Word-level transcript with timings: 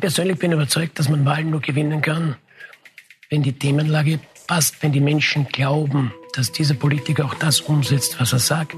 Ich 0.00 0.02
persönlich 0.02 0.38
bin 0.38 0.50
überzeugt, 0.50 0.98
dass 0.98 1.10
man 1.10 1.26
Wahlen 1.26 1.50
nur 1.50 1.60
gewinnen 1.60 2.00
kann, 2.00 2.36
wenn 3.28 3.42
die 3.42 3.52
Themenlage 3.52 4.18
passt, 4.46 4.82
wenn 4.82 4.92
die 4.92 5.00
Menschen 5.00 5.46
glauben, 5.48 6.10
dass 6.34 6.50
dieser 6.52 6.72
Politiker 6.72 7.26
auch 7.26 7.34
das 7.34 7.60
umsetzt, 7.60 8.18
was 8.18 8.32
er 8.32 8.38
sagt. 8.38 8.74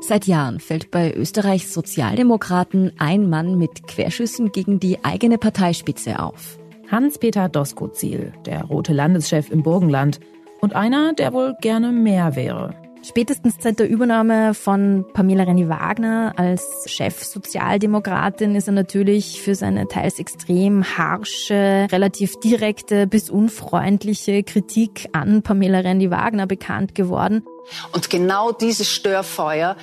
Seit 0.00 0.26
Jahren 0.26 0.58
fällt 0.58 0.90
bei 0.90 1.12
Österreichs 1.12 1.74
Sozialdemokraten 1.74 2.92
ein 2.96 3.28
Mann 3.28 3.58
mit 3.58 3.86
Querschüssen 3.86 4.52
gegen 4.52 4.80
die 4.80 5.04
eigene 5.04 5.36
Parteispitze 5.36 6.18
auf. 6.18 6.58
Hans-Peter 6.90 7.50
Doskozil, 7.50 8.32
der 8.46 8.64
rote 8.64 8.94
Landeschef 8.94 9.50
im 9.50 9.62
Burgenland 9.62 10.18
und 10.62 10.74
einer, 10.74 11.12
der 11.12 11.34
wohl 11.34 11.54
gerne 11.60 11.92
mehr 11.92 12.36
wäre. 12.36 12.85
Spätestens 13.08 13.54
seit 13.60 13.78
der 13.78 13.88
Übernahme 13.88 14.52
von 14.52 15.04
Pamela 15.12 15.44
Renny-Wagner 15.44 16.32
als 16.36 16.86
Chefsozialdemokratin 16.86 18.56
ist 18.56 18.66
er 18.66 18.72
natürlich 18.72 19.40
für 19.40 19.54
seine 19.54 19.86
teils 19.86 20.18
extrem 20.18 20.82
harsche, 20.98 21.86
relativ 21.92 22.34
direkte 22.40 23.06
bis 23.06 23.30
unfreundliche 23.30 24.42
Kritik 24.42 25.08
an 25.12 25.42
Pamela 25.42 25.78
Renny-Wagner 25.78 26.48
bekannt 26.48 26.96
geworden. 26.96 27.44
Und 27.92 28.10
genau 28.10 28.50
dieses 28.50 28.88
Störfeuer 28.88 29.76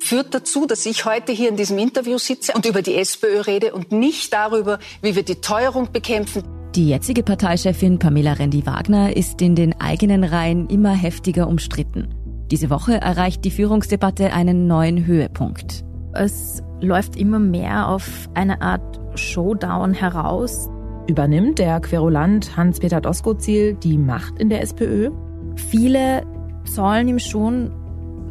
führt 0.00 0.34
dazu, 0.34 0.66
dass 0.66 0.84
ich 0.84 1.06
heute 1.06 1.32
hier 1.32 1.48
in 1.48 1.56
diesem 1.56 1.78
Interview 1.78 2.18
sitze 2.18 2.52
und 2.52 2.66
über 2.66 2.82
die 2.82 2.96
SPÖ 2.96 3.40
rede 3.40 3.72
und 3.72 3.90
nicht 3.90 4.34
darüber, 4.34 4.80
wie 5.00 5.16
wir 5.16 5.22
die 5.22 5.36
Teuerung 5.36 5.92
bekämpfen. 5.92 6.42
Die 6.74 6.90
jetzige 6.90 7.22
Parteichefin 7.22 7.98
Pamela 7.98 8.34
Rendi-Wagner 8.34 9.16
ist 9.16 9.40
in 9.40 9.54
den 9.54 9.80
eigenen 9.80 10.24
Reihen 10.24 10.68
immer 10.68 10.92
heftiger 10.92 11.48
umstritten. 11.48 12.15
Diese 12.52 12.70
Woche 12.70 13.00
erreicht 13.00 13.44
die 13.44 13.50
Führungsdebatte 13.50 14.32
einen 14.32 14.68
neuen 14.68 15.04
Höhepunkt. 15.04 15.84
Es 16.12 16.62
läuft 16.80 17.16
immer 17.16 17.40
mehr 17.40 17.88
auf 17.88 18.28
eine 18.34 18.62
Art 18.62 19.00
Showdown 19.18 19.92
heraus. 19.94 20.68
Übernimmt 21.08 21.58
der 21.58 21.80
Querulant 21.80 22.56
Hans-Peter 22.56 23.00
Doskozil 23.00 23.74
die 23.74 23.98
Macht 23.98 24.38
in 24.38 24.48
der 24.48 24.62
SPÖ? 24.62 25.10
Viele 25.56 26.22
zollen 26.64 27.08
ihm 27.08 27.18
schon 27.18 27.72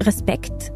Respekt 0.02 0.72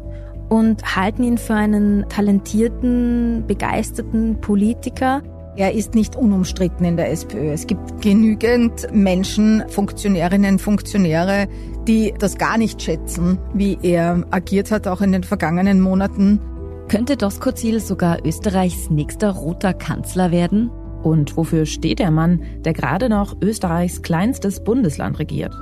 und 0.50 0.96
halten 0.96 1.22
ihn 1.22 1.38
für 1.38 1.54
einen 1.54 2.04
talentierten, 2.10 3.44
begeisterten 3.46 4.38
Politiker. 4.42 5.22
Er 5.56 5.72
ist 5.72 5.94
nicht 5.94 6.14
unumstritten 6.14 6.84
in 6.84 6.96
der 6.96 7.10
SPÖ. 7.10 7.52
Es 7.52 7.66
gibt 7.66 8.02
genügend 8.02 8.86
Menschen, 8.92 9.64
Funktionärinnen, 9.68 10.58
Funktionäre, 10.58 11.48
die 11.90 12.14
das 12.16 12.38
gar 12.38 12.56
nicht 12.56 12.80
schätzen, 12.80 13.40
wie 13.52 13.76
er 13.82 14.24
agiert 14.30 14.70
hat, 14.70 14.86
auch 14.86 15.00
in 15.00 15.10
den 15.10 15.24
vergangenen 15.24 15.80
Monaten. 15.80 16.40
Könnte 16.86 17.16
Doskozil 17.16 17.80
sogar 17.80 18.24
Österreichs 18.24 18.90
nächster 18.90 19.32
roter 19.32 19.74
Kanzler 19.74 20.30
werden? 20.30 20.70
Und 21.02 21.36
wofür 21.36 21.66
steht 21.66 21.98
der 21.98 22.12
Mann, 22.12 22.42
der 22.58 22.74
gerade 22.74 23.08
noch 23.08 23.36
Österreichs 23.42 24.02
kleinstes 24.02 24.62
Bundesland 24.62 25.18
regiert? 25.18 25.52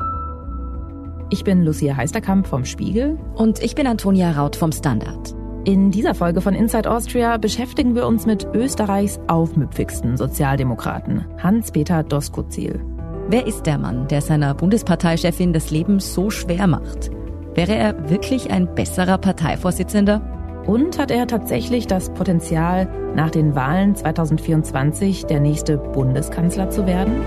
Ich 1.30 1.44
bin 1.44 1.62
Lucia 1.62 1.96
Heisterkamp 1.96 2.46
vom 2.46 2.66
Spiegel. 2.66 3.18
Und 3.34 3.62
ich 3.62 3.74
bin 3.74 3.86
Antonia 3.86 4.32
Raut 4.32 4.56
vom 4.56 4.70
Standard. 4.70 5.34
In 5.64 5.90
dieser 5.90 6.14
Folge 6.14 6.42
von 6.42 6.54
Inside 6.54 6.90
Austria 6.90 7.38
beschäftigen 7.38 7.94
wir 7.94 8.06
uns 8.06 8.26
mit 8.26 8.46
Österreichs 8.52 9.18
aufmüpfigsten 9.28 10.18
Sozialdemokraten, 10.18 11.24
Hans-Peter 11.38 12.02
Doskozil. 12.02 12.84
Wer 13.30 13.46
ist 13.46 13.66
der 13.66 13.76
Mann, 13.76 14.08
der 14.08 14.22
seiner 14.22 14.54
Bundesparteichefin 14.54 15.52
das 15.52 15.70
Leben 15.70 16.00
so 16.00 16.30
schwer 16.30 16.66
macht? 16.66 17.10
Wäre 17.52 17.74
er 17.74 18.08
wirklich 18.08 18.50
ein 18.50 18.74
besserer 18.74 19.18
Parteivorsitzender? 19.18 20.62
Und 20.66 20.98
hat 20.98 21.10
er 21.10 21.26
tatsächlich 21.26 21.86
das 21.86 22.08
Potenzial, 22.14 22.88
nach 23.14 23.28
den 23.30 23.54
Wahlen 23.54 23.94
2024 23.94 25.26
der 25.26 25.40
nächste 25.40 25.76
Bundeskanzler 25.76 26.70
zu 26.70 26.86
werden? 26.86 27.20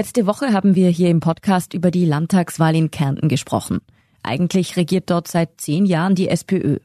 Letzte 0.00 0.26
Woche 0.26 0.54
haben 0.54 0.76
wir 0.76 0.88
hier 0.88 1.10
im 1.10 1.20
Podcast 1.20 1.74
über 1.74 1.90
die 1.90 2.06
Landtagswahl 2.06 2.74
in 2.74 2.90
Kärnten 2.90 3.28
gesprochen. 3.28 3.82
Eigentlich 4.22 4.78
regiert 4.78 5.10
dort 5.10 5.28
seit 5.28 5.60
zehn 5.60 5.84
Jahren 5.84 6.14
die 6.14 6.28
SPÖ. 6.28 6.78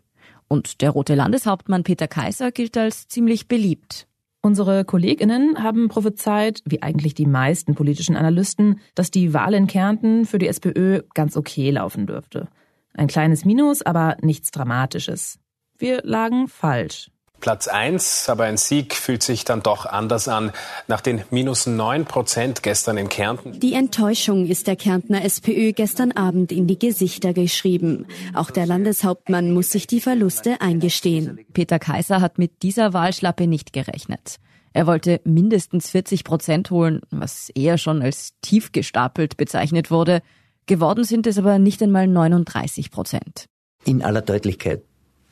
Und 0.49 0.81
der 0.81 0.89
rote 0.89 1.15
Landeshauptmann 1.15 1.85
Peter 1.85 2.09
Kaiser 2.09 2.51
gilt 2.51 2.75
als 2.75 3.07
ziemlich 3.07 3.47
beliebt. 3.47 4.09
Unsere 4.41 4.83
Kolleginnen 4.83 5.63
haben 5.63 5.87
prophezeit, 5.87 6.59
wie 6.65 6.83
eigentlich 6.83 7.13
die 7.13 7.25
meisten 7.25 7.73
politischen 7.73 8.17
Analysten, 8.17 8.81
dass 8.95 9.11
die 9.11 9.33
Wahl 9.33 9.53
in 9.53 9.67
Kärnten 9.67 10.25
für 10.25 10.37
die 10.37 10.49
SPÖ 10.49 11.03
ganz 11.13 11.37
okay 11.37 11.71
laufen 11.71 12.07
dürfte. 12.07 12.49
Ein 12.95 13.07
kleines 13.07 13.45
Minus, 13.45 13.81
aber 13.81 14.17
nichts 14.23 14.51
Dramatisches. 14.51 15.39
Wir 15.77 16.01
lagen 16.03 16.49
falsch. 16.49 17.11
Platz 17.45 17.67
1, 17.67 18.27
aber 18.27 18.45
ein 18.45 18.57
Sieg 18.57 18.95
fühlt 18.95 19.21
sich 19.21 19.45
dann 19.45 19.61
doch 19.61 19.85
anders 19.85 20.27
an. 20.27 20.51
Nach 20.87 20.99
den 20.99 21.21
minus 21.29 21.67
9 21.67 22.05
Prozent 22.05 22.63
gestern 22.63 22.97
in 22.97 23.07
Kärnten. 23.07 23.59
Die 23.59 23.75
Enttäuschung 23.75 24.47
ist 24.47 24.65
der 24.65 24.75
Kärntner 24.75 25.23
SPÖ 25.23 25.71
gestern 25.71 26.11
Abend 26.11 26.51
in 26.51 26.65
die 26.65 26.79
Gesichter 26.79 27.33
geschrieben. 27.33 28.07
Auch 28.33 28.49
der 28.49 28.65
Landeshauptmann 28.65 29.53
muss 29.53 29.69
sich 29.69 29.85
die 29.85 30.01
Verluste 30.01 30.59
eingestehen. 30.59 31.39
Peter 31.53 31.77
Kaiser 31.77 32.19
hat 32.19 32.39
mit 32.39 32.63
dieser 32.63 32.93
Wahlschlappe 32.93 33.45
nicht 33.45 33.73
gerechnet. 33.73 34.37
Er 34.73 34.87
wollte 34.87 35.21
mindestens 35.23 35.91
40 35.91 36.23
Prozent 36.23 36.71
holen, 36.71 37.01
was 37.11 37.51
eher 37.53 37.77
schon 37.77 38.01
als 38.01 38.33
tief 38.41 38.71
gestapelt 38.71 39.37
bezeichnet 39.37 39.91
wurde. 39.91 40.23
Geworden 40.65 41.03
sind 41.03 41.27
es 41.27 41.37
aber 41.37 41.59
nicht 41.59 41.83
einmal 41.83 42.07
39 42.07 42.89
Prozent. 42.89 43.45
In 43.85 44.01
aller 44.01 44.23
Deutlichkeit. 44.23 44.81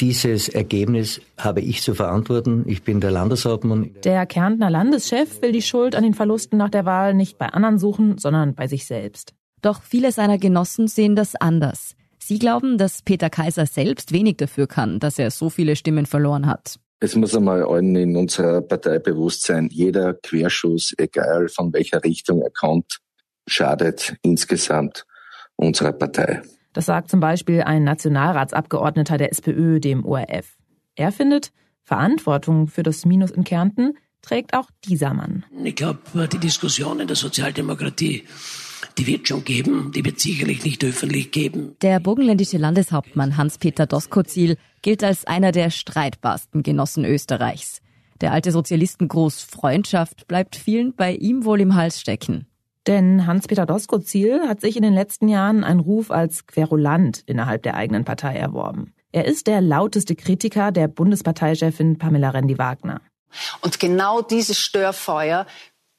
Dieses 0.02 0.50
Ergebnis 0.50 1.22
habe 1.38 1.62
ich 1.62 1.82
zu 1.82 1.94
verantworten. 1.94 2.64
Ich 2.68 2.84
bin 2.84 3.00
der 3.00 3.12
Landeshauptmann. 3.12 3.92
Der 4.04 4.26
Kärntner 4.26 4.70
Landeschef 4.70 5.42
will 5.42 5.52
die 5.52 5.62
Schuld 5.62 5.96
an 5.96 6.04
den 6.04 6.14
Verlusten 6.14 6.58
nach 6.58 6.70
der 6.70 6.86
Wahl 6.86 7.14
nicht 7.14 7.38
bei 7.38 7.48
anderen 7.48 7.78
suchen, 7.78 8.18
sondern 8.18 8.56
bei 8.56 8.68
sich 8.68 8.86
selbst. 8.86 9.34
Doch 9.62 9.82
viele 9.82 10.12
seiner 10.12 10.38
Genossen 10.38 10.88
sehen 10.88 11.16
das 11.16 11.36
anders. 11.36 11.96
Sie 12.20 12.40
glauben, 12.40 12.78
dass 12.78 13.02
Peter 13.02 13.30
Kaiser 13.30 13.66
selbst 13.66 14.12
wenig 14.12 14.38
dafür 14.38 14.68
kann, 14.68 15.00
dass 15.00 15.20
er 15.20 15.30
so 15.30 15.50
viele 15.50 15.76
Stimmen 15.76 16.06
verloren 16.06 16.48
hat. 16.48 16.80
Es 17.00 17.16
muss 17.16 17.36
einmal 17.36 17.64
allen 17.64 17.96
in 17.96 18.16
unserer 18.16 18.62
Partei 18.62 18.98
bewusst 18.98 19.44
sein, 19.44 19.68
jeder 19.72 20.14
Querschuss, 20.14 20.94
egal 20.98 21.50
von 21.50 21.74
welcher 21.74 22.02
Richtung 22.04 22.42
er 22.42 22.50
kommt, 22.50 23.00
schadet 23.46 24.16
insgesamt 24.22 25.06
unserer 25.58 25.92
Partei. 25.92 26.42
Das 26.74 26.88
sagt 26.88 27.10
zum 27.10 27.20
Beispiel 27.20 27.62
ein 27.62 27.84
Nationalratsabgeordneter 27.84 29.18
der 29.18 29.32
SPÖ 29.32 29.80
dem 29.80 30.06
ORF. 30.06 30.58
Er 30.96 31.12
findet, 31.12 31.52
Verantwortung 31.84 32.68
für 32.68 32.84
das 32.84 33.06
Minus 33.06 33.32
in 33.32 33.44
Kärnten 33.44 33.94
trägt 34.22 34.54
auch 34.54 34.70
dieser 34.86 35.14
Mann. 35.14 35.46
Ich 35.64 35.76
glaube, 35.76 36.28
die 36.32 36.40
Diskussion 36.40 37.00
in 37.00 37.08
der 37.08 37.16
Sozialdemokratie, 37.16 38.24
die 38.98 39.08
wird 39.08 39.28
schon 39.28 39.44
geben, 39.44 39.92
die 39.94 40.04
wird 40.06 40.20
sicherlich 40.20 40.64
nicht 40.64 40.84
öffentlich 40.84 41.32
geben. 41.32 41.76
Der 41.82 42.00
burgenländische 42.00 42.58
Landeshauptmann 42.58 43.38
Hans-Peter 43.38 43.86
Doskozil 43.86 44.58
gilt 44.82 45.04
als 45.04 45.26
einer 45.26 45.52
der 45.52 45.70
streitbarsten 45.70 46.64
Genossen 46.64 47.06
Österreichs. 47.06 47.82
Der 48.22 48.32
alte 48.32 48.52
Sozialistengruß 48.52 49.42
Freundschaft 49.44 50.28
bleibt 50.28 50.56
vielen 50.56 50.96
bei 50.96 51.14
ihm 51.14 51.44
wohl 51.44 51.60
im 51.60 51.76
Hals 51.76 52.00
stecken. 52.00 52.48
Denn 52.88 53.26
Hans-Peter 53.26 53.66
Doskozil 53.66 54.42
hat 54.48 54.62
sich 54.62 54.76
in 54.76 54.84
den 54.84 54.94
letzten 54.94 55.28
Jahren 55.28 55.64
einen 55.64 55.80
Ruf 55.80 56.12
als 56.12 56.48
Querulant 56.48 57.24
innerhalb 57.26 57.64
der 57.64 57.76
eigenen 57.76 58.04
Partei 58.04 58.36
erworben. 58.36 58.94
Er 59.12 59.26
ist 59.26 59.48
der 59.48 59.62
lauteste 59.62 60.16
Kritiker 60.16 60.72
der 60.72 60.88
Bundesparteichefin 60.88 61.98
Pamela 61.98 62.32
Rendi-Wagner. 62.32 63.02
Und 63.62 63.80
genau 63.80 64.22
dieses 64.22 64.60
Störfeuer 64.60 65.46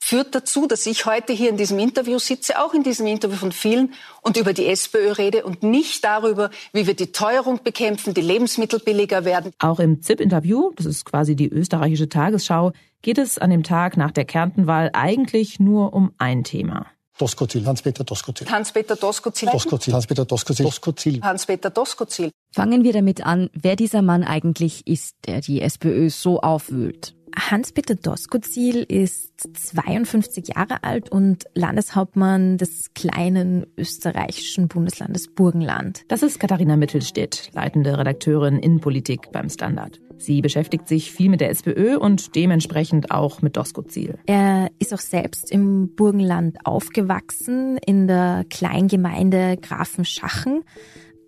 führt 0.04 0.34
dazu, 0.34 0.66
dass 0.66 0.84
ich 0.84 1.06
heute 1.06 1.32
hier 1.32 1.48
in 1.48 1.56
diesem 1.56 1.78
Interview 1.78 2.18
sitze, 2.18 2.62
auch 2.62 2.74
in 2.74 2.82
diesem 2.82 3.06
Interview 3.06 3.36
von 3.36 3.52
vielen, 3.52 3.94
und 4.20 4.36
über 4.36 4.52
die 4.52 4.66
SPÖ 4.66 5.12
rede 5.12 5.44
und 5.44 5.62
nicht 5.62 6.04
darüber, 6.04 6.50
wie 6.74 6.86
wir 6.86 6.94
die 6.94 7.10
Teuerung 7.10 7.60
bekämpfen, 7.64 8.12
die 8.12 8.20
Lebensmittel 8.20 8.80
billiger 8.80 9.24
werden. 9.24 9.52
Auch 9.60 9.80
im 9.80 10.02
ZIP-Interview, 10.02 10.72
das 10.76 10.84
ist 10.84 11.06
quasi 11.06 11.36
die 11.36 11.48
österreichische 11.48 12.10
Tagesschau, 12.10 12.72
geht 13.00 13.16
es 13.16 13.38
an 13.38 13.48
dem 13.48 13.62
Tag 13.62 13.96
nach 13.96 14.10
der 14.10 14.26
Kärntenwahl 14.26 14.90
eigentlich 14.92 15.58
nur 15.58 15.94
um 15.94 16.12
ein 16.18 16.44
Thema. 16.44 16.86
Doskozil, 17.16 17.64
Hans-Peter 17.64 18.04
Doskozil. 18.04 18.46
Hans-Peter 18.50 18.96
Doskozil. 18.96 19.48
Doskozil, 19.50 19.94
Hans-Peter 19.94 20.24
Doskozil. 20.26 20.66
Doskozil. 20.66 21.22
Hans-Peter 21.22 21.70
Doskozil. 21.70 22.30
Fangen 22.52 22.84
wir 22.84 22.92
damit 22.92 23.24
an, 23.24 23.48
wer 23.54 23.76
dieser 23.76 24.02
Mann 24.02 24.22
eigentlich 24.22 24.86
ist, 24.86 25.14
der 25.26 25.40
die 25.40 25.62
SPÖ 25.62 26.10
so 26.10 26.40
aufwühlt. 26.40 27.14
Hans-Peter 27.36 27.94
Doskozil 27.94 28.84
ist 28.88 29.32
52 29.38 30.48
Jahre 30.56 30.84
alt 30.84 31.10
und 31.10 31.44
Landeshauptmann 31.54 32.58
des 32.58 32.94
kleinen 32.94 33.66
österreichischen 33.76 34.68
Bundeslandes 34.68 35.28
Burgenland. 35.28 36.02
Das 36.08 36.22
ist 36.22 36.38
Katharina 36.38 36.76
Mittelstedt, 36.76 37.50
leitende 37.52 37.98
Redakteurin 37.98 38.58
Innenpolitik 38.58 39.32
beim 39.32 39.48
Standard. 39.48 40.00
Sie 40.16 40.40
beschäftigt 40.40 40.88
sich 40.88 41.10
viel 41.10 41.28
mit 41.28 41.40
der 41.40 41.50
SPÖ 41.50 41.96
und 41.96 42.34
dementsprechend 42.36 43.10
auch 43.10 43.42
mit 43.42 43.56
Doskozil. 43.56 44.18
Er 44.26 44.70
ist 44.78 44.94
auch 44.94 45.00
selbst 45.00 45.50
im 45.50 45.94
Burgenland 45.94 46.58
aufgewachsen, 46.64 47.78
in 47.84 48.06
der 48.06 48.44
Kleingemeinde 48.48 49.56
Grafenschachen. 49.60 50.62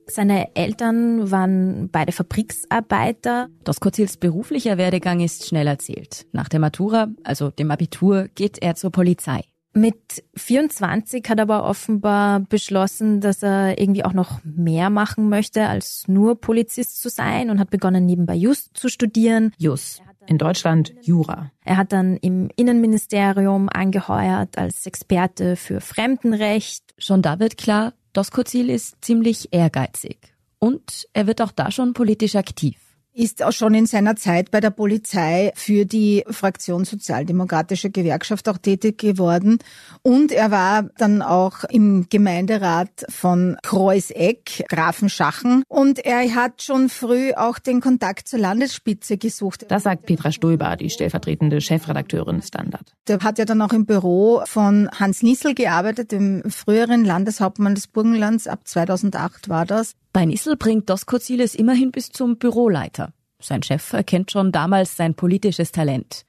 Seine 0.09 0.55
Eltern 0.55 1.31
waren 1.31 1.89
beide 1.91 2.13
Fabriksarbeiter. 2.13 3.49
Doskozils 3.65 4.17
beruflicher 4.17 4.79
Werdegang 4.79 5.21
ist 5.21 5.47
schnell 5.47 5.67
erzählt. 5.67 6.27
Nach 6.33 6.49
der 6.49 6.61
Matura, 6.61 7.09
also 7.25 7.51
dem 7.51 7.71
Abitur, 7.73 8.29
geht 8.35 8.63
er 8.63 8.77
zur 8.77 8.91
Polizei. 8.91 9.43
Mit 9.77 10.25
24 10.37 11.29
hat 11.29 11.39
er 11.39 11.43
aber 11.43 11.65
offenbar 11.65 12.41
beschlossen, 12.41 13.21
dass 13.21 13.43
er 13.43 13.79
irgendwie 13.79 14.05
auch 14.05 14.15
noch 14.15 14.41
mehr 14.43 14.89
machen 14.89 15.29
möchte, 15.29 15.67
als 15.69 16.05
nur 16.07 16.41
Polizist 16.41 17.03
zu 17.03 17.11
sein 17.11 17.51
und 17.51 17.59
hat 17.59 17.69
begonnen, 17.69 18.07
nebenbei 18.07 18.37
Just 18.37 18.75
zu 18.75 18.89
studieren. 18.89 19.53
Just. 19.59 20.03
In 20.29 20.39
Deutschland 20.39 20.95
Jura. 21.03 21.53
Er 21.65 21.77
hat 21.77 21.93
dann 21.93 22.17
im 22.17 22.49
Innenministerium 22.57 23.69
angeheuert 23.69 24.57
als 24.57 24.87
Experte 24.87 25.57
für 25.57 25.81
Fremdenrecht. 25.81 26.95
Schon 26.97 27.23
da 27.23 27.39
wird 27.39 27.59
klar, 27.59 27.93
Doskozil 28.17 28.71
ist 28.71 29.05
ziemlich 29.05 29.53
ehrgeizig. 29.53 30.17
Und 30.59 31.07
er 31.13 31.27
wird 31.27 31.43
auch 31.43 31.53
da 31.53 31.71
schon 31.71 31.93
politisch 31.93 32.35
aktiv 32.35 32.86
ist 33.17 33.43
auch 33.43 33.53
schon 33.53 33.75
in 33.75 33.87
seiner 33.87 34.17
Zeit 34.17 34.51
bei 34.51 34.61
der 34.61 34.71
Polizei 34.71 35.53
für 35.55 35.87
die 35.87 36.25
Fraktion 36.29 36.85
Sozialdemokratische 36.85 37.91
Gewerkschaft 37.91 38.49
auch 38.49 38.59
tätig 38.59 38.99
geworden. 38.99 39.59
Und 40.03 40.33
er 40.33 40.51
war 40.51 40.85
dann 40.99 41.23
auch 41.23 41.65
im 41.65 42.07
Gemeinderat 42.11 43.07
von 43.09 43.57
Kreuseck, 43.63 44.65
Grafenschachen. 44.69 45.65
Und 45.69 46.05
er 46.05 46.35
hat 46.35 46.63
schon 46.63 46.89
früh 46.89 47.33
auch 47.33 47.59
den 47.59 47.81
Kontakt 47.81 48.29
zur 48.29 48.39
Landesspitze 48.39 49.17
gesucht. 49.17 49.65
Das 49.69 49.85
sagt 49.85 50.07
Petra 50.07 50.31
Stoiber, 50.31 50.77
die 50.77 50.91
stellvertretende 50.91 51.61
Chefredakteurin 51.61 52.43
Standard. 52.43 52.93
Der 53.09 53.21
hat 53.21 53.39
ja 53.39 53.47
dann 53.47 53.63
auch 53.63 53.73
im 53.73 53.87
Büro 53.87 54.43
von 54.45 54.91
Hans 54.91 55.23
Nissel 55.23 55.55
gearbeitet, 55.55 56.13
dem 56.13 56.43
früheren 56.51 57.05
Landeshauptmann 57.05 57.75
des 57.75 57.87
Burgenlands. 57.87 58.47
Ab 58.47 58.61
2008 58.65 59.49
war 59.49 59.65
das. 59.65 59.95
Bei 60.17 60.25
Nissel 60.25 60.57
bringt 60.57 60.89
Doskozil 60.89 61.43
es 61.43 61.55
immerhin 61.55 61.91
bis 61.91 62.09
zum 62.09 62.39
Büroleiter. 62.39 63.13
Sein 63.39 63.63
Chef 63.63 63.93
erkennt 63.93 64.31
schon 64.31 64.51
damals 64.51 64.97
sein 64.97 65.13
politisches 65.13 65.73
Talent. 65.73 66.25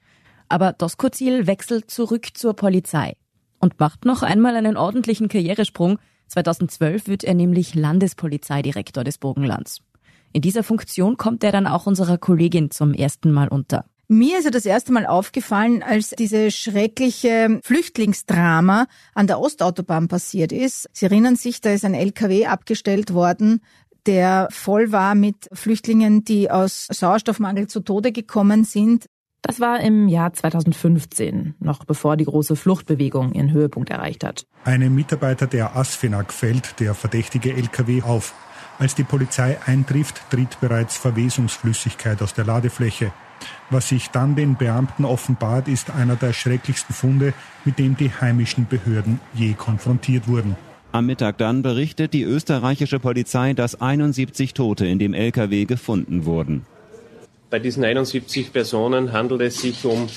Aber 0.50 0.74
Doskozil 0.74 1.48
wechselt 1.48 1.90
zurück 1.90 2.32
zur 2.34 2.54
Polizei 2.54 3.16
und 3.62 3.80
macht 3.80 4.04
noch 4.04 4.24
einmal 4.24 4.58
einen 4.58 4.76
ordentlichen 4.76 5.30
Karrieresprung. 5.30 6.00
2012 6.28 7.08
wird 7.08 7.24
er 7.24 7.34
nämlich 7.34 7.76
Landespolizeidirektor 7.76 9.06
des 9.06 9.20
Burgenlands. 9.20 9.80
In 10.34 10.42
dieser 10.42 10.64
Funktion 10.64 11.16
kommt 11.16 11.46
er 11.46 11.54
dann 11.54 11.66
auch 11.66 11.86
unserer 11.86 12.18
Kollegin 12.18 12.72
zum 12.72 12.94
ersten 12.94 13.32
Mal 13.32 13.48
unter. 13.48 13.86
Mir 14.10 14.38
ist 14.38 14.46
ja 14.46 14.52
das 14.52 14.66
erste 14.66 14.94
Mal 14.94 15.06
aufgefallen, 15.06 15.84
als 15.84 16.12
diese 16.12 16.50
schreckliche 16.50 17.60
Flüchtlingsdrama 17.62 18.88
an 19.14 19.28
der 19.28 19.42
Ostautobahn 19.42 20.08
passiert 20.08 20.54
ist. 20.54 20.90
Sie 20.94 21.06
erinnern 21.06 21.36
sich, 21.36 21.60
da 21.60 21.72
ist 21.72 21.84
ein 21.84 21.94
LKW 21.94 22.46
abgestellt 22.46 23.14
worden, 23.14 23.62
der 24.06 24.48
voll 24.50 24.94
war 24.94 25.14
mit 25.14 25.50
Flüchtlingen, 25.52 26.24
die 26.24 26.50
aus 26.50 26.88
Sauerstoffmangel 26.90 27.68
zu 27.68 27.82
Tode 27.82 28.14
gekommen 28.14 28.64
sind. 28.64 29.08
Das 29.42 29.60
war 29.60 29.82
im 29.82 30.08
Jahr 30.08 30.32
2015, 30.32 31.56
noch 31.60 31.84
bevor 31.84 32.16
die 32.16 32.26
große 32.26 32.56
Fluchtbewegung 32.56 33.34
ihren 33.34 33.52
Höhepunkt 33.52 33.90
erreicht 33.90 34.24
hat. 34.24 34.46
Einem 34.64 34.96
Mitarbeiter 34.96 35.48
der 35.48 35.76
ASFINAG 35.76 36.32
fällt 36.32 36.80
der 36.80 36.94
verdächtige 36.94 37.54
LKW 37.54 38.04
auf. 38.04 38.34
Als 38.80 38.96
die 38.96 39.04
Polizei 39.04 39.58
eintrifft, 39.66 40.22
tritt 40.30 40.62
bereits 40.62 40.96
Verwesungsflüssigkeit 40.96 42.22
aus 42.22 42.34
der 42.34 42.46
Ladefläche. 42.46 43.12
Was 43.70 43.90
sich 43.90 44.10
dann 44.10 44.36
den 44.36 44.56
Beamten 44.56 45.06
offenbart, 45.06 45.68
ist 45.68 45.92
einer 45.92 46.16
der 46.16 46.34
schrecklichsten 46.34 46.94
Funde, 46.94 47.34
mit 47.66 47.80
dem 47.80 47.98
die 47.98 48.12
heimischen 48.12 48.68
Behörden 48.68 49.20
je 49.34 49.54
konfrontiert 49.54 50.28
wurden. 50.28 50.56
Am 50.92 51.06
Mittag 51.06 51.38
dann 51.38 51.62
berichtet 51.62 52.14
die 52.14 52.24
österreichische 52.24 53.00
Polizei, 53.00 53.54
dass 53.54 53.80
71 53.82 54.54
Tote 54.54 54.88
in 54.88 55.00
dem 55.00 55.14
LKW 55.14 55.66
gefunden 55.66 56.26
wurden. 56.26 56.66
Bei 57.50 57.60
diesen 57.60 57.84
71 57.84 58.54
Personen 58.54 59.12
handelt 59.12 59.42
es 59.42 59.62
sich 59.62 59.86
um 59.86 60.08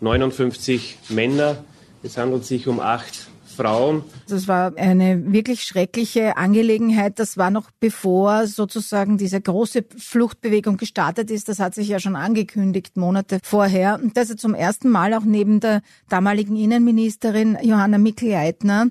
59 0.00 0.98
Männer, 1.08 1.64
es 2.02 2.16
handelt 2.16 2.44
sich 2.44 2.68
um 2.68 2.80
acht 2.80 3.29
Frauen. 3.60 4.04
Das 4.28 4.48
war 4.48 4.72
eine 4.76 5.32
wirklich 5.32 5.62
schreckliche 5.62 6.36
Angelegenheit. 6.36 7.18
Das 7.18 7.36
war 7.36 7.50
noch 7.50 7.70
bevor 7.78 8.46
sozusagen 8.46 9.18
diese 9.18 9.40
große 9.40 9.84
Fluchtbewegung 9.96 10.78
gestartet 10.78 11.30
ist. 11.30 11.48
Das 11.48 11.58
hat 11.58 11.74
sich 11.74 11.88
ja 11.88 12.00
schon 12.00 12.16
angekündigt, 12.16 12.96
Monate 12.96 13.38
vorher. 13.42 14.00
Und 14.02 14.16
dass 14.16 14.30
er 14.30 14.36
zum 14.36 14.54
ersten 14.54 14.88
Mal 14.88 15.12
auch 15.14 15.24
neben 15.24 15.60
der 15.60 15.82
damaligen 16.08 16.56
Innenministerin 16.56 17.58
Johanna 17.62 17.98
Mikl-Leitner 17.98 18.86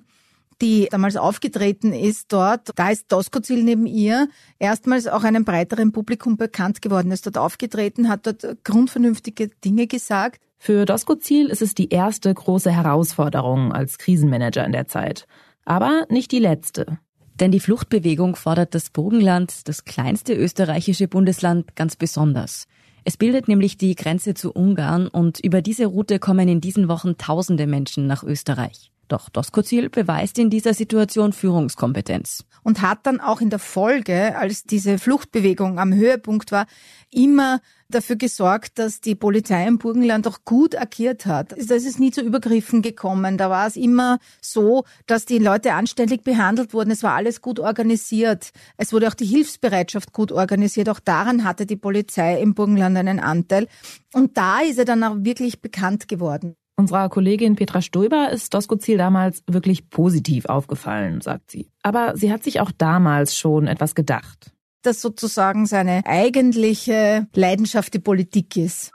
die 0.62 0.90
damals 0.92 1.16
aufgetreten 1.16 1.94
ist 1.94 2.34
dort, 2.34 2.72
da 2.76 2.90
ist 2.90 3.10
Doskozil 3.14 3.64
neben 3.64 3.86
ihr 3.86 4.28
erstmals 4.60 5.08
auch 5.08 5.24
einem 5.24 5.46
breiteren 5.46 5.94
Publikum 5.94 6.36
bekannt 6.36 6.82
geworden, 6.82 7.12
ist 7.12 7.26
dort 7.26 7.38
aufgetreten, 7.38 8.10
hat 8.10 8.28
dort 8.28 8.46
grundvernünftige 8.66 9.48
Dinge 9.64 9.88
gesagt. 9.88 10.42
Für 10.62 10.86
Doskozil 10.86 11.48
ist 11.48 11.62
es 11.62 11.74
die 11.74 11.90
erste 11.90 12.34
große 12.34 12.70
Herausforderung 12.70 13.72
als 13.72 13.98
Krisenmanager 13.98 14.66
in 14.66 14.74
der 14.74 14.88
Zeit. 14.88 15.26
Aber 15.64 16.06
nicht 16.10 16.34
die 16.34 16.40
letzte. 16.40 17.00
Denn 17.40 17.52
die 17.52 17.62
Fluchtbewegung 17.62 18.36
fordert 18.36 18.76
das 18.76 18.90
Burgenland, 18.90 19.70
das 19.70 19.86
kleinste 19.86 20.34
österreichische 20.34 21.08
Bundesland, 21.08 21.78
ganz 21.78 21.96
besonders. 21.96 22.66
Es 23.06 23.16
bildet 23.16 23.48
nämlich 23.48 23.78
die 23.78 23.96
Grenze 23.96 24.34
zu 24.34 24.52
Ungarn 24.52 25.08
und 25.08 25.40
über 25.40 25.62
diese 25.62 25.86
Route 25.86 26.20
kommen 26.20 26.50
in 26.50 26.60
diesen 26.60 26.90
Wochen 26.90 27.18
tausende 27.18 27.66
Menschen 27.66 28.06
nach 28.06 28.24
Österreich. 28.24 28.92
Doch 29.08 29.30
Doskozil 29.30 29.90
beweist 29.90 30.38
in 30.38 30.50
dieser 30.50 30.74
Situation 30.74 31.32
Führungskompetenz. 31.32 32.46
Und 32.64 32.82
hat 32.82 33.00
dann 33.08 33.22
auch 33.22 33.40
in 33.40 33.50
der 33.50 33.60
Folge, 33.60 34.38
als 34.38 34.64
diese 34.64 35.00
Fluchtbewegung 35.00 35.80
am 35.80 35.94
Höhepunkt 35.94 36.52
war, 36.52 36.68
immer 37.10 37.62
dafür 37.90 38.16
gesorgt, 38.16 38.80
dass 38.80 39.02
die 39.02 39.16
Polizei 39.16 39.68
im 39.68 39.78
Burgenland 39.78 40.28
auch 40.28 40.40
gut 40.46 40.80
agiert 40.80 41.26
hat. 41.26 41.52
Das 41.52 41.84
ist 41.84 42.00
nie 42.00 42.12
zu 42.12 42.22
Übergriffen 42.22 42.82
gekommen. 42.82 43.38
Da 43.38 43.50
war 43.50 43.68
es 43.68 43.76
immer 43.76 44.20
so, 44.42 44.84
dass 45.08 45.26
die 45.26 45.40
Leute 45.40 45.74
anständig 45.74 46.24
behandelt 46.24 46.74
wurden. 46.74 46.92
Es 46.92 47.04
war 47.04 47.16
alles 47.16 47.42
gut 47.42 47.60
organisiert. 47.60 48.52
Es 48.78 48.94
wurde 48.94 49.08
auch 49.08 49.14
die 49.16 49.26
Hilfsbereitschaft 49.26 50.14
gut 50.14 50.32
organisiert. 50.32 50.90
Auch 50.90 51.00
daran 51.00 51.44
hatte 51.44 51.66
die 51.66 51.76
Polizei 51.76 52.42
im 52.42 52.54
Burgenland 52.54 52.98
einen 52.98 53.20
Anteil. 53.20 53.68
Und 54.14 54.38
da 54.38 54.62
ist 54.62 54.78
er 54.78 54.86
dann 54.86 55.04
auch 55.04 55.18
wirklich 55.20 55.62
bekannt 55.62 56.08
geworden. 56.08 56.56
Unserer 56.80 57.10
Kollegin 57.10 57.58
Petra 57.58 57.82
Stoiber 57.82 58.30
ist 58.30 58.54
Doskozil 58.54 58.98
damals 58.98 59.44
wirklich 59.48 59.90
positiv 59.90 60.46
aufgefallen, 60.46 61.20
sagt 61.20 61.52
sie. 61.52 61.68
Aber 61.84 62.16
sie 62.16 62.32
hat 62.32 62.44
sich 62.44 62.62
auch 62.62 62.72
damals 62.72 63.36
schon 63.36 63.68
etwas 63.68 63.96
gedacht. 63.96 64.54
Dass 64.82 65.02
sozusagen 65.02 65.66
seine 65.66 66.06
eigentliche 66.06 67.28
Leidenschaft 67.34 67.94
die 67.94 68.00
Politik 68.00 68.56
ist. 68.56 68.92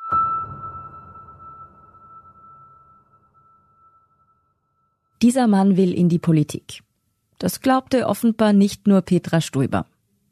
Dieser 5.21 5.47
Mann 5.47 5.77
will 5.77 5.93
in 5.93 6.09
die 6.09 6.19
Politik. 6.19 6.83
Das 7.39 7.61
glaubte 7.61 8.07
offenbar 8.07 8.53
nicht 8.53 8.87
nur 8.87 9.03
Petra 9.03 9.41
Stoiber. 9.41 9.87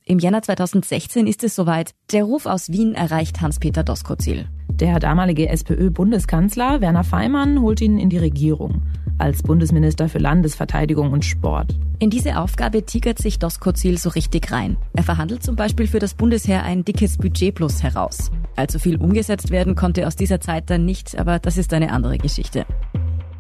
Im 0.05 0.19
Jänner 0.19 0.43
2016 0.43 1.27
ist 1.27 1.45
es 1.45 1.55
soweit. 1.55 1.95
Der 2.13 2.25
Ruf 2.25 2.47
aus 2.47 2.71
Wien 2.71 2.95
erreicht 2.95 3.41
Hans-Peter 3.41 3.85
Doskozil. 3.85 4.49
Der 4.69 4.99
damalige 5.01 5.49
SPÖ-Bundeskanzler 5.49 6.81
Werner 6.81 7.05
Feimann 7.05 7.61
holt 7.61 7.81
ihn 7.81 7.99
in 7.99 8.09
die 8.09 8.19
Regierung 8.19 8.83
als 9.23 9.43
Bundesminister 9.43 10.09
für 10.09 10.19
Landesverteidigung 10.19 11.13
und 11.13 11.25
Sport. 11.25 11.77
In 12.01 12.11
diese 12.11 12.39
Aufgabe 12.39 12.85
tigert 12.85 13.19
sich 13.19 13.39
Doskozil 13.39 13.97
so 13.97 14.11
richtig 14.11 14.51
rein. 14.51 14.77
Er 14.93 15.05
verhandelt 15.05 15.45
zum 15.45 15.55
Beispiel 15.55 15.87
für 15.87 16.01
das 16.01 16.15
Bundesheer 16.15 16.65
ein 16.65 16.85
dickes 16.85 17.17
Budget 17.17 17.55
plus 17.55 17.85
heraus. 17.85 18.33
Allzu 18.57 18.81
viel 18.81 18.97
umgesetzt 18.97 19.51
werden 19.51 19.77
konnte 19.77 20.09
aus 20.09 20.17
dieser 20.17 20.41
Zeit 20.41 20.69
dann 20.69 20.85
nicht, 20.85 21.17
aber 21.17 21.39
das 21.39 21.57
ist 21.57 21.73
eine 21.73 21.93
andere 21.93 22.19
Geschichte. 22.19 22.67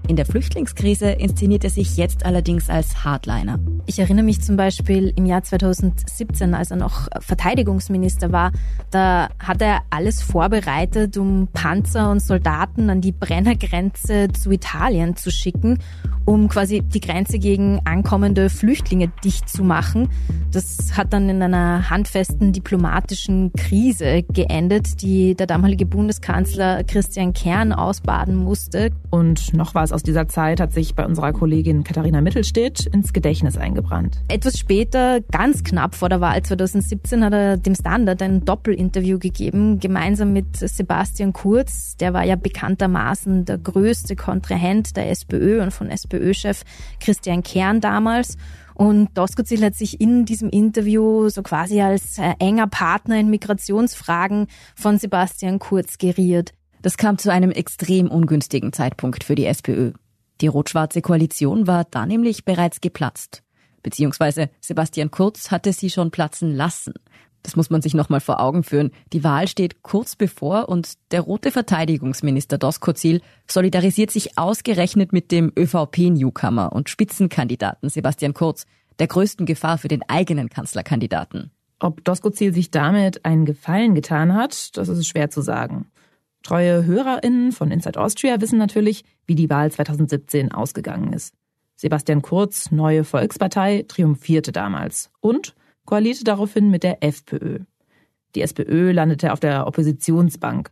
In 0.08 0.16
der 0.16 0.26
Flüchtlingskrise 0.26 1.10
inszeniert 1.10 1.62
er 1.64 1.70
sich 1.70 1.96
jetzt 1.96 2.26
allerdings 2.26 2.68
als 2.68 3.04
Hardliner. 3.04 3.60
Ich 3.86 4.00
erinnere 4.00 4.24
mich 4.24 4.42
zum 4.42 4.56
Beispiel 4.56 5.12
im 5.16 5.26
Jahr 5.26 5.44
2017, 5.44 6.54
als 6.54 6.72
er 6.72 6.76
noch 6.76 7.08
Verteidigungsminister 7.20 8.32
war, 8.32 8.52
da 8.90 9.28
hat 9.38 9.62
er 9.62 9.82
alles 9.90 10.20
vorbereitet, 10.20 11.16
um 11.16 11.48
Panzer 11.52 12.10
und 12.10 12.20
Soldaten 12.20 12.90
an 12.90 13.00
die 13.00 13.12
Brennergrenze 13.12 14.28
zu 14.32 14.50
Italien 14.50 15.16
zu 15.16 15.30
schicken. 15.30 15.78
Um 16.24 16.48
quasi 16.48 16.82
die 16.82 17.00
Grenze 17.00 17.38
gegen 17.38 17.80
ankommende 17.84 18.50
Flüchtlinge 18.50 19.10
dicht 19.24 19.48
zu 19.48 19.64
machen. 19.64 20.08
Das 20.52 20.96
hat 20.96 21.12
dann 21.12 21.28
in 21.28 21.42
einer 21.42 21.88
handfesten 21.90 22.52
diplomatischen 22.52 23.52
Krise 23.52 24.22
geendet, 24.22 25.02
die 25.02 25.34
der 25.34 25.46
damalige 25.46 25.86
Bundeskanzler 25.86 26.84
Christian 26.84 27.32
Kern 27.32 27.72
ausbaden 27.72 28.36
musste. 28.36 28.90
Und 29.10 29.54
noch 29.54 29.74
was 29.74 29.92
aus 29.92 30.02
dieser 30.02 30.28
Zeit 30.28 30.60
hat 30.60 30.72
sich 30.72 30.94
bei 30.94 31.04
unserer 31.04 31.32
Kollegin 31.32 31.84
Katharina 31.84 32.20
Mittelstedt 32.20 32.86
ins 32.86 33.12
Gedächtnis 33.12 33.56
eingebrannt. 33.56 34.20
Etwas 34.28 34.58
später, 34.58 35.20
ganz 35.20 35.64
knapp 35.64 35.94
vor 35.94 36.08
der 36.08 36.20
Wahl 36.20 36.42
2017, 36.42 37.24
hat 37.24 37.32
er 37.32 37.56
dem 37.56 37.74
Standard 37.74 38.22
ein 38.22 38.44
Doppelinterview 38.44 39.18
gegeben, 39.18 39.80
gemeinsam 39.80 40.32
mit 40.32 40.56
Sebastian 40.56 41.32
Kurz. 41.32 41.96
Der 41.96 42.12
war 42.12 42.24
ja 42.24 42.36
bekanntermaßen 42.36 43.44
der 43.44 43.58
größte 43.58 44.16
Kontrahent 44.16 44.96
der 44.96 45.10
SPÖ 45.10 45.62
und 45.62 45.72
von 45.72 45.88
SPÖ-Chef 46.12 46.62
Christian 47.00 47.42
Kern 47.42 47.80
damals. 47.80 48.36
Und 48.74 49.16
Doskozil 49.16 49.64
hat 49.64 49.74
sich 49.74 50.00
in 50.00 50.24
diesem 50.24 50.48
Interview 50.48 51.28
so 51.28 51.42
quasi 51.42 51.80
als 51.80 52.18
äh, 52.18 52.34
enger 52.38 52.66
Partner 52.66 53.18
in 53.18 53.30
Migrationsfragen 53.30 54.46
von 54.74 54.98
Sebastian 54.98 55.58
Kurz 55.58 55.98
geriert. 55.98 56.52
Das 56.80 56.96
kam 56.96 57.18
zu 57.18 57.30
einem 57.30 57.50
extrem 57.50 58.10
ungünstigen 58.10 58.72
Zeitpunkt 58.72 59.24
für 59.24 59.34
die 59.34 59.46
SPÖ. 59.46 59.92
Die 60.40 60.48
rot-schwarze 60.48 61.02
Koalition 61.02 61.66
war 61.66 61.84
da 61.84 62.06
nämlich 62.06 62.44
bereits 62.44 62.80
geplatzt. 62.80 63.42
Beziehungsweise 63.82 64.48
Sebastian 64.60 65.10
Kurz 65.10 65.50
hatte 65.50 65.72
sie 65.72 65.90
schon 65.90 66.10
platzen 66.10 66.54
lassen. 66.54 66.94
Das 67.42 67.56
muss 67.56 67.70
man 67.70 67.82
sich 67.82 67.94
nochmal 67.94 68.20
vor 68.20 68.40
Augen 68.40 68.62
führen. 68.62 68.90
Die 69.12 69.24
Wahl 69.24 69.48
steht 69.48 69.82
kurz 69.82 70.16
bevor 70.16 70.68
und 70.68 70.92
der 71.10 71.22
rote 71.22 71.50
Verteidigungsminister 71.50 72.58
Doskozil 72.58 73.20
solidarisiert 73.48 74.10
sich 74.10 74.38
ausgerechnet 74.38 75.12
mit 75.12 75.32
dem 75.32 75.52
ÖVP-Newcomer 75.56 76.72
und 76.72 76.88
Spitzenkandidaten 76.88 77.88
Sebastian 77.88 78.34
Kurz, 78.34 78.64
der 78.98 79.08
größten 79.08 79.46
Gefahr 79.46 79.78
für 79.78 79.88
den 79.88 80.02
eigenen 80.08 80.48
Kanzlerkandidaten. 80.48 81.50
Ob 81.80 82.04
Doskozil 82.04 82.54
sich 82.54 82.70
damit 82.70 83.24
einen 83.24 83.44
Gefallen 83.44 83.94
getan 83.94 84.34
hat, 84.34 84.76
das 84.76 84.88
ist 84.88 85.08
schwer 85.08 85.30
zu 85.30 85.42
sagen. 85.42 85.86
Treue 86.44 86.84
HörerInnen 86.84 87.52
von 87.52 87.70
Inside 87.70 88.00
Austria 88.00 88.40
wissen 88.40 88.58
natürlich, 88.58 89.04
wie 89.26 89.34
die 89.34 89.50
Wahl 89.50 89.70
2017 89.70 90.52
ausgegangen 90.52 91.12
ist. 91.12 91.34
Sebastian 91.74 92.22
Kurz, 92.22 92.70
neue 92.70 93.02
Volkspartei, 93.02 93.84
triumphierte 93.88 94.52
damals. 94.52 95.10
Und 95.20 95.54
koalierte 95.84 96.24
daraufhin 96.24 96.70
mit 96.70 96.82
der 96.82 97.02
FPÖ. 97.02 97.60
Die 98.34 98.42
SPÖ 98.42 98.92
landete 98.92 99.32
auf 99.32 99.40
der 99.40 99.66
Oppositionsbank 99.66 100.70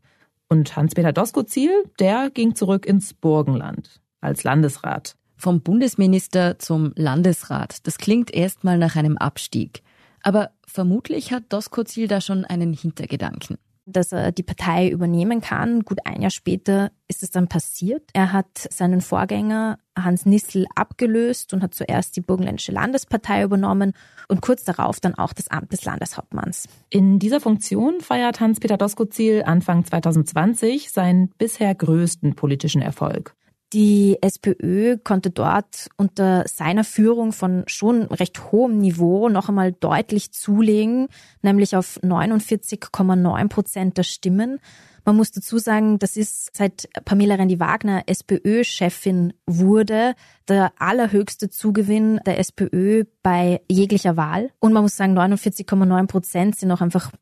und 0.49 0.75
Hans-Peter 0.77 1.13
Doskozil, 1.13 1.71
der 1.99 2.31
ging 2.31 2.55
zurück 2.55 2.87
ins 2.87 3.15
Burgenland 3.15 4.01
als 4.21 4.45
Landesrat. 4.45 5.17
Vom 5.37 5.63
Bundesminister 5.63 6.59
zum 6.59 6.93
Landesrat. 6.97 7.87
Das 7.87 7.99
klingt 7.99 8.33
erstmal 8.33 8.77
nach 8.77 8.97
einem 8.97 9.17
Abstieg. 9.17 9.83
Aber 10.23 10.51
vermutlich 10.67 11.33
hat 11.33 11.45
Doskozil 11.51 12.09
da 12.09 12.21
schon 12.21 12.45
einen 12.45 12.75
Hintergedanken 12.75 13.57
dass 13.91 14.13
er 14.13 14.33
die 14.33 14.43
Partei 14.43 14.89
übernehmen 14.89 15.41
kann. 15.41 15.81
Gut 15.81 15.99
ein 16.05 16.23
Jahr 16.23 16.31
später 16.31 16.91
ist 17.09 17.23
es 17.23 17.31
dann 17.31 17.49
passiert. 17.49 18.11
Er 18.13 18.33
hat 18.33 18.69
seinen 18.71 19.01
Vorgänger 19.01 19.79
Hans 19.99 20.27
Nissel 20.27 20.67
abgelöst 20.75 21.53
und 21.53 21.63
hat 21.63 21.75
zuerst 21.75 22.17
die 22.17 22.21
Burgenländische 22.21 22.73
Landespartei 22.73 23.43
übernommen 23.43 23.93
und 24.29 24.41
kurz 24.41 24.65
darauf 24.65 25.01
dann 25.01 25.15
auch 25.15 25.33
das 25.33 25.49
Amt 25.49 25.73
des 25.73 25.85
Landeshauptmanns. 25.85 26.69
In 26.89 27.19
dieser 27.19 27.41
Funktion 27.41 28.01
feiert 28.01 28.41
Hans-Peter 28.41 28.77
Doskozil 28.77 29.43
Anfang 29.45 29.85
2020 29.85 30.91
seinen 30.91 31.31
bisher 31.39 31.75
größten 31.75 32.35
politischen 32.35 32.83
Erfolg. 32.83 33.35
Die 33.73 34.19
SPÖ 34.21 34.97
konnte 34.99 35.31
dort 35.31 35.89
unter 35.97 36.45
seiner 36.49 36.83
Führung 36.83 37.33
von 37.33 37.63
schon 37.67 38.03
recht 38.03 38.51
hohem 38.51 38.79
Niveau 38.79 39.29
noch 39.29 39.49
einmal 39.49 39.73
deutlich 39.73 40.33
zulegen, 40.33 41.07
nämlich 41.43 41.77
auf 41.77 42.01
49,9 42.03 43.49
Prozent 43.49 43.97
der 43.97 44.03
Stimmen. 44.03 44.59
Man 45.05 45.17
muss 45.17 45.31
dazu 45.31 45.59
sagen, 45.59 45.99
das 46.01 46.17
ist 46.17 46.51
seit 46.55 46.89
Pamela 47.05 47.37
Rendi-Wagner 47.37 48.03
SPÖ-Chefin 48.07 49.35
wurde, 49.47 50.15
der 50.49 50.73
allerhöchste 50.79 51.49
Zugewinn 51.49 52.21
der 52.27 52.39
SPÖ 52.39 53.05
bei 53.23 53.61
jeglicher 53.71 54.17
Wahl. 54.17 54.51
Und 54.59 54.73
man 54.73 54.83
muss 54.83 54.97
sagen, 54.97 55.17
49,9 55.17 56.07
Prozent 56.07 56.57
sind 56.57 56.73
auch 56.73 56.81
einfach 56.81 57.13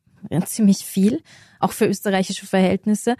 ziemlich 0.45 0.79
viel, 0.79 1.21
auch 1.59 1.71
für 1.71 1.85
österreichische 1.85 2.45
Verhältnisse. 2.45 3.15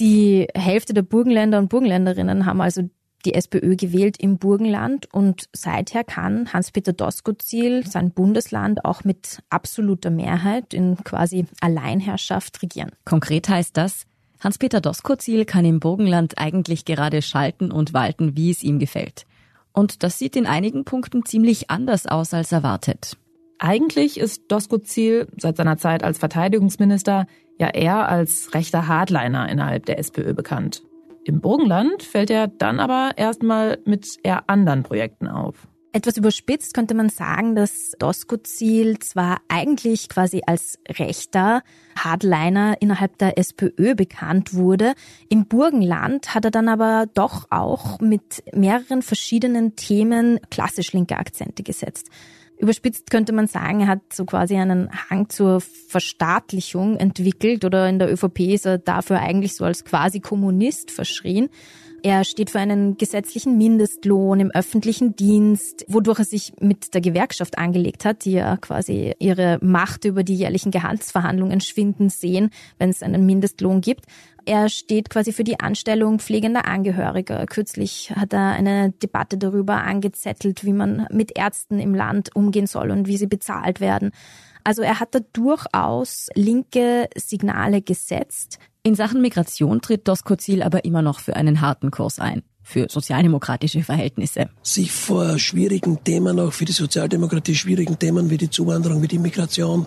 Die 0.00 0.46
Hälfte 0.54 0.94
der 0.94 1.02
Burgenländer 1.02 1.58
und 1.58 1.68
Burgenländerinnen 1.68 2.46
haben 2.46 2.60
also 2.60 2.88
die 3.24 3.34
SPÖ 3.34 3.76
gewählt 3.76 4.16
im 4.18 4.38
Burgenland 4.38 5.12
und 5.12 5.48
seither 5.52 6.02
kann 6.02 6.52
Hans-Peter 6.52 6.92
Doskozil 6.92 7.86
sein 7.86 8.10
Bundesland 8.10 8.84
auch 8.84 9.04
mit 9.04 9.42
absoluter 9.48 10.10
Mehrheit 10.10 10.74
in 10.74 10.96
quasi 11.04 11.46
Alleinherrschaft 11.60 12.62
regieren. 12.62 12.90
Konkret 13.04 13.48
heißt 13.48 13.76
das, 13.76 14.06
Hans-Peter 14.40 14.80
Doskozil 14.80 15.44
kann 15.44 15.64
im 15.64 15.78
Burgenland 15.78 16.38
eigentlich 16.38 16.84
gerade 16.84 17.22
schalten 17.22 17.70
und 17.70 17.92
walten, 17.92 18.36
wie 18.36 18.50
es 18.50 18.64
ihm 18.64 18.80
gefällt. 18.80 19.24
Und 19.72 20.02
das 20.02 20.18
sieht 20.18 20.34
in 20.34 20.46
einigen 20.46 20.84
Punkten 20.84 21.24
ziemlich 21.24 21.70
anders 21.70 22.06
aus 22.06 22.34
als 22.34 22.50
erwartet. 22.50 23.16
Eigentlich 23.58 24.18
ist 24.18 24.42
Doskozil 24.48 25.28
seit 25.38 25.56
seiner 25.56 25.78
Zeit 25.78 26.02
als 26.02 26.18
Verteidigungsminister 26.18 27.26
ja 27.62 27.70
eher 27.70 28.08
als 28.08 28.52
rechter 28.54 28.88
Hardliner 28.88 29.48
innerhalb 29.48 29.86
der 29.86 29.98
SPÖ 29.98 30.34
bekannt. 30.34 30.82
Im 31.24 31.40
Burgenland 31.40 32.02
fällt 32.02 32.30
er 32.30 32.48
dann 32.48 32.80
aber 32.80 33.12
erstmal 33.16 33.78
mit 33.84 34.18
eher 34.24 34.50
anderen 34.50 34.82
Projekten 34.82 35.28
auf. 35.28 35.68
Etwas 35.94 36.16
überspitzt 36.16 36.72
könnte 36.72 36.94
man 36.94 37.10
sagen, 37.10 37.54
dass 37.54 37.92
Doskozil 37.98 38.98
zwar 38.98 39.40
eigentlich 39.48 40.08
quasi 40.08 40.40
als 40.46 40.78
rechter 40.88 41.62
Hardliner 41.98 42.80
innerhalb 42.80 43.18
der 43.18 43.36
SPÖ 43.36 43.94
bekannt 43.94 44.54
wurde, 44.54 44.94
im 45.28 45.46
Burgenland 45.46 46.34
hat 46.34 46.46
er 46.46 46.50
dann 46.50 46.68
aber 46.68 47.06
doch 47.12 47.46
auch 47.50 48.00
mit 48.00 48.42
mehreren 48.54 49.02
verschiedenen 49.02 49.76
Themen 49.76 50.40
klassisch 50.50 50.94
linke 50.94 51.18
Akzente 51.18 51.62
gesetzt. 51.62 52.08
Überspitzt 52.62 53.10
könnte 53.10 53.32
man 53.32 53.48
sagen, 53.48 53.80
er 53.80 53.88
hat 53.88 54.12
so 54.12 54.24
quasi 54.24 54.54
einen 54.54 54.88
Hang 55.10 55.28
zur 55.28 55.60
Verstaatlichung 55.60 56.96
entwickelt 56.96 57.64
oder 57.64 57.88
in 57.88 57.98
der 57.98 58.12
ÖVP 58.12 58.38
ist 58.54 58.66
er 58.66 58.78
dafür 58.78 59.18
eigentlich 59.18 59.56
so 59.56 59.64
als 59.64 59.84
quasi 59.84 60.20
Kommunist 60.20 60.92
verschrien. 60.92 61.48
Er 62.04 62.24
steht 62.24 62.50
für 62.50 62.60
einen 62.60 62.96
gesetzlichen 62.96 63.58
Mindestlohn 63.58 64.38
im 64.38 64.50
öffentlichen 64.50 65.14
Dienst, 65.14 65.84
wodurch 65.88 66.20
er 66.20 66.24
sich 66.24 66.52
mit 66.60 66.94
der 66.94 67.00
Gewerkschaft 67.00 67.58
angelegt 67.58 68.04
hat, 68.04 68.24
die 68.24 68.32
ja 68.32 68.56
quasi 68.56 69.14
ihre 69.18 69.58
Macht 69.60 70.04
über 70.04 70.22
die 70.22 70.34
jährlichen 70.34 70.70
Gehaltsverhandlungen 70.70 71.60
schwinden 71.60 72.10
sehen, 72.10 72.50
wenn 72.78 72.90
es 72.90 73.02
einen 73.02 73.26
Mindestlohn 73.26 73.80
gibt. 73.80 74.06
Er 74.44 74.68
steht 74.68 75.10
quasi 75.10 75.32
für 75.32 75.44
die 75.44 75.60
Anstellung 75.60 76.18
pflegender 76.18 76.66
Angehöriger. 76.66 77.46
Kürzlich 77.46 78.12
hat 78.14 78.32
er 78.32 78.52
eine 78.52 78.90
Debatte 78.90 79.38
darüber 79.38 79.82
angezettelt, 79.82 80.64
wie 80.64 80.72
man 80.72 81.06
mit 81.10 81.36
Ärzten 81.36 81.78
im 81.78 81.94
Land 81.94 82.34
umgehen 82.34 82.66
soll 82.66 82.90
und 82.90 83.06
wie 83.06 83.16
sie 83.16 83.26
bezahlt 83.26 83.80
werden. 83.80 84.10
Also 84.64 84.82
er 84.82 85.00
hat 85.00 85.14
da 85.14 85.20
durchaus 85.32 86.28
linke 86.34 87.08
Signale 87.16 87.82
gesetzt. 87.82 88.58
In 88.82 88.94
Sachen 88.94 89.20
Migration 89.20 89.80
tritt 89.80 90.08
Doskozil 90.08 90.62
aber 90.62 90.84
immer 90.84 91.02
noch 91.02 91.20
für 91.20 91.36
einen 91.36 91.60
harten 91.60 91.90
Kurs 91.90 92.18
ein 92.18 92.42
für 92.62 92.86
sozialdemokratische 92.88 93.82
Verhältnisse. 93.82 94.48
Sich 94.62 94.92
vor 94.92 95.38
schwierigen 95.38 96.02
Themen, 96.04 96.38
auch 96.38 96.52
für 96.52 96.64
die 96.64 96.72
Sozialdemokratie 96.72 97.54
schwierigen 97.54 97.98
Themen 97.98 98.30
wie 98.30 98.38
die 98.38 98.50
Zuwanderung, 98.50 99.02
wie 99.02 99.08
die 99.08 99.18
Migration, 99.18 99.86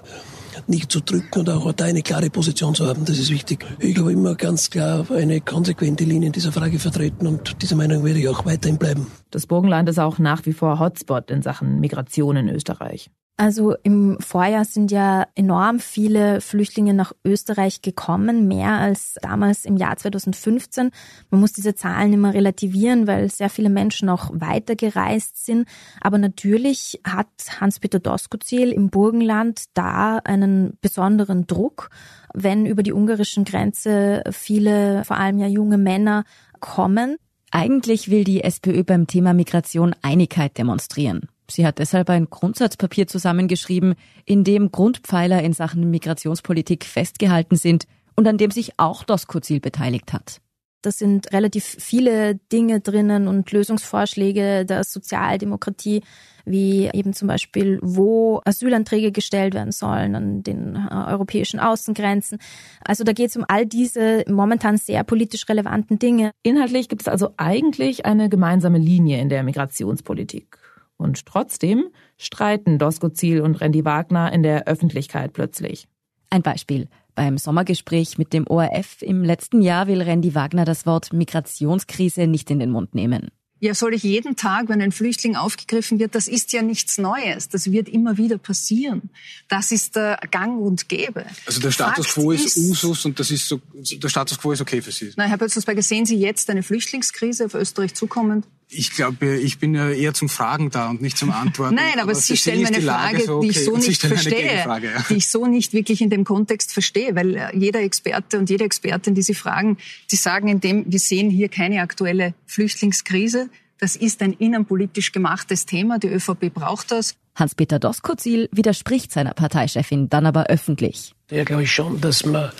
nicht 0.68 0.92
zu 0.92 1.02
drücken 1.02 1.40
und 1.40 1.50
auch 1.50 1.72
da 1.74 1.86
eine 1.86 2.02
klare 2.02 2.30
Position 2.30 2.76
zu 2.76 2.88
haben. 2.88 3.06
Das 3.06 3.18
ist 3.18 3.30
wichtig. 3.30 3.66
Ich 3.80 3.98
habe 3.98 4.12
immer 4.12 4.36
ganz 4.36 4.70
klar 4.70 5.06
eine 5.12 5.42
konsequente 5.42 6.04
Linie 6.04 6.28
in 6.28 6.34
dieser 6.34 6.52
Frage 6.52 6.80
vertreten 6.80 7.28
und 7.28 7.62
diese 7.62 7.76
Meinung 7.76 8.04
werde 8.04 8.20
ich 8.20 8.30
auch 8.30 8.46
weiterhin 8.46 8.78
bleiben. 8.78 9.08
Das 9.32 9.48
Burgenland 9.48 9.90
ist 9.90 10.00
auch 10.00 10.20
nach 10.20 10.46
wie 10.46 10.54
vor 10.54 10.80
Hotspot 10.80 11.32
in 11.32 11.42
Sachen 11.42 11.80
Migration 11.80 12.36
in 12.38 12.50
Österreich. 12.50 13.10
Also 13.38 13.75
im 13.84 14.18
Vorjahr 14.22 14.63
sind 14.63 14.92
ja 14.92 15.27
enorm 15.36 15.80
viele 15.80 16.39
Flüchtlinge 16.39 16.94
nach 16.94 17.12
Österreich 17.25 17.82
gekommen, 17.82 18.48
mehr 18.48 18.80
als 18.80 19.15
damals 19.22 19.65
im 19.65 19.75
Jahr 19.75 19.98
2015. 19.98 20.92
Man 21.32 21.42
muss 21.42 21.51
diese 21.51 21.75
Zahlen 21.75 22.13
immer 22.13 22.34
relativieren, 22.34 23.08
weil 23.08 23.30
sehr 23.30 23.50
viele 23.50 23.70
Menschen 23.70 24.08
auch 24.08 24.30
weitergereist 24.34 25.46
sind. 25.46 25.68
Aber 26.00 26.18
natürlich 26.18 27.01
hat 27.04 27.27
Hans-Peter 27.60 28.00
Doskozil 28.00 28.72
im 28.72 28.89
Burgenland 28.89 29.65
da 29.74 30.20
einen 30.20 30.77
besonderen 30.80 31.46
Druck, 31.46 31.89
wenn 32.34 32.65
über 32.65 32.84
die 32.84 32.94
ungarischen 32.94 33.44
Grenze 33.44 34.24
viele, 34.32 35.04
vor 35.04 35.18
allem 35.18 35.39
ja 35.39 35.48
junge 35.48 35.77
Männer 35.77 36.24
kommen. 36.62 37.18
Eigentlich 37.51 38.10
will 38.10 38.24
die 38.24 38.46
SPÖ 38.46 38.86
beim 38.86 39.08
Thema 39.08 39.34
Migration 39.34 39.94
Einigkeit 40.01 40.58
demonstrieren. 40.58 41.27
Sie 41.50 41.66
hat 41.66 41.80
deshalb 41.80 42.10
ein 42.10 42.30
Grundsatzpapier 42.30 43.08
zusammengeschrieben, 43.08 43.96
in 44.25 44.44
dem 44.44 44.72
Grundpfeiler 44.72 45.44
in 45.44 45.54
Sachen 45.54 45.90
Migrationspolitik 45.90 46.86
festgehalten 46.86 47.56
sind 47.56 47.86
und 48.16 48.28
an 48.28 48.38
dem 48.38 48.52
sich 48.52 48.74
auch 48.78 49.04
das 49.04 49.28
Kozil 49.28 49.60
beteiligt 49.60 50.14
hat. 50.14 50.42
Da 50.86 50.92
sind 50.92 51.34
relativ 51.34 51.64
viele 51.64 52.36
Dinge 52.36 52.80
drinnen 52.80 53.28
und 53.28 53.52
Lösungsvorschläge 53.52 54.66
der 54.66 54.84
Sozialdemokratie, 54.84 56.04
wie 56.46 56.92
eben 56.94 57.14
zum 57.14 57.28
Beispiel, 57.28 57.80
wo 57.82 58.40
Asylanträge 58.46 59.12
gestellt 59.12 59.56
werden 59.56 59.72
sollen 59.72 60.14
an 60.14 60.44
den 60.44 60.75
äh, 60.75 60.94
europäischen 60.94 61.60
Außengrenzen. 61.60 62.38
Also 62.84 63.04
da 63.04 63.14
geht 63.14 63.32
es 63.32 63.36
um 63.36 63.46
all 63.48 63.66
diese 63.66 64.25
momentan 64.30 64.78
sehr 64.78 65.04
politisch 65.04 65.50
relevanten 65.50 65.98
Dinge. 65.98 66.30
Inhaltlich 66.44 66.88
gibt 66.88 67.02
es 67.02 67.08
also 67.08 67.32
eigentlich 67.38 68.06
eine 68.06 68.30
gemeinsame 68.30 68.78
Linie 68.78 69.20
in 69.20 69.30
der 69.30 69.42
Migrationspolitik. 69.42 70.60
Und 70.98 71.25
trotzdem 71.25 71.90
streiten 72.18 72.80
Doskozil 72.80 73.42
und 73.42 73.60
Randy 73.62 73.84
Wagner 73.84 74.32
in 74.32 74.44
der 74.44 74.68
Öffentlichkeit 74.68 75.34
plötzlich. 75.34 75.88
Ein 76.30 76.42
Beispiel. 76.42 76.88
Beim 77.16 77.38
Sommergespräch 77.38 78.18
mit 78.18 78.34
dem 78.34 78.46
ORF 78.48 79.02
im 79.02 79.24
letzten 79.24 79.62
Jahr 79.62 79.88
will 79.88 80.02
Randy 80.02 80.36
Wagner 80.36 80.66
das 80.66 80.86
Wort 80.86 81.14
Migrationskrise 81.14 82.28
nicht 82.28 82.52
in 82.52 82.60
den 82.60 82.72
Mund 82.72 82.94
nehmen. 82.94 83.30
Ja, 83.62 83.74
soll 83.74 83.94
ich 83.94 84.04
jeden 84.04 84.36
Tag, 84.36 84.68
wenn 84.68 84.82
ein 84.82 84.92
Flüchtling 84.92 85.38
aufgegriffen 85.38 85.98
wird, 85.98 86.14
das 86.14 86.28
ist 86.28 86.52
ja 86.52 86.62
nichts 86.62 86.98
Neues. 86.98 87.48
Das 87.48 87.72
wird 87.72 87.88
immer 87.88 88.18
wieder 88.18 88.38
passieren. 88.38 89.10
Das 89.48 89.72
ist 89.72 89.96
der 89.96 90.20
Gang 90.30 90.60
und 90.60 90.90
Gäbe. 90.90 91.25
Also 91.46 91.62
der 91.62 91.72
Status 91.72 92.06
Fakt 92.06 92.20
quo 92.20 92.32
ist, 92.32 92.46
ist, 92.46 92.58
Usus 92.58 93.06
und 93.06 93.18
das 93.18 93.32
ist 93.32 93.48
so, 93.48 93.62
der 93.74 94.10
Status 94.10 94.38
quo 94.38 94.52
ist 94.52 94.62
okay 94.62 94.82
für 94.82 94.92
Sie. 94.92 95.14
Na, 95.16 95.24
Herr 95.24 95.38
Bötzelsberger, 95.38 95.82
sehen 95.82 96.06
Sie 96.06 96.18
jetzt 96.18 96.50
eine 96.50 96.64
Flüchtlingskrise 96.64 97.46
auf 97.46 97.54
Österreich 97.54 97.96
zukommend? 97.96 98.46
Ich 98.68 98.92
glaube, 98.92 99.36
ich 99.36 99.60
bin 99.60 99.76
ja 99.76 99.90
eher 99.90 100.14
zum 100.14 100.28
Fragen 100.28 100.72
da 100.72 100.90
und 100.90 101.02
nicht 101.02 101.18
zum 101.18 101.32
Antworten. 101.32 101.76
Nein, 101.76 101.94
aber, 101.94 102.04
aber 102.04 102.16
Sie 102.16 102.36
stellen 102.36 102.62
mir 102.62 102.68
eine 102.68 102.82
Frage, 102.82 103.22
so, 103.22 103.38
okay. 103.38 103.46
die 103.48 103.52
ich 103.52 103.64
so 103.64 103.78
nicht 103.78 104.02
verstehe, 104.02 104.56
ja. 104.56 104.80
die 105.10 105.16
ich 105.16 105.30
so 105.30 105.46
nicht 105.46 105.74
wirklich 105.74 106.02
in 106.02 106.10
dem 106.10 106.24
Kontext 106.24 106.74
verstehe, 106.74 107.16
weil 107.16 107.36
äh, 107.36 107.56
jeder 107.56 107.82
Experte 107.82 108.40
und 108.40 108.50
jede 108.50 108.64
Expertin, 108.64 109.14
die 109.14 109.22
Sie 109.22 109.36
fragen, 109.36 109.78
die 110.12 110.16
sagen 110.16 110.48
in 110.48 110.62
dem, 110.62 110.86
wir 110.88 111.00
sehen 111.00 111.30
hier 111.30 111.50
keine 111.50 111.82
aktuelle 111.82 112.34
Flüchtlingskrise. 112.48 113.50
Das 113.78 113.96
ist 113.96 114.22
ein 114.22 114.34
innenpolitisch 114.34 115.12
gemachtes 115.12 115.66
Thema. 115.66 116.00
Die 116.00 116.08
ÖVP 116.08 116.54
braucht 116.54 116.92
das. 116.92 117.16
Hans-Peter 117.36 117.80
Doskozil 117.80 118.50
widerspricht 118.52 119.12
seiner 119.12 119.34
Parteichefin 119.34 120.10
dann 120.10 120.26
aber 120.26 120.46
öffentlich. 120.48 121.14
Ja, 121.30 121.44
glaube 121.44 121.64
ich 121.64 121.72
schon, 121.72 122.02
dass 122.02 122.26
man 122.26 122.52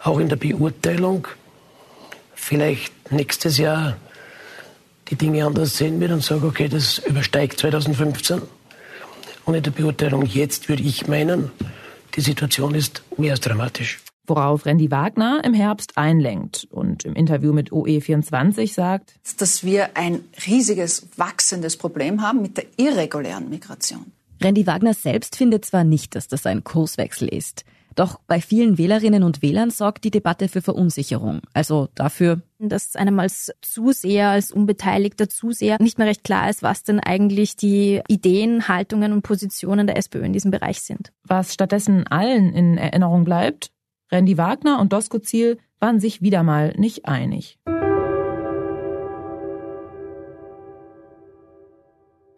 auch 0.00 0.18
in 0.18 0.28
der 0.28 0.36
Beurteilung 0.36 1.26
vielleicht 2.34 3.10
nächstes 3.10 3.56
Jahr 3.56 3.96
die 5.08 5.16
Dinge 5.16 5.44
anders 5.44 5.76
sehen 5.76 6.00
wird 6.00 6.12
und 6.12 6.22
sage, 6.22 6.46
okay, 6.46 6.68
das 6.68 6.98
übersteigt 6.98 7.58
2015. 7.58 8.42
Und 9.44 9.54
in 9.54 9.62
der 9.62 9.70
Beurteilung 9.70 10.24
jetzt 10.24 10.68
würde 10.68 10.82
ich 10.82 11.06
meinen, 11.06 11.50
die 12.16 12.20
Situation 12.20 12.74
ist 12.74 13.02
mehr 13.16 13.32
als 13.32 13.40
dramatisch. 13.40 14.00
Worauf 14.26 14.64
Randy 14.64 14.90
Wagner 14.90 15.42
im 15.44 15.52
Herbst 15.52 15.98
einlenkt 15.98 16.66
und 16.70 17.04
im 17.04 17.14
Interview 17.14 17.52
mit 17.52 17.70
OE24 17.70 18.72
sagt, 18.72 19.14
dass 19.36 19.64
wir 19.64 19.96
ein 19.98 20.20
riesiges, 20.46 21.06
wachsendes 21.16 21.76
Problem 21.76 22.22
haben 22.22 22.40
mit 22.40 22.56
der 22.56 22.64
irregulären 22.78 23.50
Migration. 23.50 24.12
Randy 24.42 24.66
Wagner 24.66 24.94
selbst 24.94 25.36
findet 25.36 25.66
zwar 25.66 25.84
nicht, 25.84 26.14
dass 26.14 26.28
das 26.28 26.46
ein 26.46 26.64
Kurswechsel 26.64 27.28
ist. 27.28 27.64
Doch 27.94 28.20
bei 28.26 28.40
vielen 28.40 28.78
Wählerinnen 28.78 29.22
und 29.22 29.42
Wählern 29.42 29.70
sorgt 29.70 30.04
die 30.04 30.10
Debatte 30.10 30.48
für 30.48 30.62
Verunsicherung. 30.62 31.40
Also 31.52 31.88
dafür, 31.94 32.42
dass 32.58 32.96
einem 32.96 33.18
als 33.20 33.52
Zuseher, 33.62 34.30
als 34.30 34.50
unbeteiligter 34.50 35.28
Zuseher 35.28 35.76
nicht 35.80 35.98
mehr 35.98 36.06
recht 36.06 36.24
klar 36.24 36.50
ist, 36.50 36.62
was 36.62 36.82
denn 36.82 37.00
eigentlich 37.00 37.56
die 37.56 38.00
Ideen, 38.08 38.68
Haltungen 38.68 39.12
und 39.12 39.22
Positionen 39.22 39.86
der 39.86 39.96
SPÖ 39.96 40.24
in 40.24 40.32
diesem 40.32 40.50
Bereich 40.50 40.80
sind. 40.80 41.12
Was 41.22 41.54
stattdessen 41.54 42.06
allen 42.06 42.52
in 42.52 42.78
Erinnerung 42.78 43.24
bleibt, 43.24 43.70
Randy 44.10 44.38
Wagner 44.38 44.80
und 44.80 44.92
Dosko 44.92 45.18
Ziel 45.18 45.58
waren 45.80 46.00
sich 46.00 46.22
wieder 46.22 46.42
mal 46.42 46.74
nicht 46.76 47.06
einig. 47.06 47.58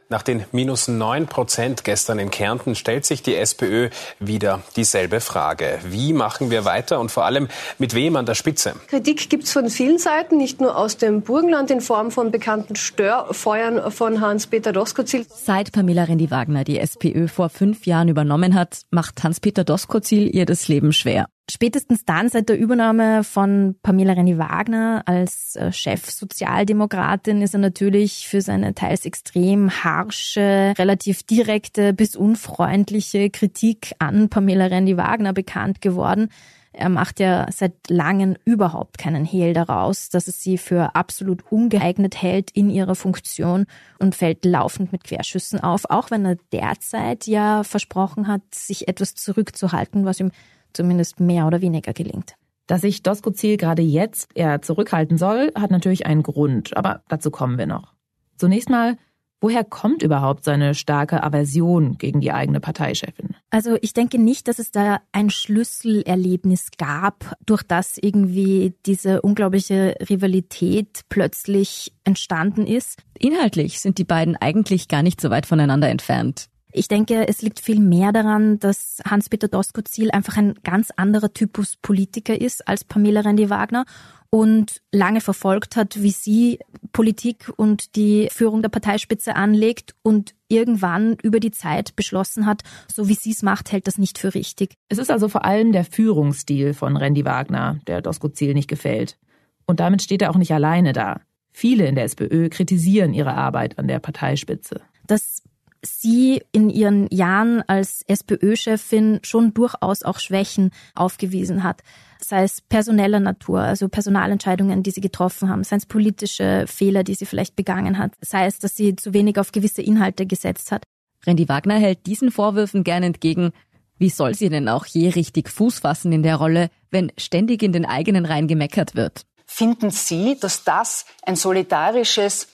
Nach 0.08 0.22
den 0.22 0.44
minus 0.52 0.86
9 0.86 1.26
Prozent 1.26 1.82
gestern 1.82 2.20
in 2.20 2.30
Kärnten 2.30 2.76
stellt 2.76 3.04
sich 3.04 3.24
die 3.24 3.34
SPÖ 3.34 3.90
wieder 4.20 4.62
dieselbe 4.76 5.20
Frage. 5.20 5.80
Wie 5.84 6.12
machen 6.12 6.50
wir 6.52 6.64
weiter 6.64 7.00
und 7.00 7.10
vor 7.10 7.24
allem 7.24 7.48
mit 7.78 7.92
wem 7.92 8.14
an 8.14 8.24
der 8.24 8.36
Spitze? 8.36 8.74
Kritik 8.86 9.28
gibt 9.28 9.44
es 9.44 9.52
von 9.52 9.68
vielen 9.68 9.98
Seiten, 9.98 10.36
nicht 10.36 10.60
nur 10.60 10.76
aus 10.76 10.96
dem 10.96 11.22
Burgenland 11.22 11.72
in 11.72 11.80
Form 11.80 12.12
von 12.12 12.30
bekannten 12.30 12.76
Störfeuern 12.76 13.90
von 13.90 14.20
Hans-Peter 14.20 14.72
Doskozil. 14.72 15.26
Seit 15.28 15.72
Pamela 15.72 16.04
Rendi-Wagner 16.04 16.62
die 16.62 16.78
SPÖ 16.78 17.26
vor 17.26 17.48
fünf 17.48 17.84
Jahren 17.84 18.06
übernommen 18.06 18.54
hat, 18.54 18.82
macht 18.90 19.24
Hans-Peter 19.24 19.64
Doskozil 19.64 20.32
ihr 20.32 20.46
das 20.46 20.68
Leben 20.68 20.92
schwer. 20.92 21.26
Spätestens 21.48 22.04
dann, 22.04 22.28
seit 22.28 22.48
der 22.48 22.58
Übernahme 22.58 23.22
von 23.22 23.76
Pamela 23.80 24.14
Renny-Wagner 24.14 25.04
als 25.06 25.54
äh, 25.54 25.70
Chefsozialdemokratin, 25.70 27.40
ist 27.40 27.54
er 27.54 27.60
natürlich 27.60 28.26
für 28.26 28.40
seine 28.40 28.74
teils 28.74 29.06
extrem 29.06 29.70
harsche, 29.70 30.74
relativ 30.76 31.22
direkte 31.22 31.92
bis 31.92 32.16
unfreundliche 32.16 33.30
Kritik 33.30 33.92
an 34.00 34.28
Pamela 34.28 34.66
Renny-Wagner 34.66 35.32
bekannt 35.32 35.80
geworden. 35.80 36.30
Er 36.72 36.88
macht 36.88 37.20
ja 37.20 37.46
seit 37.52 37.74
langem 37.88 38.36
überhaupt 38.44 38.98
keinen 38.98 39.24
Hehl 39.24 39.54
daraus, 39.54 40.10
dass 40.10 40.26
es 40.26 40.42
sie 40.42 40.58
für 40.58 40.96
absolut 40.96 41.44
ungeeignet 41.50 42.20
hält 42.20 42.50
in 42.50 42.68
ihrer 42.68 42.96
Funktion 42.96 43.66
und 44.00 44.16
fällt 44.16 44.44
laufend 44.44 44.90
mit 44.90 45.04
Querschüssen 45.04 45.60
auf, 45.60 45.88
auch 45.88 46.10
wenn 46.10 46.26
er 46.26 46.36
derzeit 46.52 47.26
ja 47.28 47.62
versprochen 47.62 48.26
hat, 48.26 48.42
sich 48.52 48.88
etwas 48.88 49.14
zurückzuhalten, 49.14 50.04
was 50.04 50.20
ihm 50.20 50.32
zumindest 50.76 51.20
mehr 51.20 51.46
oder 51.46 51.60
weniger 51.60 51.92
gelingt. 51.92 52.34
Dass 52.66 52.80
sich 52.80 53.02
Dosko 53.02 53.30
Ziel 53.30 53.56
gerade 53.56 53.82
jetzt 53.82 54.30
eher 54.34 54.60
zurückhalten 54.60 55.18
soll, 55.18 55.52
hat 55.54 55.70
natürlich 55.70 56.06
einen 56.06 56.22
Grund, 56.22 56.76
aber 56.76 57.02
dazu 57.08 57.30
kommen 57.30 57.58
wir 57.58 57.66
noch. 57.66 57.94
Zunächst 58.36 58.68
mal, 58.68 58.96
woher 59.40 59.62
kommt 59.62 60.02
überhaupt 60.02 60.44
seine 60.44 60.74
starke 60.74 61.22
Aversion 61.22 61.96
gegen 61.96 62.20
die 62.20 62.32
eigene 62.32 62.58
Parteichefin? 62.58 63.36
Also 63.50 63.78
ich 63.80 63.92
denke 63.92 64.18
nicht, 64.18 64.48
dass 64.48 64.58
es 64.58 64.72
da 64.72 65.00
ein 65.12 65.30
Schlüsselerlebnis 65.30 66.70
gab, 66.76 67.36
durch 67.46 67.62
das 67.62 67.98
irgendwie 67.98 68.74
diese 68.84 69.22
unglaubliche 69.22 69.94
Rivalität 70.10 71.02
plötzlich 71.08 71.92
entstanden 72.02 72.66
ist. 72.66 73.02
Inhaltlich 73.18 73.80
sind 73.80 73.98
die 73.98 74.04
beiden 74.04 74.36
eigentlich 74.36 74.88
gar 74.88 75.04
nicht 75.04 75.20
so 75.20 75.30
weit 75.30 75.46
voneinander 75.46 75.88
entfernt. 75.88 76.48
Ich 76.78 76.88
denke, 76.88 77.26
es 77.26 77.40
liegt 77.40 77.58
viel 77.58 77.80
mehr 77.80 78.12
daran, 78.12 78.58
dass 78.58 78.98
Hans-Peter 79.08 79.48
Doskozil 79.48 80.10
einfach 80.10 80.36
ein 80.36 80.56
ganz 80.62 80.90
anderer 80.94 81.32
Typus 81.32 81.76
Politiker 81.76 82.38
ist 82.38 82.68
als 82.68 82.84
Pamela 82.84 83.22
Rendi-Wagner 83.22 83.86
und 84.28 84.82
lange 84.92 85.22
verfolgt 85.22 85.74
hat, 85.76 86.02
wie 86.02 86.10
sie 86.10 86.58
Politik 86.92 87.50
und 87.56 87.96
die 87.96 88.28
Führung 88.30 88.60
der 88.60 88.68
Parteispitze 88.68 89.36
anlegt 89.36 89.94
und 90.02 90.34
irgendwann 90.48 91.16
über 91.22 91.40
die 91.40 91.50
Zeit 91.50 91.96
beschlossen 91.96 92.44
hat, 92.44 92.60
so 92.94 93.08
wie 93.08 93.14
sie 93.14 93.30
es 93.30 93.42
macht, 93.42 93.72
hält 93.72 93.86
das 93.86 93.96
nicht 93.96 94.18
für 94.18 94.34
richtig. 94.34 94.74
Es 94.90 94.98
ist 94.98 95.10
also 95.10 95.30
vor 95.30 95.46
allem 95.46 95.72
der 95.72 95.86
Führungsstil 95.86 96.74
von 96.74 96.98
Randy 96.98 97.24
Wagner, 97.24 97.80
der 97.86 98.02
Doskozil 98.02 98.52
nicht 98.52 98.68
gefällt. 98.68 99.16
Und 99.64 99.80
damit 99.80 100.02
steht 100.02 100.20
er 100.20 100.30
auch 100.30 100.36
nicht 100.36 100.52
alleine 100.52 100.92
da. 100.92 101.22
Viele 101.52 101.86
in 101.86 101.94
der 101.94 102.04
SPÖ 102.04 102.50
kritisieren 102.50 103.14
ihre 103.14 103.32
Arbeit 103.32 103.78
an 103.78 103.88
der 103.88 103.98
Parteispitze. 103.98 104.82
Das 105.06 105.42
sie 105.86 106.42
in 106.52 106.70
ihren 106.70 107.08
Jahren 107.10 107.62
als 107.66 108.02
SPÖ-Chefin 108.06 109.20
schon 109.22 109.54
durchaus 109.54 110.02
auch 110.02 110.18
Schwächen 110.18 110.70
aufgewiesen 110.94 111.62
hat. 111.62 111.82
Sei 112.20 112.42
es 112.42 112.60
personeller 112.60 113.20
Natur, 113.20 113.60
also 113.60 113.88
Personalentscheidungen, 113.88 114.82
die 114.82 114.90
sie 114.90 115.00
getroffen 115.00 115.48
haben, 115.48 115.64
sei 115.64 115.76
es 115.76 115.86
politische 115.86 116.64
Fehler, 116.66 117.04
die 117.04 117.14
sie 117.14 117.26
vielleicht 117.26 117.56
begangen 117.56 117.98
hat, 117.98 118.12
sei 118.20 118.46
es, 118.46 118.58
dass 118.58 118.76
sie 118.76 118.96
zu 118.96 119.12
wenig 119.12 119.38
auf 119.38 119.52
gewisse 119.52 119.82
Inhalte 119.82 120.26
gesetzt 120.26 120.72
hat. 120.72 120.84
Randy 121.26 121.48
Wagner 121.48 121.78
hält 121.78 122.06
diesen 122.06 122.30
Vorwürfen 122.30 122.84
gern 122.84 123.02
entgegen. 123.02 123.52
Wie 123.98 124.10
soll 124.10 124.34
sie 124.34 124.48
denn 124.48 124.68
auch 124.68 124.86
je 124.86 125.08
richtig 125.08 125.48
Fuß 125.48 125.80
fassen 125.80 126.12
in 126.12 126.22
der 126.22 126.36
Rolle, 126.36 126.68
wenn 126.90 127.12
ständig 127.16 127.62
in 127.62 127.72
den 127.72 127.86
eigenen 127.86 128.26
Reihen 128.26 128.46
gemeckert 128.46 128.94
wird? 128.94 129.22
Finden 129.46 129.90
Sie, 129.90 130.36
dass 130.40 130.64
das 130.64 131.06
ein 131.24 131.36
solidarisches 131.36 132.48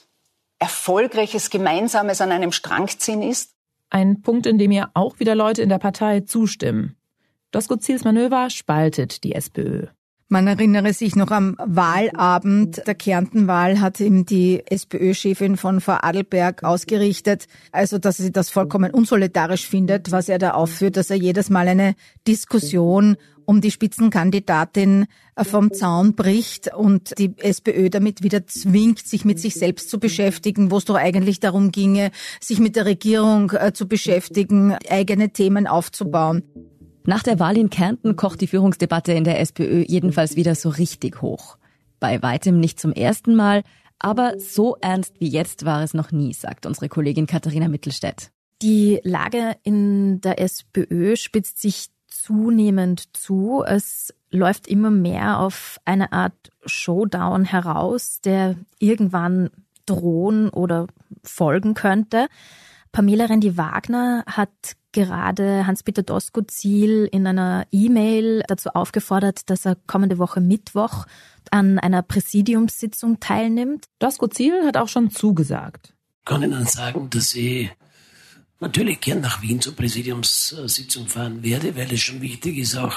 erfolgreiches 0.63 1.49
Gemeinsames 1.49 2.21
an 2.21 2.31
einem 2.31 2.53
Strang 2.53 2.87
ziehen 2.87 3.21
ist? 3.21 3.51
Ein 3.89 4.21
Punkt, 4.21 4.45
in 4.45 4.57
dem 4.57 4.71
ja 4.71 4.89
auch 4.93 5.19
wieder 5.19 5.35
Leute 5.35 5.61
in 5.61 5.67
der 5.67 5.77
Partei 5.77 6.21
zustimmen. 6.21 6.95
Dosko 7.51 7.75
Ziels 7.75 8.05
Manöver 8.05 8.49
spaltet 8.49 9.25
die 9.25 9.35
SPÖ. 9.35 9.87
Man 10.29 10.47
erinnere 10.47 10.93
sich 10.93 11.17
noch 11.17 11.31
am 11.31 11.57
Wahlabend 11.59 12.81
der 12.87 12.95
Kärntenwahl 12.95 13.81
hat 13.81 13.99
ihm 13.99 14.25
die 14.25 14.63
SPÖ-Chefin 14.65 15.57
von 15.57 15.81
Frau 15.81 15.97
Adelberg 16.01 16.63
ausgerichtet, 16.63 17.47
also 17.73 17.99
dass 17.99 18.17
sie 18.17 18.31
das 18.31 18.49
vollkommen 18.49 18.91
unsolidarisch 18.91 19.67
findet, 19.67 20.11
was 20.13 20.29
er 20.29 20.39
da 20.39 20.51
aufführt, 20.51 20.95
dass 20.95 21.09
er 21.09 21.17
jedes 21.17 21.49
Mal 21.49 21.67
eine 21.67 21.93
Diskussion 22.25 23.17
um 23.45 23.61
die 23.61 23.71
Spitzenkandidatin 23.71 25.05
äh, 25.35 25.43
vom 25.43 25.73
Zaun 25.73 26.15
bricht 26.15 26.73
und 26.73 27.17
die 27.17 27.37
SPÖ 27.37 27.89
damit 27.89 28.23
wieder 28.23 28.45
zwingt, 28.47 28.99
sich 28.99 29.25
mit 29.25 29.39
sich 29.39 29.55
selbst 29.55 29.89
zu 29.89 29.99
beschäftigen, 29.99 30.71
wo 30.71 30.77
es 30.77 30.85
doch 30.85 30.95
eigentlich 30.95 31.39
darum 31.39 31.71
ginge, 31.71 32.11
sich 32.39 32.59
mit 32.59 32.75
der 32.75 32.85
Regierung 32.85 33.51
äh, 33.51 33.73
zu 33.73 33.87
beschäftigen, 33.87 34.75
eigene 34.89 35.29
Themen 35.29 35.67
aufzubauen. 35.67 36.43
Nach 37.05 37.23
der 37.23 37.39
Wahl 37.39 37.57
in 37.57 37.69
Kärnten 37.69 38.15
kocht 38.15 38.39
die 38.41 38.47
Führungsdebatte 38.47 39.11
in 39.11 39.25
der 39.25 39.39
SPÖ 39.39 39.83
jedenfalls 39.85 40.35
wieder 40.35 40.55
so 40.55 40.69
richtig 40.69 41.21
hoch. 41.21 41.57
Bei 41.99 42.21
weitem 42.21 42.59
nicht 42.59 42.79
zum 42.79 42.93
ersten 42.93 43.35
Mal, 43.35 43.63
aber 43.99 44.39
so 44.39 44.77
ernst 44.81 45.19
wie 45.19 45.29
jetzt 45.29 45.65
war 45.65 45.83
es 45.83 45.93
noch 45.93 46.11
nie, 46.11 46.33
sagt 46.33 46.65
unsere 46.65 46.89
Kollegin 46.89 47.27
Katharina 47.27 47.67
Mittelstädt. 47.67 48.31
Die 48.61 49.01
Lage 49.03 49.57
in 49.63 50.21
der 50.21 50.39
SPÖ 50.39 51.17
spitzt 51.17 51.59
sich 51.59 51.87
zunehmend 52.21 53.15
zu. 53.15 53.63
Es 53.65 54.13
läuft 54.31 54.67
immer 54.67 54.91
mehr 54.91 55.39
auf 55.39 55.79
eine 55.85 56.11
Art 56.11 56.51
Showdown 56.65 57.45
heraus, 57.45 58.21
der 58.21 58.55
irgendwann 58.79 59.49
drohen 59.85 60.49
oder 60.49 60.87
folgen 61.23 61.73
könnte. 61.73 62.27
Pamela 62.91 63.25
Rendi-Wagner 63.25 64.23
hat 64.27 64.49
gerade 64.91 65.65
Hans-Peter 65.65 66.03
Doskozil 66.03 67.09
in 67.11 67.25
einer 67.25 67.65
E-Mail 67.71 68.43
dazu 68.47 68.69
aufgefordert, 68.69 69.49
dass 69.49 69.65
er 69.65 69.75
kommende 69.87 70.19
Woche 70.19 70.39
Mittwoch 70.39 71.05
an 71.49 71.79
einer 71.79 72.03
Präsidiumssitzung 72.03 73.19
teilnimmt. 73.19 73.85
Doskozil 73.99 74.65
hat 74.65 74.77
auch 74.77 74.87
schon 74.87 75.09
zugesagt. 75.09 75.93
Ich 76.19 76.25
kann 76.25 76.43
Ihnen 76.43 76.65
sagen, 76.65 77.09
dass 77.09 77.33
ich 77.33 77.71
natürlich 78.63 79.01
gern 79.01 79.21
nach 79.21 79.41
Wien 79.41 79.61
zur 79.61 79.75
Präsidiumssitzung 79.75 81.07
fahren 81.07 81.43
werde, 81.43 81.75
weil 81.75 81.91
es 81.93 82.01
schon 82.01 82.21
wichtig 82.21 82.57
ist, 82.57 82.75
auch 82.75 82.95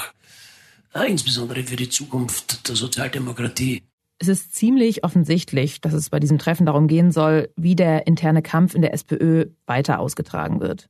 äh, 0.95 1.11
insbesondere 1.11 1.63
für 1.65 1.77
die 1.77 1.91
Zukunft 1.91 2.69
der 2.69 2.77
Sozialdemokratie. 2.77 3.83
Es 4.19 4.29
ist 4.29 4.55
ziemlich 4.55 5.05
offensichtlich, 5.05 5.83
dass 5.83 5.93
es 5.93 6.09
bei 6.09 6.21
diesem 6.21 6.39
Treffen 6.39 6.65
darum 6.65 6.89
gehen 6.89 7.13
soll, 7.13 7.51
wie 7.57 7.77
der 7.77 8.07
interne 8.07 8.41
Kampf 8.41 8.75
in 8.75 8.81
der 8.81 8.95
SPÖ 8.95 9.51
weiter 9.67 9.99
ausgetragen 9.99 10.61
wird. 10.61 10.89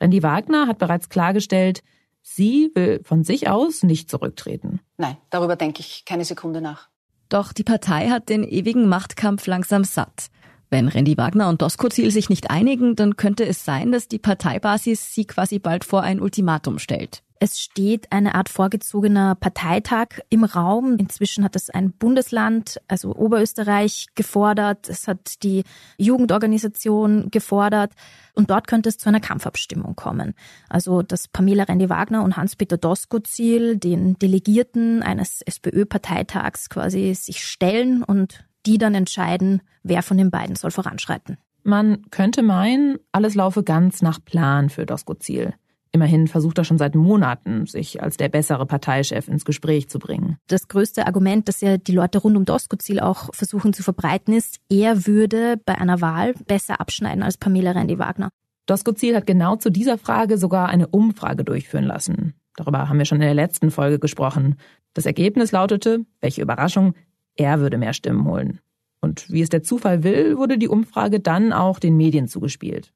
Randy 0.00 0.22
Wagner 0.22 0.66
hat 0.66 0.78
bereits 0.78 1.08
klargestellt, 1.08 1.82
sie 2.22 2.72
will 2.74 3.00
von 3.04 3.22
sich 3.22 3.48
aus 3.48 3.84
nicht 3.84 4.10
zurücktreten. 4.10 4.80
Nein, 4.96 5.16
darüber 5.30 5.54
denke 5.54 5.80
ich 5.80 6.04
keine 6.04 6.24
Sekunde 6.24 6.60
nach. 6.60 6.88
Doch 7.28 7.52
die 7.52 7.64
Partei 7.64 8.08
hat 8.08 8.28
den 8.28 8.44
ewigen 8.44 8.88
Machtkampf 8.88 9.46
langsam 9.46 9.84
satt. 9.84 10.26
Wenn 10.70 10.88
Randy 10.88 11.16
Wagner 11.16 11.48
und 11.48 11.62
Doskozil 11.62 12.10
sich 12.10 12.28
nicht 12.28 12.50
einigen, 12.50 12.96
dann 12.96 13.16
könnte 13.16 13.46
es 13.46 13.64
sein, 13.64 13.92
dass 13.92 14.08
die 14.08 14.18
Parteibasis 14.18 15.14
sie 15.14 15.24
quasi 15.24 15.58
bald 15.58 15.84
vor 15.84 16.02
ein 16.02 16.20
Ultimatum 16.20 16.78
stellt. 16.78 17.22
Es 17.38 17.60
steht 17.60 18.12
eine 18.12 18.34
Art 18.34 18.48
vorgezogener 18.48 19.34
Parteitag 19.34 20.20
im 20.30 20.44
Raum. 20.44 20.96
Inzwischen 20.98 21.44
hat 21.44 21.54
es 21.54 21.68
ein 21.68 21.92
Bundesland, 21.92 22.80
also 22.88 23.14
Oberösterreich, 23.14 24.06
gefordert. 24.14 24.88
Es 24.88 25.06
hat 25.06 25.42
die 25.42 25.64
Jugendorganisation 25.98 27.30
gefordert. 27.30 27.92
Und 28.34 28.50
dort 28.50 28.66
könnte 28.66 28.88
es 28.88 28.96
zu 28.96 29.10
einer 29.10 29.20
Kampfabstimmung 29.20 29.96
kommen. 29.96 30.34
Also, 30.70 31.02
dass 31.02 31.28
Pamela 31.28 31.64
Rendi-Wagner 31.64 32.24
und 32.24 32.38
Hans-Peter 32.38 32.78
Doskozil 32.78 33.76
den 33.76 34.18
Delegierten 34.18 35.02
eines 35.02 35.42
SPÖ-Parteitags 35.42 36.70
quasi 36.70 37.14
sich 37.14 37.44
stellen 37.44 38.02
und 38.02 38.46
die 38.66 38.78
dann 38.78 38.94
entscheiden, 38.94 39.62
wer 39.82 40.02
von 40.02 40.18
den 40.18 40.30
beiden 40.30 40.56
soll 40.56 40.70
voranschreiten. 40.70 41.38
Man 41.62 42.02
könnte 42.10 42.42
meinen, 42.42 42.98
alles 43.12 43.34
laufe 43.34 43.62
ganz 43.64 44.02
nach 44.02 44.24
Plan 44.24 44.70
für 44.70 44.86
Doskozil. 44.86 45.54
Immerhin 45.92 46.28
versucht 46.28 46.58
er 46.58 46.64
schon 46.64 46.78
seit 46.78 46.94
Monaten, 46.94 47.66
sich 47.66 48.02
als 48.02 48.18
der 48.18 48.28
bessere 48.28 48.66
Parteichef 48.66 49.28
ins 49.28 49.44
Gespräch 49.44 49.88
zu 49.88 49.98
bringen. 49.98 50.36
Das 50.46 50.68
größte 50.68 51.06
Argument, 51.06 51.48
das 51.48 51.62
ja 51.62 51.78
die 51.78 51.92
Leute 51.92 52.18
rund 52.18 52.36
um 52.36 52.44
Doskozil 52.44 53.00
auch 53.00 53.34
versuchen 53.34 53.72
zu 53.72 53.82
verbreiten, 53.82 54.34
ist, 54.34 54.58
er 54.68 55.06
würde 55.06 55.56
bei 55.64 55.76
einer 55.78 56.00
Wahl 56.00 56.34
besser 56.46 56.80
abschneiden 56.80 57.22
als 57.22 57.38
Pamela 57.38 57.70
Rendi-Wagner. 57.72 58.28
Doskozil 58.66 59.16
hat 59.16 59.26
genau 59.26 59.56
zu 59.56 59.70
dieser 59.70 59.96
Frage 59.96 60.38
sogar 60.38 60.68
eine 60.68 60.88
Umfrage 60.88 61.44
durchführen 61.44 61.84
lassen. 61.84 62.34
Darüber 62.56 62.88
haben 62.88 62.98
wir 62.98 63.04
schon 63.06 63.20
in 63.20 63.26
der 63.26 63.34
letzten 63.34 63.70
Folge 63.70 63.98
gesprochen. 63.98 64.56
Das 64.92 65.06
Ergebnis 65.06 65.52
lautete, 65.52 66.04
welche 66.20 66.42
Überraschung, 66.42 66.94
er 67.36 67.60
würde 67.60 67.78
mehr 67.78 67.92
Stimmen 67.92 68.24
holen. 68.24 68.60
Und 69.00 69.30
wie 69.30 69.42
es 69.42 69.48
der 69.48 69.62
Zufall 69.62 70.02
will, 70.02 70.36
wurde 70.36 70.58
die 70.58 70.68
Umfrage 70.68 71.20
dann 71.20 71.52
auch 71.52 71.78
den 71.78 71.96
Medien 71.96 72.28
zugespielt. 72.28 72.92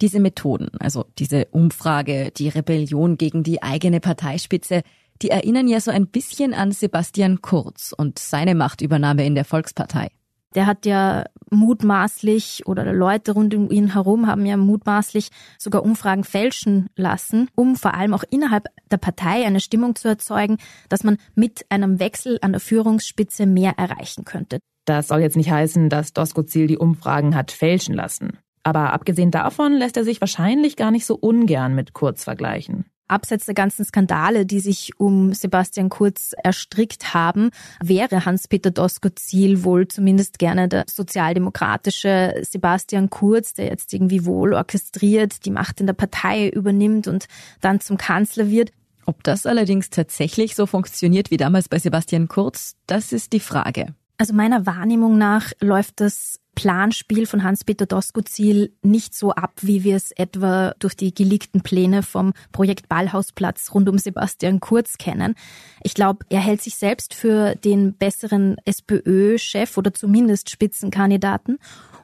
Diese 0.00 0.20
Methoden, 0.20 0.70
also 0.80 1.04
diese 1.18 1.46
Umfrage, 1.46 2.32
die 2.36 2.48
Rebellion 2.48 3.16
gegen 3.16 3.42
die 3.42 3.62
eigene 3.62 4.00
Parteispitze, 4.00 4.82
die 5.22 5.30
erinnern 5.30 5.68
ja 5.68 5.80
so 5.80 5.90
ein 5.90 6.08
bisschen 6.08 6.54
an 6.54 6.72
Sebastian 6.72 7.42
Kurz 7.42 7.94
und 7.96 8.18
seine 8.18 8.54
Machtübernahme 8.54 9.24
in 9.24 9.34
der 9.34 9.44
Volkspartei. 9.44 10.08
Der 10.54 10.66
hat 10.66 10.86
ja 10.86 11.24
mutmaßlich 11.50 12.62
oder 12.66 12.92
Leute 12.92 13.32
rund 13.32 13.54
um 13.54 13.70
ihn 13.70 13.92
herum 13.92 14.26
haben 14.26 14.46
ja 14.46 14.56
mutmaßlich 14.56 15.30
sogar 15.58 15.82
Umfragen 15.82 16.24
fälschen 16.24 16.88
lassen, 16.96 17.48
um 17.54 17.76
vor 17.76 17.94
allem 17.94 18.14
auch 18.14 18.24
innerhalb 18.30 18.66
der 18.90 18.98
Partei 18.98 19.44
eine 19.44 19.60
Stimmung 19.60 19.94
zu 19.94 20.08
erzeugen, 20.08 20.58
dass 20.88 21.04
man 21.04 21.18
mit 21.34 21.66
einem 21.70 21.98
Wechsel 21.98 22.38
an 22.40 22.52
der 22.52 22.60
Führungsspitze 22.60 23.46
mehr 23.46 23.74
erreichen 23.78 24.24
könnte. 24.24 24.58
Das 24.84 25.08
soll 25.08 25.20
jetzt 25.20 25.36
nicht 25.36 25.50
heißen, 25.50 25.88
dass 25.88 26.12
Doskozil 26.12 26.66
die 26.66 26.78
Umfragen 26.78 27.34
hat 27.34 27.50
fälschen 27.50 27.94
lassen. 27.94 28.38
Aber 28.62 28.92
abgesehen 28.92 29.30
davon 29.30 29.72
lässt 29.74 29.96
er 29.96 30.04
sich 30.04 30.20
wahrscheinlich 30.20 30.76
gar 30.76 30.90
nicht 30.90 31.06
so 31.06 31.14
ungern 31.14 31.74
mit 31.74 31.92
Kurz 31.92 32.24
vergleichen. 32.24 32.86
Abseits 33.06 33.44
der 33.44 33.54
ganzen 33.54 33.84
Skandale, 33.84 34.46
die 34.46 34.60
sich 34.60 34.92
um 34.98 35.34
Sebastian 35.34 35.88
Kurz 35.88 36.34
erstrickt 36.42 37.12
haben, 37.12 37.50
wäre 37.82 38.24
Hans-Peter 38.24 38.70
Doskozil 38.70 39.62
wohl 39.64 39.88
zumindest 39.88 40.38
gerne 40.38 40.68
der 40.68 40.84
sozialdemokratische 40.88 42.34
Sebastian 42.42 43.10
Kurz, 43.10 43.52
der 43.54 43.66
jetzt 43.66 43.92
irgendwie 43.92 44.24
wohl 44.24 44.54
orchestriert 44.54 45.44
die 45.44 45.50
Macht 45.50 45.80
in 45.80 45.86
der 45.86 45.94
Partei 45.94 46.48
übernimmt 46.48 47.06
und 47.06 47.26
dann 47.60 47.80
zum 47.80 47.98
Kanzler 47.98 48.48
wird. 48.48 48.72
Ob 49.06 49.22
das 49.22 49.44
allerdings 49.44 49.90
tatsächlich 49.90 50.54
so 50.54 50.66
funktioniert 50.66 51.30
wie 51.30 51.36
damals 51.36 51.68
bei 51.68 51.78
Sebastian 51.78 52.28
Kurz, 52.28 52.74
das 52.86 53.12
ist 53.12 53.34
die 53.34 53.40
Frage. 53.40 53.94
Also 54.16 54.32
meiner 54.32 54.64
Wahrnehmung 54.64 55.18
nach 55.18 55.52
läuft 55.60 56.00
das 56.00 56.40
Planspiel 56.54 57.26
von 57.26 57.42
Hans-Peter 57.42 57.84
Doskozil 57.86 58.72
nicht 58.82 59.12
so 59.14 59.32
ab, 59.32 59.54
wie 59.60 59.82
wir 59.82 59.96
es 59.96 60.12
etwa 60.12 60.74
durch 60.78 60.94
die 60.94 61.12
geleakten 61.12 61.62
Pläne 61.62 62.04
vom 62.04 62.32
Projekt 62.52 62.88
Ballhausplatz 62.88 63.74
rund 63.74 63.88
um 63.88 63.98
Sebastian 63.98 64.60
Kurz 64.60 64.98
kennen. 64.98 65.34
Ich 65.82 65.94
glaube, 65.94 66.24
er 66.28 66.40
hält 66.40 66.62
sich 66.62 66.76
selbst 66.76 67.12
für 67.12 67.56
den 67.56 67.94
besseren 67.94 68.56
SPÖ-Chef 68.64 69.76
oder 69.76 69.92
zumindest 69.92 70.48
Spitzenkandidaten 70.48 71.58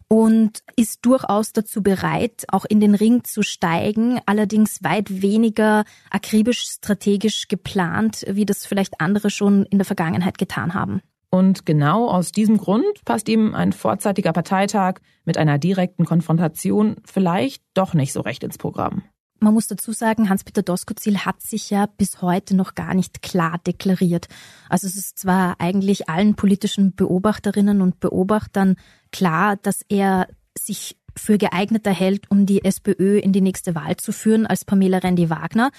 und 0.08 0.64
ist 0.74 1.06
durchaus 1.06 1.52
dazu 1.52 1.84
bereit, 1.84 2.44
auch 2.48 2.64
in 2.64 2.80
den 2.80 2.96
Ring 2.96 3.22
zu 3.22 3.44
steigen, 3.44 4.18
allerdings 4.26 4.82
weit 4.82 5.22
weniger 5.22 5.84
akribisch 6.10 6.62
strategisch 6.62 7.46
geplant, 7.46 8.24
wie 8.28 8.44
das 8.44 8.66
vielleicht 8.66 9.00
andere 9.00 9.30
schon 9.30 9.64
in 9.66 9.78
der 9.78 9.84
Vergangenheit 9.84 10.36
getan 10.36 10.74
haben. 10.74 11.00
Und 11.30 11.64
genau 11.64 12.08
aus 12.08 12.32
diesem 12.32 12.58
Grund 12.58 13.04
passt 13.04 13.28
ihm 13.28 13.54
ein 13.54 13.72
vorzeitiger 13.72 14.32
Parteitag 14.32 14.94
mit 15.24 15.38
einer 15.38 15.58
direkten 15.58 16.04
Konfrontation 16.04 16.96
vielleicht 17.04 17.62
doch 17.74 17.94
nicht 17.94 18.12
so 18.12 18.20
recht 18.20 18.42
ins 18.42 18.58
Programm. 18.58 19.04
Man 19.42 19.54
muss 19.54 19.68
dazu 19.68 19.92
sagen, 19.92 20.28
Hans-Peter 20.28 20.62
Doskozil 20.62 21.20
hat 21.20 21.40
sich 21.40 21.70
ja 21.70 21.86
bis 21.86 22.20
heute 22.20 22.54
noch 22.54 22.74
gar 22.74 22.92
nicht 22.94 23.22
klar 23.22 23.58
deklariert. 23.66 24.28
Also 24.68 24.86
es 24.86 24.96
ist 24.96 25.18
zwar 25.18 25.54
eigentlich 25.58 26.10
allen 26.10 26.34
politischen 26.34 26.94
Beobachterinnen 26.94 27.80
und 27.80 28.00
Beobachtern 28.00 28.76
klar, 29.12 29.56
dass 29.56 29.80
er 29.88 30.26
sich 30.58 30.98
für 31.16 31.38
geeigneter 31.38 31.90
hält, 31.90 32.30
um 32.30 32.44
die 32.44 32.64
SPÖ 32.64 33.18
in 33.18 33.32
die 33.32 33.40
nächste 33.40 33.74
Wahl 33.74 33.96
zu 33.96 34.12
führen 34.12 34.46
als 34.46 34.64
Pamela 34.64 34.98
Rendi-Wagner 34.98 35.70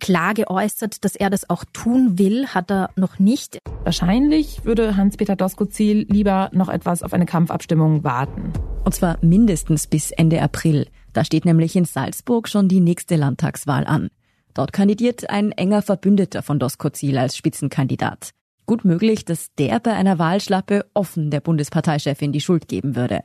klar 0.00 0.34
geäußert, 0.34 1.04
dass 1.04 1.14
er 1.14 1.30
das 1.30 1.48
auch 1.48 1.64
tun 1.72 2.18
will, 2.18 2.48
hat 2.48 2.70
er 2.70 2.90
noch 2.96 3.18
nicht. 3.18 3.58
Wahrscheinlich 3.84 4.64
würde 4.64 4.96
Hans-Peter 4.96 5.36
Doskozil 5.36 6.06
lieber 6.08 6.50
noch 6.52 6.68
etwas 6.68 7.02
auf 7.02 7.12
eine 7.12 7.26
Kampfabstimmung 7.26 8.02
warten. 8.02 8.52
Und 8.84 8.94
zwar 8.94 9.18
mindestens 9.20 9.86
bis 9.86 10.10
Ende 10.10 10.42
April. 10.42 10.88
Da 11.12 11.24
steht 11.24 11.44
nämlich 11.44 11.76
in 11.76 11.84
Salzburg 11.84 12.48
schon 12.48 12.68
die 12.68 12.80
nächste 12.80 13.16
Landtagswahl 13.16 13.86
an. 13.86 14.08
Dort 14.54 14.72
kandidiert 14.72 15.30
ein 15.30 15.52
enger 15.52 15.82
Verbündeter 15.82 16.42
von 16.42 16.58
Doskozil 16.58 17.18
als 17.18 17.36
Spitzenkandidat. 17.36 18.30
Gut 18.66 18.84
möglich, 18.84 19.24
dass 19.24 19.54
der 19.56 19.80
bei 19.80 19.92
einer 19.92 20.18
Wahlschlappe 20.18 20.86
offen 20.94 21.30
der 21.30 21.40
Bundesparteichefin 21.40 22.32
die 22.32 22.40
Schuld 22.40 22.68
geben 22.68 22.96
würde. 22.96 23.20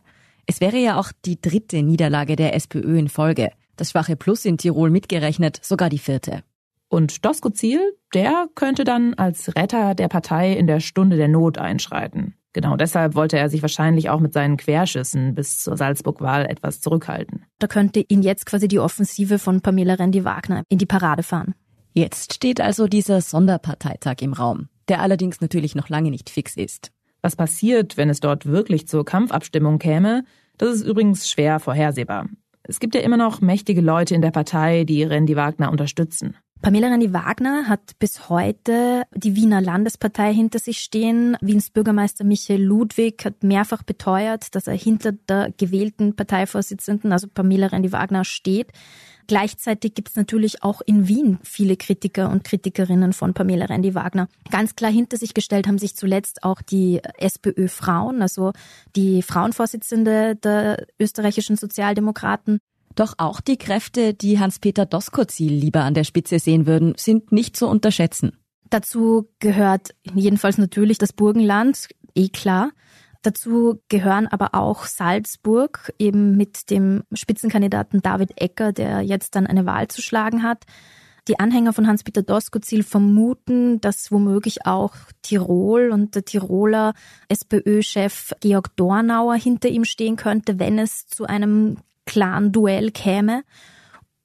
Es 0.46 0.62
wäre 0.62 0.78
ja 0.78 1.00
auch 1.00 1.12
die 1.26 1.40
dritte 1.42 1.82
Niederlage 1.82 2.36
der 2.36 2.56
SPÖ 2.56 2.98
in 2.98 3.10
Folge. 3.10 3.52
Das 3.76 3.92
schwache 3.92 4.16
Plus 4.16 4.46
in 4.46 4.58
Tirol 4.58 4.90
mitgerechnet, 4.90 5.60
sogar 5.62 5.90
die 5.90 6.00
vierte. 6.00 6.44
Und 6.88 7.26
Doskozil, 7.26 7.80
der 8.14 8.48
könnte 8.56 8.84
dann 8.84 9.14
als 9.16 9.56
Retter 9.56 9.96
der 9.96 10.08
Partei 10.08 10.54
in 10.54 10.68
der 10.68 10.80
Stunde 10.80 11.18
der 11.18 11.28
Not 11.28 11.58
einschreiten. 11.58 12.36
Genau 12.54 12.78
deshalb 12.78 13.16
wollte 13.16 13.38
er 13.38 13.50
sich 13.50 13.62
wahrscheinlich 13.62 14.10
auch 14.10 14.22
mit 14.22 14.32
seinen 14.32 14.56
Querschüssen 14.56 15.36
bis 15.36 15.60
zur 15.60 15.76
Salzburg-Wahl 15.76 16.46
etwas 16.46 16.80
zurückhalten. 16.80 17.44
Da 17.60 17.68
könnte 17.68 18.06
ihn 18.08 18.22
jetzt 18.22 18.46
quasi 18.46 18.70
die 18.70 18.80
Offensive 18.80 19.40
von 19.40 19.60
Pamela 19.60 19.96
Rendi-Wagner 19.96 20.64
in 20.70 20.78
die 20.78 20.86
Parade 20.86 21.22
fahren. 21.22 21.54
Jetzt 21.92 22.34
steht 22.34 22.62
also 22.62 22.88
dieser 22.88 23.20
Sonderparteitag 23.20 24.22
im 24.22 24.32
Raum, 24.32 24.70
der 24.88 25.02
allerdings 25.02 25.42
natürlich 25.42 25.76
noch 25.76 25.90
lange 25.90 26.12
nicht 26.12 26.30
fix 26.30 26.56
ist. 26.56 26.92
Was 27.22 27.36
passiert, 27.36 27.98
wenn 27.98 28.10
es 28.10 28.22
dort 28.22 28.46
wirklich 28.46 28.88
zur 28.88 29.04
Kampfabstimmung 29.04 29.78
käme, 29.78 30.24
das 30.58 30.76
ist 30.76 30.86
übrigens 30.86 31.30
schwer 31.30 31.60
vorhersehbar. 31.60 32.28
Es 32.64 32.80
gibt 32.80 32.96
ja 32.96 33.02
immer 33.02 33.18
noch 33.18 33.42
mächtige 33.42 33.82
Leute 33.82 34.16
in 34.16 34.22
der 34.22 34.32
Partei, 34.32 34.86
die 34.86 35.04
Randy 35.04 35.36
Wagner 35.36 35.72
unterstützen. 35.72 36.36
Pamela 36.62 36.88
Rendi-Wagner 36.88 37.68
hat 37.68 38.00
bis 38.00 38.28
heute 38.28 39.04
die 39.14 39.36
Wiener 39.36 39.62
Landespartei 39.62 40.34
hinter 40.34 40.58
sich 40.58 40.80
stehen. 40.80 41.38
Wiens 41.42 41.70
Bürgermeister 41.70 42.24
Michael 42.24 42.64
Ludwig 42.64 43.24
hat 43.24 43.44
mehrfach 43.44 43.84
beteuert, 43.84 44.56
dass 44.56 44.68
er 44.68 44.74
hinter 44.74 45.12
der 45.12 45.52
gewählten 45.58 46.16
Parteivorsitzenden, 46.16 47.12
also 47.12 47.28
Pamela 47.28 47.68
Rendi-Wagner, 47.68 48.26
steht. 48.26 48.72
Gleichzeitig 49.28 49.96
gibt 49.96 50.10
es 50.10 50.16
natürlich 50.16 50.64
auch 50.64 50.82
in 50.86 51.08
Wien 51.08 51.40
viele 51.44 51.78
Kritiker 51.78 52.30
und 52.30 52.44
Kritikerinnen 52.44 53.14
von 53.14 53.34
Pamela 53.34 53.66
Rendi-Wagner. 53.66 54.28
Ganz 54.52 54.76
klar 54.76 54.92
hinter 54.92 55.18
sich 55.18 55.34
gestellt 55.34 55.68
haben 55.68 55.80
sich 55.80 55.96
zuletzt 55.96 56.44
auch 56.44 56.62
die 56.62 57.02
SPÖ-Frauen, 57.18 58.22
also 58.22 58.54
die 58.96 59.22
Frauenvorsitzende 59.24 60.36
der 60.36 60.86
österreichischen 61.00 61.58
Sozialdemokraten. 61.58 62.60
Doch 62.96 63.16
auch 63.18 63.42
die 63.42 63.58
Kräfte, 63.58 64.14
die 64.14 64.40
Hans-Peter 64.40 64.86
Doskozil 64.86 65.54
lieber 65.54 65.84
an 65.84 65.94
der 65.94 66.06
Spitze 66.06 66.40
sehen 66.40 66.66
würden, 66.66 66.94
sind 66.98 67.32
nicht 67.32 67.58
zu 67.58 67.68
unterschätzen. 67.68 68.38
Dazu 68.70 69.30
gehört 69.40 69.94
jedenfalls 70.14 70.58
natürlich 70.58 70.98
das 70.98 71.14
Burgenland, 71.14 71.90
eh 72.16 72.30
klar. 72.30 72.72
Dazu 73.22 73.82
gehören 73.90 74.28
aber 74.28 74.54
auch 74.54 74.86
Salzburg, 74.86 75.92
eben 76.00 76.38
mit 76.38 76.70
dem 76.70 77.04
Spitzenkandidaten 77.12 78.02
David 78.02 78.40
Ecker, 78.40 78.72
der 78.72 79.02
jetzt 79.02 79.36
dann 79.36 79.48
eine 79.48 79.66
Wahl 79.66 79.88
zu 79.88 80.02
schlagen 80.02 80.44
hat. 80.44 80.66
Die 81.28 81.40
Anhänger 81.40 81.74
von 81.74 81.88
Hans-Peter 81.88 82.22
Doskozil 82.22 82.84
vermuten, 82.84 83.82
dass 83.82 84.12
womöglich 84.12 84.68
auch 84.68 84.94
Tirol 85.24 85.90
und 85.92 86.14
der 86.14 86.24
Tiroler 86.24 86.94
SPÖ-Chef 87.28 88.34
Georg 88.42 88.76
Dornauer 88.76 89.34
hinter 89.34 89.70
ihm 89.70 89.86
stehen 89.86 90.18
könnte, 90.18 90.60
wenn 90.60 90.78
es 90.78 91.08
zu 91.08 91.26
einem 91.26 91.78
Clan-Duell 92.06 92.92
käme. 92.92 93.44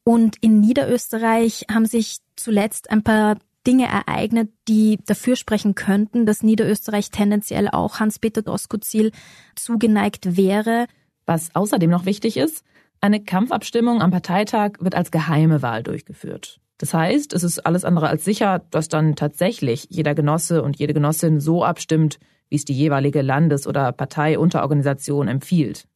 Und 0.04 0.36
in 0.40 0.60
Niederösterreich 0.60 1.66
haben 1.70 1.86
sich 1.86 2.18
zuletzt 2.36 2.90
ein 2.90 3.02
paar 3.02 3.36
Dinge 3.66 3.86
ereignet, 3.86 4.50
die 4.68 4.98
dafür 5.06 5.36
sprechen 5.36 5.74
könnten, 5.74 6.24
dass 6.24 6.42
Niederösterreich 6.42 7.10
tendenziell 7.10 7.68
auch 7.68 8.00
Hans-Peter 8.00 8.42
Doskozil 8.42 9.12
zugeneigt 9.54 10.36
wäre. 10.36 10.86
Was 11.26 11.54
außerdem 11.54 11.90
noch 11.90 12.06
wichtig 12.06 12.36
ist, 12.36 12.64
eine 13.00 13.22
Kampfabstimmung 13.22 14.00
am 14.02 14.10
Parteitag 14.10 14.72
wird 14.80 14.94
als 14.94 15.10
geheime 15.10 15.62
Wahl 15.62 15.82
durchgeführt. 15.82 16.60
Das 16.78 16.94
heißt, 16.94 17.34
es 17.34 17.42
ist 17.42 17.66
alles 17.66 17.84
andere 17.84 18.08
als 18.08 18.24
sicher, 18.24 18.62
dass 18.70 18.88
dann 18.88 19.14
tatsächlich 19.14 19.86
jeder 19.90 20.14
Genosse 20.14 20.62
und 20.62 20.78
jede 20.78 20.94
Genossin 20.94 21.38
so 21.38 21.62
abstimmt, 21.62 22.18
wie 22.48 22.56
es 22.56 22.64
die 22.64 22.72
jeweilige 22.72 23.20
Landes- 23.20 23.66
oder 23.66 23.92
Parteiunterorganisation 23.92 25.28
empfiehlt. 25.28 25.86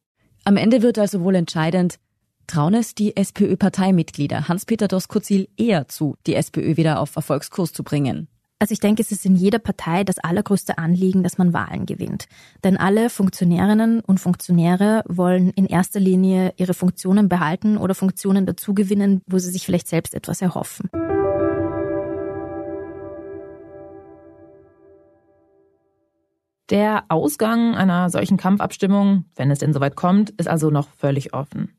Am 0.47 0.57
Ende 0.57 0.83
wird 0.83 0.99
also 0.99 1.21
wohl 1.21 1.33
entscheidend, 1.33 1.97
trauen 2.45 2.75
es 2.75 2.93
die 2.93 3.17
SPÖ-Parteimitglieder 3.17 4.47
Hans-Peter 4.47 4.87
Doskozil 4.87 5.49
eher 5.57 5.87
zu, 5.87 6.17
die 6.27 6.35
SPÖ 6.35 6.77
wieder 6.77 6.99
auf 6.99 7.15
Erfolgskurs 7.15 7.73
zu 7.73 7.83
bringen. 7.83 8.27
Also 8.59 8.71
ich 8.71 8.79
denke, 8.79 9.01
es 9.01 9.11
ist 9.11 9.25
in 9.25 9.35
jeder 9.35 9.57
Partei 9.57 10.03
das 10.03 10.19
allergrößte 10.19 10.77
Anliegen, 10.77 11.23
dass 11.23 11.39
man 11.39 11.51
Wahlen 11.51 11.87
gewinnt. 11.87 12.27
Denn 12.63 12.77
alle 12.77 13.09
Funktionärinnen 13.09 14.01
und 14.01 14.19
Funktionäre 14.19 15.03
wollen 15.07 15.49
in 15.49 15.65
erster 15.65 15.99
Linie 15.99 16.53
ihre 16.57 16.75
Funktionen 16.75 17.27
behalten 17.27 17.77
oder 17.77 17.95
Funktionen 17.95 18.45
dazugewinnen, 18.45 19.23
wo 19.25 19.39
sie 19.39 19.49
sich 19.49 19.65
vielleicht 19.65 19.87
selbst 19.87 20.13
etwas 20.13 20.43
erhoffen. 20.43 20.91
Der 26.69 27.05
Ausgang 27.09 27.75
einer 27.75 28.09
solchen 28.09 28.37
Kampfabstimmung, 28.37 29.25
wenn 29.35 29.51
es 29.51 29.59
denn 29.59 29.73
soweit 29.73 29.95
kommt, 29.95 30.31
ist 30.31 30.47
also 30.47 30.71
noch 30.71 30.87
völlig 30.97 31.33
offen. 31.33 31.77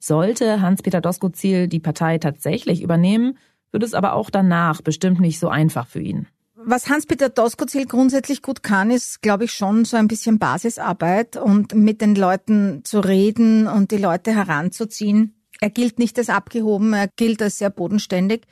Sollte 0.00 0.60
Hans-Peter 0.60 1.00
Doskozil 1.00 1.68
die 1.68 1.80
Partei 1.80 2.18
tatsächlich 2.18 2.82
übernehmen, 2.82 3.38
wird 3.70 3.82
es 3.82 3.94
aber 3.94 4.14
auch 4.14 4.30
danach 4.30 4.80
bestimmt 4.80 5.20
nicht 5.20 5.38
so 5.38 5.48
einfach 5.48 5.86
für 5.86 6.00
ihn. 6.00 6.26
Was 6.54 6.88
Hans-Peter 6.88 7.28
Doskozil 7.28 7.86
grundsätzlich 7.86 8.42
gut 8.42 8.62
kann, 8.62 8.90
ist, 8.90 9.22
glaube 9.22 9.44
ich, 9.44 9.52
schon 9.52 9.84
so 9.84 9.96
ein 9.96 10.08
bisschen 10.08 10.38
Basisarbeit 10.38 11.36
und 11.36 11.74
mit 11.74 12.00
den 12.00 12.14
Leuten 12.14 12.84
zu 12.84 13.00
reden 13.00 13.68
und 13.68 13.92
die 13.92 13.96
Leute 13.98 14.34
heranzuziehen. 14.34 15.34
Er 15.60 15.70
gilt 15.70 15.98
nicht 15.98 16.18
als 16.18 16.28
abgehoben, 16.28 16.92
er 16.92 17.08
gilt 17.08 17.42
als 17.42 17.58
sehr 17.58 17.70
bodenständig. 17.70 18.46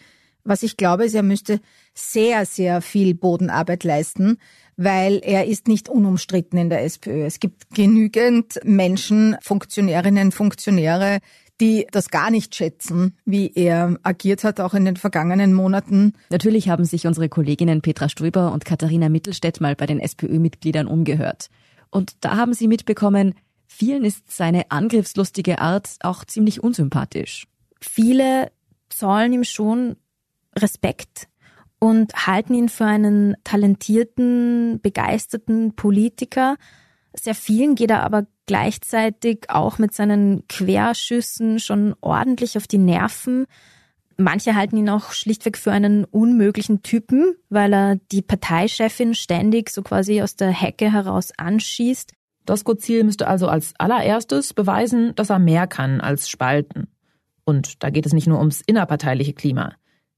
Was 0.47 0.63
ich 0.63 0.77
glaube, 0.77 1.05
ist, 1.05 1.15
er 1.15 1.25
müsste 1.25 1.61
sehr, 1.93 2.47
sehr 2.47 2.81
viel 2.81 3.15
Bodenarbeit 3.15 3.83
leisten, 3.83 4.39
weil 4.77 5.21
er 5.25 5.47
ist 5.47 5.67
nicht 5.67 5.89
unumstritten 5.89 6.59
in 6.59 6.71
der 6.71 6.85
SPÖ. 6.85 7.25
Es 7.25 7.41
gibt 7.41 7.75
genügend 7.75 8.61
Menschen, 8.63 9.37
Funktionärinnen, 9.43 10.31
Funktionäre, 10.31 11.19
die 11.61 11.87
das 11.91 12.11
gar 12.11 12.31
nicht 12.31 12.55
schätzen, 12.55 13.17
wie 13.25 13.51
er 13.55 13.99
agiert 14.03 14.45
hat, 14.45 14.61
auch 14.61 14.75
in 14.75 14.85
den 14.85 14.97
vergangenen 14.97 15.53
Monaten. 15.53 16.13
Natürlich 16.31 16.69
haben 16.69 16.85
sich 16.85 17.07
unsere 17.07 17.29
Kolleginnen 17.29 17.81
Petra 17.81 18.09
Ströber 18.09 18.53
und 18.53 18.65
Katharina 18.65 19.09
Mittelstädt 19.09 19.61
mal 19.61 19.75
bei 19.75 19.87
den 19.87 19.99
SPÖ-Mitgliedern 19.99 20.87
umgehört. 20.87 21.49
Und 21.91 22.17
da 22.21 22.37
haben 22.37 22.55
sie 22.55 22.69
mitbekommen, 22.69 23.35
vielen 23.67 24.05
ist 24.05 24.31
seine 24.31 24.71
angriffslustige 24.71 25.59
Art 25.59 25.97
auch 26.01 26.25
ziemlich 26.25 26.63
unsympathisch. 26.63 27.47
Viele 27.81 28.53
zollen 28.91 29.33
ihm 29.33 29.45
schon 29.45 29.97
Respekt 30.59 31.29
und 31.79 32.27
halten 32.27 32.55
ihn 32.55 32.69
für 32.69 32.87
einen 32.87 33.37
talentierten, 33.45 34.81
begeisterten 34.81 35.75
Politiker. 35.77 36.57
Sehr 37.15 37.35
vielen 37.35 37.75
geht 37.75 37.91
er 37.91 38.03
aber 38.03 38.27
gleichzeitig 38.47 39.51
auch 39.51 39.79
mit 39.79 39.93
seinen 39.93 40.47
Querschüssen 40.49 41.59
schon 41.59 41.95
ordentlich 42.01 42.57
auf 42.57 42.67
die 42.67 42.79
Nerven. 42.79 43.47
Manche 44.17 44.55
halten 44.55 44.79
ihn 44.79 44.89
auch 44.89 45.13
schlichtweg 45.13 45.59
für 45.59 45.73
einen 45.73 46.05
unmöglichen 46.05 46.83
Typen, 46.83 47.35
weil 47.51 47.75
er 47.75 47.97
die 48.13 48.23
Parteichefin 48.23 49.15
ständig 49.15 49.69
so 49.69 49.83
quasi 49.83 50.23
aus 50.23 50.37
der 50.37 50.51
Hecke 50.51 50.91
heraus 50.91 51.33
anschießt. 51.37 52.13
Doskozil 52.47 53.05
müsste 53.05 53.27
also 53.27 53.49
als 53.49 53.75
allererstes 53.79 54.55
beweisen, 54.55 55.15
dass 55.17 55.31
er 55.31 55.39
mehr 55.39 55.67
kann 55.67 56.01
als 56.01 56.29
spalten. 56.29 56.89
Und 57.45 57.83
da 57.83 57.91
geht 57.91 58.07
es 58.07 58.13
nicht 58.13 58.27
nur 58.27 58.39
ums 58.39 58.63
innerparteiliche 58.63 59.35
Klima. 59.35 59.75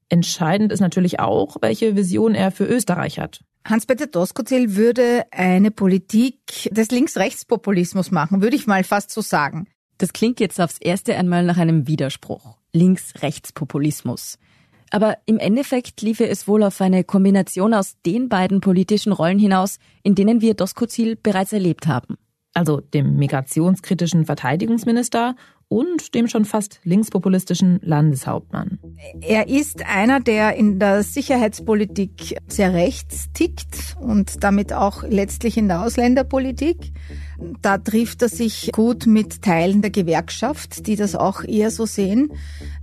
Entscheidend 0.08 0.72
ist 0.72 0.80
natürlich 0.80 1.20
auch, 1.20 1.56
welche 1.60 1.96
Vision 1.96 2.34
er 2.34 2.50
für 2.50 2.64
Österreich 2.64 3.18
hat. 3.18 3.40
Hans-Peter 3.64 4.06
Doskozil 4.06 4.76
würde 4.76 5.24
eine 5.30 5.70
Politik 5.70 6.70
des 6.70 6.90
Links-Rechts-Populismus 6.90 8.10
machen, 8.10 8.40
würde 8.40 8.56
ich 8.56 8.66
mal 8.66 8.84
fast 8.84 9.10
so 9.10 9.20
sagen. 9.20 9.66
Das 9.98 10.12
klingt 10.12 10.40
jetzt 10.40 10.60
aufs 10.60 10.78
erste 10.78 11.16
einmal 11.16 11.44
nach 11.44 11.58
einem 11.58 11.86
Widerspruch. 11.86 12.56
Links-Rechts-Populismus. 12.72 14.38
Aber 14.90 15.18
im 15.26 15.38
Endeffekt 15.38 16.00
liefe 16.00 16.26
es 16.26 16.48
wohl 16.48 16.62
auf 16.62 16.80
eine 16.80 17.04
Kombination 17.04 17.74
aus 17.74 17.96
den 18.06 18.28
beiden 18.28 18.60
politischen 18.60 19.12
Rollen 19.12 19.38
hinaus, 19.38 19.78
in 20.02 20.14
denen 20.14 20.40
wir 20.40 20.54
Doskozil 20.54 21.16
bereits 21.16 21.52
erlebt 21.52 21.86
haben. 21.86 22.16
Also 22.54 22.80
dem 22.80 23.16
migrationskritischen 23.16 24.24
Verteidigungsminister 24.24 25.36
und 25.68 26.14
dem 26.14 26.28
schon 26.28 26.44
fast 26.44 26.81
linkspopulistischen 26.85 27.78
Landeshauptmann. 27.83 28.78
Er 29.20 29.48
ist 29.48 29.85
einer, 29.87 30.20
der 30.20 30.57
in 30.57 30.78
der 30.78 31.02
Sicherheitspolitik 31.02 32.38
sehr 32.48 32.72
rechts 32.72 33.31
tickt 33.35 33.96
und 34.00 34.42
damit 34.42 34.72
auch 34.72 35.02
letztlich 35.02 35.59
in 35.59 35.68
der 35.68 35.83
Ausländerpolitik. 35.83 36.92
Da 37.61 37.78
trifft 37.78 38.22
er 38.22 38.28
sich 38.28 38.70
gut 38.72 39.07
mit 39.07 39.42
Teilen 39.42 39.83
der 39.83 39.90
Gewerkschaft, 39.90 40.87
die 40.87 40.96
das 40.96 41.14
auch 41.14 41.44
eher 41.44 41.70
so 41.70 41.87
sehen. 41.87 42.33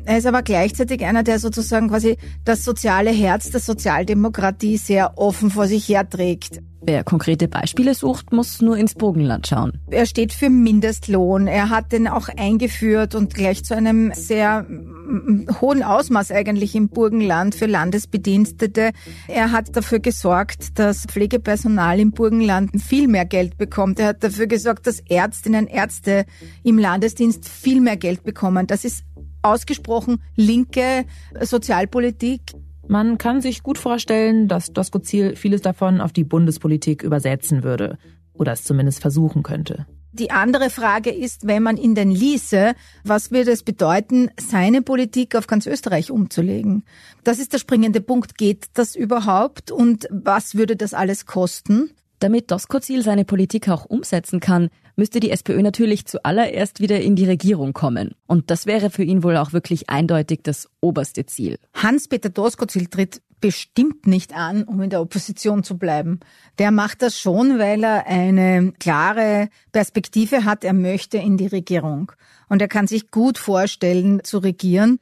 Er 0.06 0.20
ist 0.20 0.28
aber 0.28 0.44
gleichzeitig 0.44 1.04
einer, 1.04 1.24
der 1.24 1.40
sozusagen 1.40 1.90
quasi 1.90 2.18
das 2.46 2.64
soziale 2.64 3.12
Herz 3.12 3.50
der 3.50 3.60
Sozialdemokratie 3.60 4.78
sehr 4.78 5.18
offen 5.18 5.50
vor 5.50 5.68
sich 5.68 5.90
herträgt. 5.90 6.62
Wer 6.88 7.04
konkrete 7.04 7.48
Beispiele 7.48 7.96
sucht, 7.96 8.32
muss 8.32 8.62
nur 8.62 8.78
ins 8.78 8.94
Burgenland 8.94 9.48
schauen. 9.48 9.80
Er 9.90 10.06
steht 10.06 10.34
für 10.34 10.52
Mindestlohn. 10.52 11.48
Er 11.48 11.70
hat 11.70 11.92
den 11.92 12.08
auch 12.08 12.30
eingeführt 12.30 13.16
und 13.16 13.34
gleich 13.34 13.64
zu 13.64 13.76
einem 13.76 14.12
sehr 14.14 14.64
mm, 14.64 15.48
hohen 15.62 15.82
Ausmaß 15.82 16.32
eigentlich 16.32 16.76
im 16.76 16.90
Burgenland 16.90 17.56
für 17.56 17.66
Landesbedienstete. 17.66 18.92
Er 19.28 19.52
hat 19.52 19.76
dafür 19.76 20.00
gesorgt, 20.00 20.78
dass 20.78 21.06
Pflegepersonal 21.08 22.00
im 22.00 22.12
Burgenland 22.12 22.80
viel 22.80 23.08
mehr 23.08 23.26
Geld 23.26 23.58
bekommt. 23.58 24.00
Er 24.00 24.10
hat 24.10 24.24
dafür 24.24 24.46
gesorgt, 24.46 24.86
dass 24.86 25.00
Ärztinnen, 25.00 25.66
Ärzte 25.66 26.26
im 26.64 26.78
Landesdienst 26.78 27.50
viel 27.50 27.82
mehr 27.82 27.98
Geld 27.98 28.24
bekommen. 28.24 28.68
Das 28.68 28.86
ist 28.86 29.04
ausgesprochen 29.42 30.22
linke 30.36 31.06
Sozialpolitik. 31.40 32.42
Man 32.88 33.18
kann 33.18 33.42
sich 33.42 33.64
gut 33.64 33.78
vorstellen, 33.78 34.48
dass 34.48 34.72
Doskozil 34.72 35.36
vieles 35.36 35.62
davon 35.62 36.02
auf 36.02 36.14
die 36.14 36.24
Bundespolitik 36.24 37.04
übersetzen 37.04 37.64
würde 37.64 37.98
oder 38.34 38.52
es 38.52 38.64
zumindest 38.64 39.02
versuchen 39.02 39.44
könnte. 39.44 39.86
Die 40.12 40.32
andere 40.32 40.70
Frage 40.70 41.10
ist, 41.10 41.46
wenn 41.46 41.62
man 41.62 41.76
ihn 41.76 41.94
denn 41.94 42.10
ließe, 42.10 42.74
was 43.04 43.32
würde 43.32 43.52
es 43.52 43.64
bedeuten, 43.64 44.30
seine 44.40 44.82
Politik 44.82 45.36
auf 45.36 45.46
ganz 45.46 45.66
Österreich 45.66 46.10
umzulegen? 46.10 46.86
Das 47.26 47.38
ist 47.38 47.52
der 47.52 47.58
springende 47.58 48.00
Punkt. 48.00 48.38
Geht 48.38 48.68
das 48.76 48.96
überhaupt? 48.96 49.72
Und 49.72 50.08
was 50.10 50.56
würde 50.56 50.78
das 50.78 50.94
alles 50.94 51.26
kosten? 51.26 51.92
Damit 52.20 52.50
Doskozil 52.52 53.04
seine 53.04 53.26
Politik 53.26 53.68
auch 53.70 53.86
umsetzen 53.86 54.40
kann, 54.40 54.70
müsste 54.96 55.20
die 55.20 55.32
SPÖ 55.32 55.62
natürlich 55.62 56.06
zuallererst 56.06 56.80
wieder 56.80 57.02
in 57.02 57.16
die 57.16 57.26
Regierung 57.26 57.74
kommen. 57.74 58.16
Und 58.26 58.50
das 58.50 58.66
wäre 58.66 58.90
für 58.90 59.04
ihn 59.04 59.24
wohl 59.24 59.38
auch 59.38 59.54
wirklich 59.54 59.90
eindeutig 59.90 60.40
das 60.44 60.70
oberste 60.80 61.26
Ziel. 61.26 61.60
Hans-Peter 61.74 62.30
Doskozil 62.30 62.88
tritt 62.88 63.22
bestimmt 63.42 64.08
nicht 64.08 64.34
an, 64.34 64.64
um 64.64 64.82
in 64.82 64.90
der 64.90 65.02
Opposition 65.02 65.64
zu 65.64 65.78
bleiben. 65.78 66.20
Der 66.58 66.72
macht 66.72 67.02
das 67.02 67.20
schon, 67.20 67.60
weil 67.60 67.84
er 67.84 68.08
eine 68.08 68.74
klare 68.80 69.50
Perspektive 69.72 70.46
hat. 70.46 70.64
Er 70.64 70.74
möchte 70.74 71.18
in 71.18 71.38
die 71.38 71.48
Regierung. 71.48 72.12
Und 72.48 72.62
er 72.62 72.68
kann 72.68 72.88
sich 72.88 73.12
gut 73.12 73.38
vorstellen, 73.38 74.24
zu 74.24 74.38
regieren. 74.38 75.00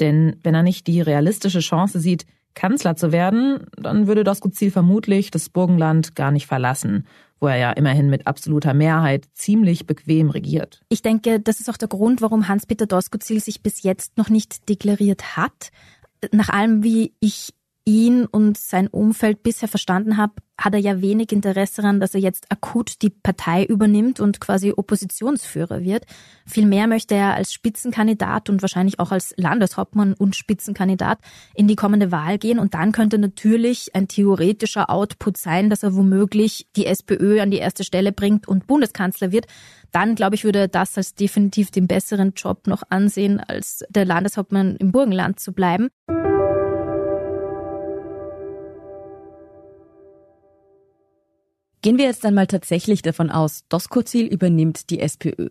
Denn 0.00 0.36
wenn 0.42 0.54
er 0.54 0.62
nicht 0.62 0.86
die 0.86 1.00
realistische 1.00 1.60
Chance 1.60 2.00
sieht, 2.00 2.24
Kanzler 2.54 2.96
zu 2.96 3.12
werden, 3.12 3.66
dann 3.76 4.06
würde 4.06 4.24
Doskozil 4.24 4.70
vermutlich 4.70 5.30
das 5.30 5.48
Burgenland 5.48 6.14
gar 6.14 6.30
nicht 6.30 6.46
verlassen, 6.46 7.06
wo 7.40 7.48
er 7.48 7.56
ja 7.56 7.72
immerhin 7.72 8.08
mit 8.08 8.26
absoluter 8.26 8.74
Mehrheit 8.74 9.26
ziemlich 9.32 9.86
bequem 9.86 10.30
regiert. 10.30 10.82
Ich 10.88 11.02
denke, 11.02 11.40
das 11.40 11.60
ist 11.60 11.68
auch 11.68 11.76
der 11.76 11.88
Grund, 11.88 12.22
warum 12.22 12.48
Hans-Peter 12.48 12.86
Doskozil 12.86 13.40
sich 13.40 13.62
bis 13.62 13.82
jetzt 13.82 14.16
noch 14.16 14.28
nicht 14.28 14.68
deklariert 14.68 15.36
hat. 15.36 15.70
Nach 16.30 16.50
allem, 16.50 16.84
wie 16.84 17.14
ich 17.20 17.52
ihn 17.84 18.26
und 18.26 18.56
sein 18.56 18.86
Umfeld 18.88 19.42
bisher 19.42 19.68
verstanden 19.68 20.16
habe, 20.16 20.34
hat 20.58 20.74
er 20.74 20.80
ja 20.80 21.00
wenig 21.00 21.32
Interesse 21.32 21.82
daran, 21.82 21.98
dass 21.98 22.14
er 22.14 22.20
jetzt 22.20 22.46
akut 22.50 23.02
die 23.02 23.10
Partei 23.10 23.64
übernimmt 23.64 24.20
und 24.20 24.40
quasi 24.40 24.72
Oppositionsführer 24.76 25.82
wird. 25.82 26.04
Vielmehr 26.46 26.86
möchte 26.86 27.14
er 27.14 27.34
als 27.34 27.52
Spitzenkandidat 27.52 28.48
und 28.48 28.62
wahrscheinlich 28.62 29.00
auch 29.00 29.10
als 29.10 29.34
Landeshauptmann 29.36 30.14
und 30.14 30.36
Spitzenkandidat 30.36 31.18
in 31.54 31.66
die 31.66 31.74
kommende 31.74 32.12
Wahl 32.12 32.38
gehen. 32.38 32.60
Und 32.60 32.74
dann 32.74 32.92
könnte 32.92 33.18
natürlich 33.18 33.94
ein 33.94 34.06
theoretischer 34.06 34.88
Output 34.88 35.36
sein, 35.36 35.68
dass 35.68 35.82
er 35.82 35.96
womöglich 35.96 36.68
die 36.76 36.86
SPÖ 36.86 37.40
an 37.40 37.50
die 37.50 37.58
erste 37.58 37.82
Stelle 37.82 38.12
bringt 38.12 38.46
und 38.46 38.66
Bundeskanzler 38.66 39.32
wird. 39.32 39.46
Dann, 39.90 40.14
glaube 40.14 40.36
ich, 40.36 40.44
würde 40.44 40.60
er 40.60 40.68
das 40.68 40.96
als 40.96 41.14
definitiv 41.14 41.70
den 41.70 41.88
besseren 41.88 42.34
Job 42.36 42.66
noch 42.66 42.82
ansehen, 42.88 43.40
als 43.40 43.84
der 43.88 44.04
Landeshauptmann 44.04 44.76
im 44.76 44.92
Burgenland 44.92 45.40
zu 45.40 45.52
bleiben. 45.52 45.88
Gehen 51.82 51.98
wir 51.98 52.04
jetzt 52.04 52.24
einmal 52.24 52.46
tatsächlich 52.46 53.02
davon 53.02 53.28
aus, 53.28 53.64
Doskozil 53.68 54.26
übernimmt 54.26 54.90
die 54.90 55.00
SPÖ. 55.00 55.48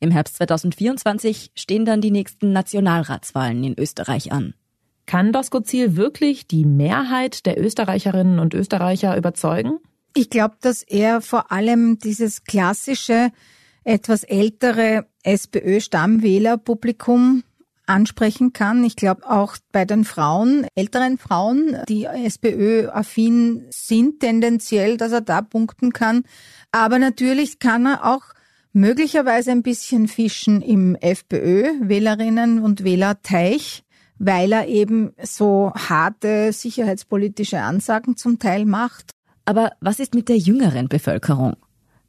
Im 0.00 0.10
Herbst 0.10 0.36
2024 0.36 1.50
stehen 1.54 1.84
dann 1.84 2.00
die 2.00 2.10
nächsten 2.10 2.52
Nationalratswahlen 2.52 3.62
in 3.62 3.78
Österreich 3.78 4.32
an. 4.32 4.54
Kann 5.04 5.32
Doskozil 5.32 5.96
wirklich 5.96 6.46
die 6.46 6.64
Mehrheit 6.64 7.44
der 7.44 7.62
Österreicherinnen 7.62 8.38
und 8.38 8.54
Österreicher 8.54 9.14
überzeugen? 9.14 9.78
Ich 10.16 10.30
glaube, 10.30 10.56
dass 10.62 10.82
er 10.82 11.20
vor 11.20 11.52
allem 11.52 11.98
dieses 11.98 12.44
klassische, 12.44 13.30
etwas 13.84 14.22
ältere 14.22 15.06
SPÖ-Stammwählerpublikum 15.22 17.42
ansprechen 17.86 18.52
kann. 18.52 18.84
Ich 18.84 18.96
glaube 18.96 19.28
auch 19.28 19.56
bei 19.72 19.84
den 19.84 20.04
Frauen, 20.04 20.66
älteren 20.74 21.18
Frauen, 21.18 21.76
die 21.88 22.04
SPÖ-affin 22.04 23.66
sind, 23.70 24.20
tendenziell, 24.20 24.96
dass 24.96 25.12
er 25.12 25.20
da 25.20 25.42
punkten 25.42 25.92
kann. 25.92 26.24
Aber 26.72 26.98
natürlich 26.98 27.58
kann 27.58 27.86
er 27.86 28.04
auch 28.04 28.22
möglicherweise 28.72 29.52
ein 29.52 29.62
bisschen 29.62 30.08
fischen 30.08 30.60
im 30.60 30.96
FPÖ-Wählerinnen 30.96 32.60
und 32.60 32.84
Wählerteich, 32.84 33.84
weil 34.18 34.52
er 34.52 34.68
eben 34.68 35.12
so 35.22 35.72
harte 35.74 36.52
sicherheitspolitische 36.52 37.60
Ansagen 37.60 38.16
zum 38.16 38.38
Teil 38.38 38.64
macht. 38.64 39.10
Aber 39.44 39.72
was 39.80 40.00
ist 40.00 40.14
mit 40.14 40.28
der 40.28 40.38
jüngeren 40.38 40.88
Bevölkerung? 40.88 41.56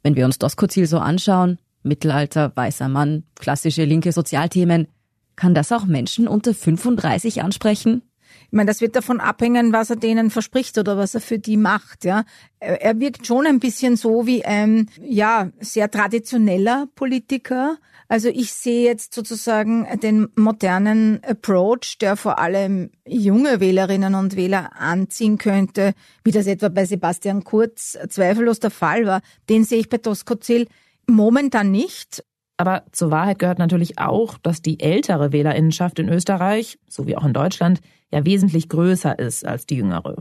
Wenn 0.02 0.16
wir 0.16 0.24
uns 0.24 0.38
Doskozil 0.38 0.86
so 0.86 0.98
anschauen, 0.98 1.58
Mittelalter, 1.82 2.52
weißer 2.54 2.88
Mann, 2.88 3.24
klassische 3.36 3.84
linke 3.84 4.12
Sozialthemen, 4.12 4.88
kann 5.36 5.54
das 5.54 5.72
auch 5.72 5.84
Menschen 5.84 6.28
unter 6.28 6.54
35 6.54 7.42
ansprechen? 7.42 8.02
Ich 8.46 8.52
meine, 8.52 8.68
das 8.68 8.80
wird 8.80 8.96
davon 8.96 9.20
abhängen, 9.20 9.72
was 9.72 9.90
er 9.90 9.96
denen 9.96 10.30
verspricht 10.30 10.78
oder 10.78 10.96
was 10.96 11.14
er 11.14 11.20
für 11.20 11.38
die 11.38 11.56
macht, 11.56 12.04
ja. 12.04 12.24
Er 12.58 12.98
wirkt 13.00 13.26
schon 13.26 13.46
ein 13.46 13.60
bisschen 13.60 13.96
so 13.96 14.26
wie 14.26 14.44
ein, 14.44 14.88
ja, 15.00 15.50
sehr 15.60 15.90
traditioneller 15.90 16.86
Politiker. 16.94 17.78
Also 18.08 18.28
ich 18.28 18.52
sehe 18.52 18.84
jetzt 18.84 19.14
sozusagen 19.14 19.86
den 20.00 20.28
modernen 20.36 21.20
Approach, 21.24 21.98
der 22.00 22.16
vor 22.16 22.38
allem 22.38 22.90
junge 23.06 23.58
Wählerinnen 23.60 24.14
und 24.14 24.36
Wähler 24.36 24.70
anziehen 24.78 25.38
könnte, 25.38 25.92
wie 26.22 26.30
das 26.30 26.46
etwa 26.46 26.68
bei 26.68 26.84
Sebastian 26.84 27.42
Kurz 27.42 27.98
zweifellos 28.08 28.60
der 28.60 28.70
Fall 28.70 29.06
war. 29.06 29.22
Den 29.48 29.64
sehe 29.64 29.80
ich 29.80 29.88
bei 29.88 29.98
Doskozil 29.98 30.68
momentan 31.08 31.72
nicht. 31.72 32.24
Aber 32.56 32.84
zur 32.92 33.10
Wahrheit 33.10 33.38
gehört 33.38 33.58
natürlich 33.58 33.98
auch, 33.98 34.38
dass 34.38 34.62
die 34.62 34.80
ältere 34.80 35.32
Wählerinnenschaft 35.32 35.98
in 35.98 36.08
Österreich, 36.08 36.78
so 36.88 37.06
wie 37.06 37.16
auch 37.16 37.24
in 37.24 37.34
Deutschland, 37.34 37.80
ja 38.10 38.24
wesentlich 38.24 38.68
größer 38.68 39.18
ist 39.18 39.46
als 39.46 39.66
die 39.66 39.76
jüngere. 39.76 40.16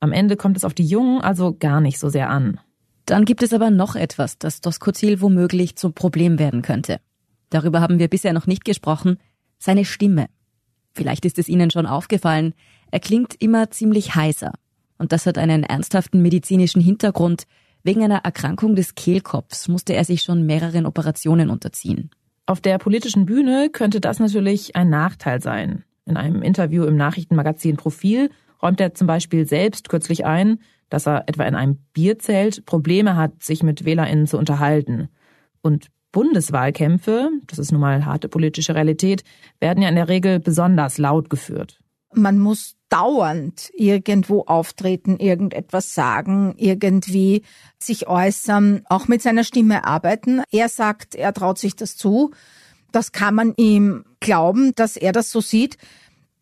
Am 0.00 0.12
Ende 0.12 0.36
kommt 0.36 0.56
es 0.56 0.64
auf 0.64 0.74
die 0.74 0.86
Jungen 0.86 1.20
also 1.20 1.54
gar 1.58 1.80
nicht 1.80 1.98
so 1.98 2.08
sehr 2.08 2.30
an. 2.30 2.60
Dann 3.04 3.24
gibt 3.24 3.42
es 3.42 3.52
aber 3.52 3.70
noch 3.70 3.94
etwas, 3.94 4.38
das 4.38 4.60
Doskozil 4.60 5.20
womöglich 5.20 5.76
zum 5.76 5.92
Problem 5.92 6.38
werden 6.38 6.62
könnte. 6.62 7.00
Darüber 7.50 7.80
haben 7.80 7.98
wir 7.98 8.08
bisher 8.08 8.32
noch 8.32 8.46
nicht 8.46 8.64
gesprochen. 8.64 9.18
Seine 9.58 9.84
Stimme. 9.84 10.26
Vielleicht 10.92 11.24
ist 11.24 11.38
es 11.38 11.48
Ihnen 11.48 11.70
schon 11.70 11.86
aufgefallen. 11.86 12.54
Er 12.90 13.00
klingt 13.00 13.34
immer 13.40 13.70
ziemlich 13.70 14.14
heiser. 14.14 14.52
Und 14.98 15.12
das 15.12 15.26
hat 15.26 15.38
einen 15.38 15.62
ernsthaften 15.62 16.22
medizinischen 16.22 16.80
Hintergrund, 16.80 17.44
Wegen 17.86 18.02
einer 18.02 18.24
Erkrankung 18.24 18.74
des 18.74 18.96
Kehlkopfs 18.96 19.68
musste 19.68 19.94
er 19.94 20.04
sich 20.04 20.22
schon 20.22 20.44
mehreren 20.44 20.86
Operationen 20.86 21.50
unterziehen. 21.50 22.10
Auf 22.44 22.60
der 22.60 22.78
politischen 22.78 23.26
Bühne 23.26 23.70
könnte 23.70 24.00
das 24.00 24.18
natürlich 24.18 24.74
ein 24.74 24.90
Nachteil 24.90 25.40
sein. 25.40 25.84
In 26.04 26.16
einem 26.16 26.42
Interview 26.42 26.82
im 26.82 26.96
Nachrichtenmagazin 26.96 27.76
Profil 27.76 28.30
räumt 28.60 28.80
er 28.80 28.94
zum 28.94 29.06
Beispiel 29.06 29.46
selbst 29.46 29.88
kürzlich 29.88 30.26
ein, 30.26 30.58
dass 30.88 31.06
er 31.06 31.28
etwa 31.28 31.44
in 31.44 31.54
einem 31.54 31.78
Bierzelt 31.92 32.66
Probleme 32.66 33.14
hat, 33.14 33.44
sich 33.44 33.62
mit 33.62 33.84
WählerInnen 33.84 34.26
zu 34.26 34.36
unterhalten. 34.36 35.08
Und 35.62 35.86
Bundeswahlkämpfe, 36.10 37.30
das 37.46 37.60
ist 37.60 37.70
nun 37.70 37.82
mal 37.82 38.04
harte 38.04 38.28
politische 38.28 38.74
Realität, 38.74 39.22
werden 39.60 39.80
ja 39.80 39.88
in 39.88 39.94
der 39.94 40.08
Regel 40.08 40.40
besonders 40.40 40.98
laut 40.98 41.30
geführt. 41.30 41.78
Man 42.12 42.38
muss 42.38 42.76
dauernd 42.88 43.70
irgendwo 43.74 44.42
auftreten, 44.42 45.18
irgendetwas 45.18 45.94
sagen, 45.94 46.54
irgendwie 46.56 47.42
sich 47.78 48.06
äußern, 48.06 48.82
auch 48.86 49.08
mit 49.08 49.22
seiner 49.22 49.44
Stimme 49.44 49.84
arbeiten. 49.84 50.42
Er 50.50 50.68
sagt, 50.68 51.14
er 51.14 51.32
traut 51.32 51.58
sich 51.58 51.74
das 51.74 51.96
zu. 51.96 52.32
Das 52.92 53.12
kann 53.12 53.34
man 53.34 53.54
ihm 53.56 54.04
glauben, 54.20 54.72
dass 54.76 54.96
er 54.96 55.12
das 55.12 55.30
so 55.30 55.40
sieht. 55.40 55.76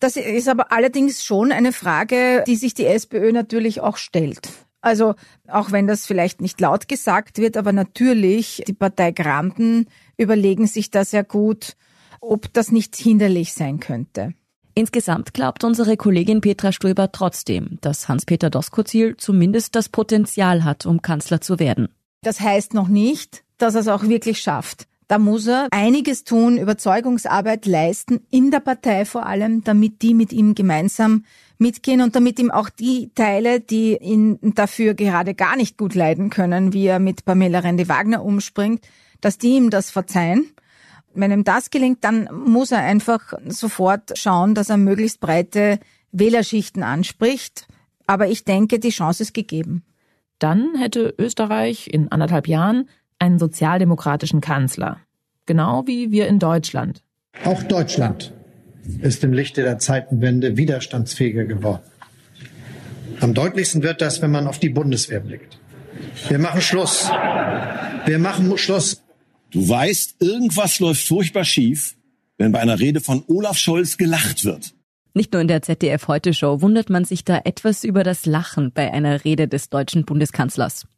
Das 0.00 0.16
ist 0.16 0.48
aber 0.48 0.70
allerdings 0.70 1.24
schon 1.24 1.50
eine 1.50 1.72
Frage, 1.72 2.44
die 2.46 2.56
sich 2.56 2.74
die 2.74 2.86
SPÖ 2.86 3.32
natürlich 3.32 3.80
auch 3.80 3.96
stellt. 3.96 4.50
Also 4.82 5.14
auch 5.48 5.72
wenn 5.72 5.86
das 5.86 6.04
vielleicht 6.04 6.42
nicht 6.42 6.60
laut 6.60 6.88
gesagt 6.88 7.38
wird, 7.38 7.56
aber 7.56 7.72
natürlich 7.72 8.62
die 8.68 8.74
Partei 8.74 9.12
Granden 9.12 9.86
überlegen 10.18 10.66
sich 10.66 10.90
da 10.90 11.06
sehr 11.06 11.24
gut, 11.24 11.76
ob 12.20 12.52
das 12.52 12.70
nicht 12.70 12.94
hinderlich 12.94 13.54
sein 13.54 13.80
könnte. 13.80 14.34
Insgesamt 14.76 15.34
glaubt 15.34 15.62
unsere 15.62 15.96
Kollegin 15.96 16.40
Petra 16.40 16.72
Stöber 16.72 17.12
trotzdem, 17.12 17.78
dass 17.80 18.08
Hans-Peter 18.08 18.50
Doskozil 18.50 19.16
zumindest 19.16 19.76
das 19.76 19.88
Potenzial 19.88 20.64
hat, 20.64 20.84
um 20.84 21.00
Kanzler 21.00 21.40
zu 21.40 21.60
werden. 21.60 21.88
Das 22.22 22.40
heißt 22.40 22.74
noch 22.74 22.88
nicht, 22.88 23.44
dass 23.58 23.74
er 23.74 23.82
es 23.82 23.88
auch 23.88 24.02
wirklich 24.02 24.40
schafft. 24.40 24.88
Da 25.06 25.18
muss 25.18 25.46
er 25.46 25.68
einiges 25.70 26.24
tun, 26.24 26.58
Überzeugungsarbeit 26.58 27.66
leisten, 27.66 28.20
in 28.30 28.50
der 28.50 28.60
Partei 28.60 29.04
vor 29.04 29.26
allem, 29.26 29.62
damit 29.62 30.02
die 30.02 30.14
mit 30.14 30.32
ihm 30.32 30.54
gemeinsam 30.54 31.24
mitgehen 31.58 32.00
und 32.00 32.16
damit 32.16 32.38
ihm 32.40 32.50
auch 32.50 32.68
die 32.68 33.10
Teile, 33.14 33.60
die 33.60 33.96
ihn 33.96 34.38
dafür 34.54 34.94
gerade 34.94 35.34
gar 35.34 35.56
nicht 35.56 35.78
gut 35.78 35.94
leiden 35.94 36.30
können, 36.30 36.72
wie 36.72 36.86
er 36.86 36.98
mit 36.98 37.24
Pamela 37.24 37.60
Rendi-Wagner 37.60 38.24
umspringt, 38.24 38.84
dass 39.20 39.38
die 39.38 39.50
ihm 39.50 39.70
das 39.70 39.90
verzeihen 39.90 40.46
wenn 41.14 41.30
ihm 41.30 41.44
das 41.44 41.70
gelingt, 41.70 42.02
dann 42.02 42.28
muss 42.32 42.72
er 42.72 42.78
einfach 42.78 43.34
sofort 43.46 44.16
schauen, 44.18 44.54
dass 44.54 44.70
er 44.70 44.76
möglichst 44.76 45.20
breite 45.20 45.78
Wählerschichten 46.12 46.82
anspricht. 46.82 47.66
Aber 48.06 48.28
ich 48.28 48.44
denke, 48.44 48.78
die 48.78 48.90
Chance 48.90 49.22
ist 49.22 49.34
gegeben. 49.34 49.84
Dann 50.38 50.74
hätte 50.76 51.14
Österreich 51.18 51.88
in 51.90 52.10
anderthalb 52.10 52.48
Jahren 52.48 52.88
einen 53.18 53.38
sozialdemokratischen 53.38 54.40
Kanzler. 54.40 54.98
Genau 55.46 55.86
wie 55.86 56.10
wir 56.10 56.26
in 56.26 56.38
Deutschland. 56.38 57.02
Auch 57.44 57.62
Deutschland 57.62 58.32
ist 59.00 59.24
im 59.24 59.32
Lichte 59.32 59.62
der 59.62 59.78
Zeitenwende 59.78 60.56
widerstandsfähiger 60.56 61.44
geworden. 61.44 61.82
Am 63.20 63.34
deutlichsten 63.34 63.82
wird 63.82 64.00
das, 64.00 64.20
wenn 64.22 64.30
man 64.30 64.46
auf 64.46 64.58
die 64.58 64.68
Bundeswehr 64.68 65.20
blickt. 65.20 65.58
Wir 66.28 66.38
machen 66.38 66.60
Schluss. 66.60 67.10
Wir 68.06 68.18
machen 68.18 68.56
Schluss 68.58 69.03
Du 69.54 69.68
weißt, 69.68 70.16
irgendwas 70.20 70.80
läuft 70.80 71.06
furchtbar 71.06 71.44
schief, 71.44 71.96
wenn 72.38 72.50
bei 72.50 72.58
einer 72.58 72.80
Rede 72.80 73.00
von 73.00 73.22
Olaf 73.28 73.56
Scholz 73.56 73.96
gelacht 73.96 74.44
wird. 74.44 74.74
Nicht 75.14 75.32
nur 75.32 75.40
in 75.40 75.46
der 75.46 75.62
ZDF 75.62 76.08
Heute 76.08 76.34
Show 76.34 76.60
wundert 76.60 76.90
man 76.90 77.04
sich 77.04 77.24
da 77.24 77.40
etwas 77.44 77.84
über 77.84 78.02
das 78.02 78.26
Lachen 78.26 78.72
bei 78.72 78.92
einer 78.92 79.24
Rede 79.24 79.46
des 79.46 79.70
deutschen 79.70 80.04
Bundeskanzlers. 80.04 80.88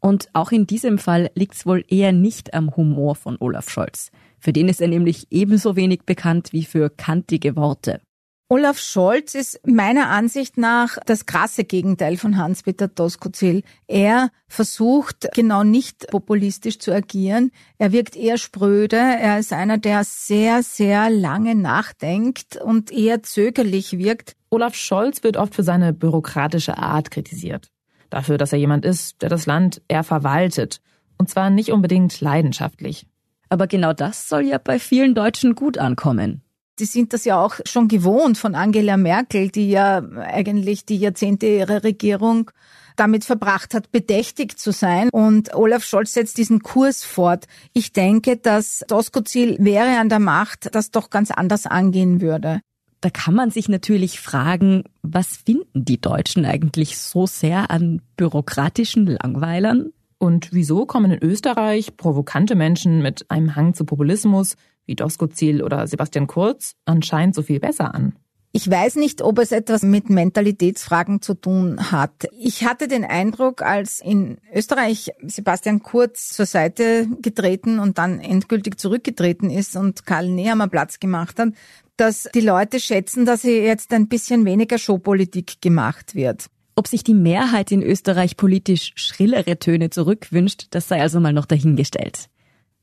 Und 0.00 0.28
auch 0.34 0.52
in 0.52 0.66
diesem 0.66 0.98
Fall 0.98 1.30
liegt 1.34 1.54
es 1.54 1.64
wohl 1.64 1.82
eher 1.88 2.12
nicht 2.12 2.52
am 2.52 2.76
Humor 2.76 3.14
von 3.14 3.38
Olaf 3.40 3.70
Scholz. 3.70 4.10
Für 4.38 4.52
den 4.52 4.68
ist 4.68 4.82
er 4.82 4.88
nämlich 4.88 5.28
ebenso 5.30 5.74
wenig 5.74 6.02
bekannt 6.02 6.52
wie 6.52 6.64
für 6.64 6.90
kantige 6.90 7.56
Worte. 7.56 8.02
Olaf 8.50 8.78
Scholz 8.78 9.34
ist 9.34 9.66
meiner 9.66 10.10
Ansicht 10.10 10.58
nach 10.58 10.98
das 11.06 11.24
krasse 11.24 11.64
Gegenteil 11.64 12.18
von 12.18 12.36
Hans-Peter 12.36 12.88
Doskozil. 12.88 13.62
Er 13.86 14.28
versucht 14.48 15.28
genau 15.34 15.64
nicht 15.64 16.08
populistisch 16.08 16.78
zu 16.78 16.92
agieren. 16.92 17.52
Er 17.78 17.92
wirkt 17.92 18.16
eher 18.16 18.36
spröde. 18.36 18.96
Er 18.96 19.38
ist 19.38 19.54
einer, 19.54 19.78
der 19.78 20.04
sehr, 20.04 20.62
sehr 20.62 21.08
lange 21.08 21.54
nachdenkt 21.54 22.56
und 22.56 22.92
eher 22.92 23.22
zögerlich 23.22 23.96
wirkt. 23.96 24.36
Olaf 24.50 24.74
Scholz 24.74 25.22
wird 25.22 25.38
oft 25.38 25.54
für 25.54 25.62
seine 25.62 25.94
bürokratische 25.94 26.76
Art 26.76 27.10
kritisiert. 27.10 27.70
Dafür, 28.10 28.36
dass 28.36 28.52
er 28.52 28.58
jemand 28.58 28.84
ist, 28.84 29.22
der 29.22 29.30
das 29.30 29.46
Land 29.46 29.80
eher 29.88 30.04
verwaltet. 30.04 30.82
Und 31.16 31.30
zwar 31.30 31.48
nicht 31.48 31.72
unbedingt 31.72 32.20
leidenschaftlich. 32.20 33.06
Aber 33.48 33.66
genau 33.66 33.94
das 33.94 34.28
soll 34.28 34.42
ja 34.42 34.58
bei 34.58 34.78
vielen 34.78 35.14
Deutschen 35.14 35.54
gut 35.54 35.78
ankommen. 35.78 36.43
Die 36.78 36.86
sind 36.86 37.12
das 37.12 37.24
ja 37.24 37.40
auch 37.40 37.60
schon 37.64 37.86
gewohnt 37.86 38.36
von 38.36 38.54
Angela 38.54 38.96
Merkel, 38.96 39.48
die 39.48 39.70
ja 39.70 39.98
eigentlich 39.98 40.84
die 40.84 40.96
Jahrzehnte 40.96 41.46
ihrer 41.46 41.84
Regierung 41.84 42.50
damit 42.96 43.24
verbracht 43.24 43.74
hat, 43.74 43.92
bedächtig 43.92 44.58
zu 44.58 44.72
sein. 44.72 45.08
Und 45.10 45.54
Olaf 45.54 45.84
Scholz 45.84 46.12
setzt 46.12 46.38
diesen 46.38 46.62
Kurs 46.62 47.04
fort. 47.04 47.46
Ich 47.72 47.92
denke, 47.92 48.36
dass 48.36 48.84
Doskozil 48.88 49.56
wäre 49.60 49.98
an 49.98 50.08
der 50.08 50.20
Macht, 50.20 50.74
das 50.74 50.90
doch 50.90 51.10
ganz 51.10 51.30
anders 51.30 51.66
angehen 51.66 52.20
würde. 52.20 52.60
Da 53.00 53.10
kann 53.10 53.34
man 53.34 53.50
sich 53.50 53.68
natürlich 53.68 54.18
fragen, 54.18 54.84
was 55.02 55.36
finden 55.44 55.84
die 55.84 56.00
Deutschen 56.00 56.46
eigentlich 56.46 56.98
so 56.98 57.26
sehr 57.26 57.70
an 57.70 58.00
bürokratischen 58.16 59.06
Langweilern? 59.06 59.92
Und 60.16 60.54
wieso 60.54 60.86
kommen 60.86 61.10
in 61.10 61.22
Österreich 61.22 61.98
provokante 61.98 62.54
Menschen 62.54 63.02
mit 63.02 63.30
einem 63.30 63.56
Hang 63.56 63.74
zu 63.74 63.84
Populismus 63.84 64.56
wie 64.86 64.94
Doskozil 64.94 65.62
oder 65.62 65.86
Sebastian 65.86 66.26
Kurz 66.26 66.74
anscheinend 66.84 67.34
so 67.34 67.42
viel 67.42 67.60
besser 67.60 67.94
an? 67.94 68.14
Ich 68.56 68.70
weiß 68.70 68.94
nicht, 68.96 69.20
ob 69.20 69.40
es 69.40 69.50
etwas 69.50 69.82
mit 69.82 70.10
Mentalitätsfragen 70.10 71.20
zu 71.20 71.34
tun 71.34 71.90
hat. 71.90 72.28
Ich 72.38 72.64
hatte 72.64 72.86
den 72.86 73.04
Eindruck, 73.04 73.62
als 73.62 73.98
in 73.98 74.38
Österreich 74.54 75.10
Sebastian 75.22 75.82
Kurz 75.82 76.28
zur 76.28 76.46
Seite 76.46 77.08
getreten 77.20 77.80
und 77.80 77.98
dann 77.98 78.20
endgültig 78.20 78.78
zurückgetreten 78.78 79.50
ist 79.50 79.74
und 79.74 80.06
Karl 80.06 80.28
Nehammer 80.28 80.68
Platz 80.68 81.00
gemacht 81.00 81.40
hat, 81.40 81.48
dass 81.96 82.28
die 82.32 82.40
Leute 82.40 82.78
schätzen, 82.78 83.26
dass 83.26 83.42
hier 83.42 83.60
jetzt 83.60 83.92
ein 83.92 84.06
bisschen 84.06 84.44
weniger 84.44 84.78
Showpolitik 84.78 85.60
gemacht 85.60 86.14
wird. 86.14 86.46
Ob 86.76 86.86
sich 86.86 87.02
die 87.02 87.14
Mehrheit 87.14 87.72
in 87.72 87.82
Österreich 87.82 88.36
politisch 88.36 88.92
schrillere 88.94 89.58
Töne 89.58 89.90
zurückwünscht, 89.90 90.68
das 90.70 90.86
sei 90.86 91.00
also 91.00 91.18
mal 91.18 91.32
noch 91.32 91.46
dahingestellt. 91.46 92.28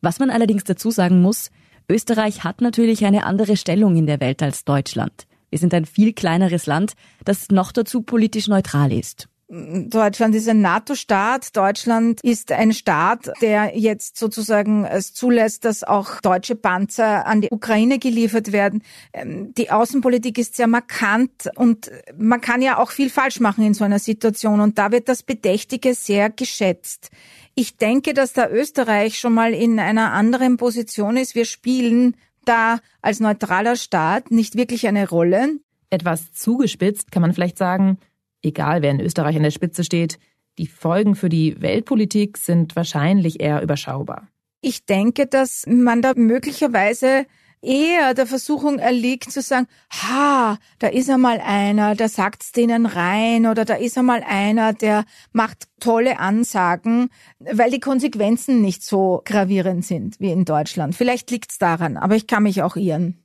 Was 0.01 0.19
man 0.19 0.31
allerdings 0.31 0.65
dazu 0.65 0.91
sagen 0.91 1.21
muss, 1.21 1.49
Österreich 1.89 2.43
hat 2.43 2.61
natürlich 2.61 3.05
eine 3.05 3.25
andere 3.25 3.57
Stellung 3.57 3.95
in 3.95 4.05
der 4.05 4.19
Welt 4.19 4.41
als 4.41 4.63
Deutschland. 4.65 5.27
Wir 5.49 5.59
sind 5.59 5.73
ein 5.73 5.85
viel 5.85 6.13
kleineres 6.13 6.65
Land, 6.65 6.93
das 7.25 7.49
noch 7.49 7.71
dazu 7.71 8.01
politisch 8.01 8.47
neutral 8.47 8.91
ist. 8.93 9.27
Deutschland 9.53 10.33
ist 10.33 10.47
ein 10.47 10.61
NATO-Staat. 10.61 11.57
Deutschland 11.57 12.21
ist 12.23 12.53
ein 12.53 12.71
Staat, 12.71 13.33
der 13.41 13.77
jetzt 13.77 14.17
sozusagen 14.17 14.85
es 14.85 15.13
zulässt, 15.13 15.65
dass 15.65 15.83
auch 15.83 16.21
deutsche 16.21 16.55
Panzer 16.55 17.27
an 17.27 17.41
die 17.41 17.49
Ukraine 17.51 17.99
geliefert 17.99 18.53
werden. 18.53 18.81
Ähm, 19.11 19.53
die 19.57 19.69
Außenpolitik 19.69 20.37
ist 20.37 20.55
sehr 20.55 20.67
markant 20.67 21.49
und 21.55 21.91
man 22.17 22.39
kann 22.39 22.61
ja 22.61 22.77
auch 22.77 22.91
viel 22.91 23.09
falsch 23.09 23.41
machen 23.41 23.65
in 23.65 23.73
so 23.73 23.83
einer 23.83 23.99
Situation 23.99 24.61
und 24.61 24.77
da 24.77 24.93
wird 24.93 25.09
das 25.09 25.21
Bedächtige 25.21 25.95
sehr 25.95 26.29
geschätzt. 26.29 27.09
Ich 27.55 27.77
denke, 27.77 28.13
dass 28.13 28.33
da 28.33 28.49
Österreich 28.49 29.19
schon 29.19 29.33
mal 29.33 29.53
in 29.53 29.79
einer 29.79 30.13
anderen 30.13 30.57
Position 30.57 31.17
ist. 31.17 31.35
Wir 31.35 31.45
spielen 31.45 32.15
da 32.45 32.79
als 33.01 33.19
neutraler 33.19 33.75
Staat 33.75 34.31
nicht 34.31 34.55
wirklich 34.55 34.87
eine 34.87 35.07
Rolle. 35.07 35.59
Etwas 35.89 36.31
zugespitzt 36.31 37.11
kann 37.11 37.21
man 37.21 37.33
vielleicht 37.33 37.57
sagen, 37.57 37.97
egal 38.41 38.81
wer 38.81 38.91
in 38.91 39.01
Österreich 39.01 39.35
an 39.35 39.43
der 39.43 39.51
Spitze 39.51 39.83
steht, 39.83 40.17
die 40.57 40.67
Folgen 40.67 41.15
für 41.15 41.29
die 41.29 41.61
Weltpolitik 41.61 42.37
sind 42.37 42.75
wahrscheinlich 42.75 43.39
eher 43.39 43.61
überschaubar. 43.61 44.27
Ich 44.61 44.85
denke, 44.85 45.27
dass 45.27 45.65
man 45.67 46.01
da 46.01 46.13
möglicherweise 46.15 47.25
eher 47.61 48.13
der 48.13 48.25
Versuchung 48.25 48.79
erliegt 48.79 49.31
zu 49.31 49.41
sagen, 49.41 49.67
ha, 49.91 50.57
da 50.79 50.87
ist 50.87 51.09
einmal 51.09 51.39
einer, 51.39 51.95
der 51.95 52.09
sagt's 52.09 52.51
denen 52.51 52.85
rein 52.85 53.45
oder 53.45 53.65
da 53.65 53.75
ist 53.75 53.97
einmal 53.97 54.23
einer, 54.27 54.73
der 54.73 55.05
macht 55.31 55.67
tolle 55.79 56.19
Ansagen, 56.19 57.09
weil 57.39 57.71
die 57.71 57.79
Konsequenzen 57.79 58.61
nicht 58.61 58.83
so 58.83 59.21
gravierend 59.25 59.85
sind 59.85 60.19
wie 60.19 60.31
in 60.31 60.45
Deutschland. 60.45 60.95
Vielleicht 60.95 61.29
liegt's 61.31 61.57
daran, 61.57 61.97
aber 61.97 62.15
ich 62.15 62.27
kann 62.27 62.43
mich 62.43 62.63
auch 62.63 62.75
irren. 62.75 63.17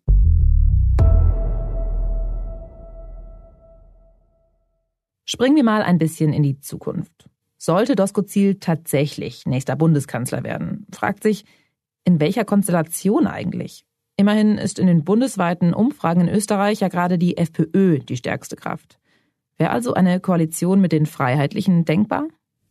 Springen 5.25 5.57
wir 5.57 5.65
mal 5.65 5.83
ein 5.83 5.99
bisschen 5.99 6.33
in 6.33 6.45
die 6.45 6.61
Zukunft. 6.61 7.29
Sollte 7.57 7.97
Doskozil 7.97 8.61
tatsächlich 8.61 9.45
nächster 9.45 9.75
Bundeskanzler 9.75 10.45
werden, 10.45 10.87
fragt 10.93 11.25
sich, 11.25 11.45
in 12.05 12.21
welcher 12.21 12.45
Konstellation 12.45 13.27
eigentlich? 13.27 13.86
Immerhin 14.17 14.57
ist 14.57 14.79
in 14.79 14.87
den 14.87 15.05
bundesweiten 15.05 15.75
Umfragen 15.75 16.23
in 16.23 16.29
Österreich 16.29 16.81
ja 16.81 16.89
gerade 16.89 17.19
die 17.19 17.37
FPÖ 17.37 17.99
die 17.99 18.17
stärkste 18.17 18.57
Kraft. 18.57 18.99
Wäre 19.59 19.71
also 19.71 19.95
eine 19.95 20.21
Koalition 20.21 20.81
mit 20.81 20.93
den 20.93 21.07
Freiheitlichen 21.07 21.85
denkbar? 21.85 22.27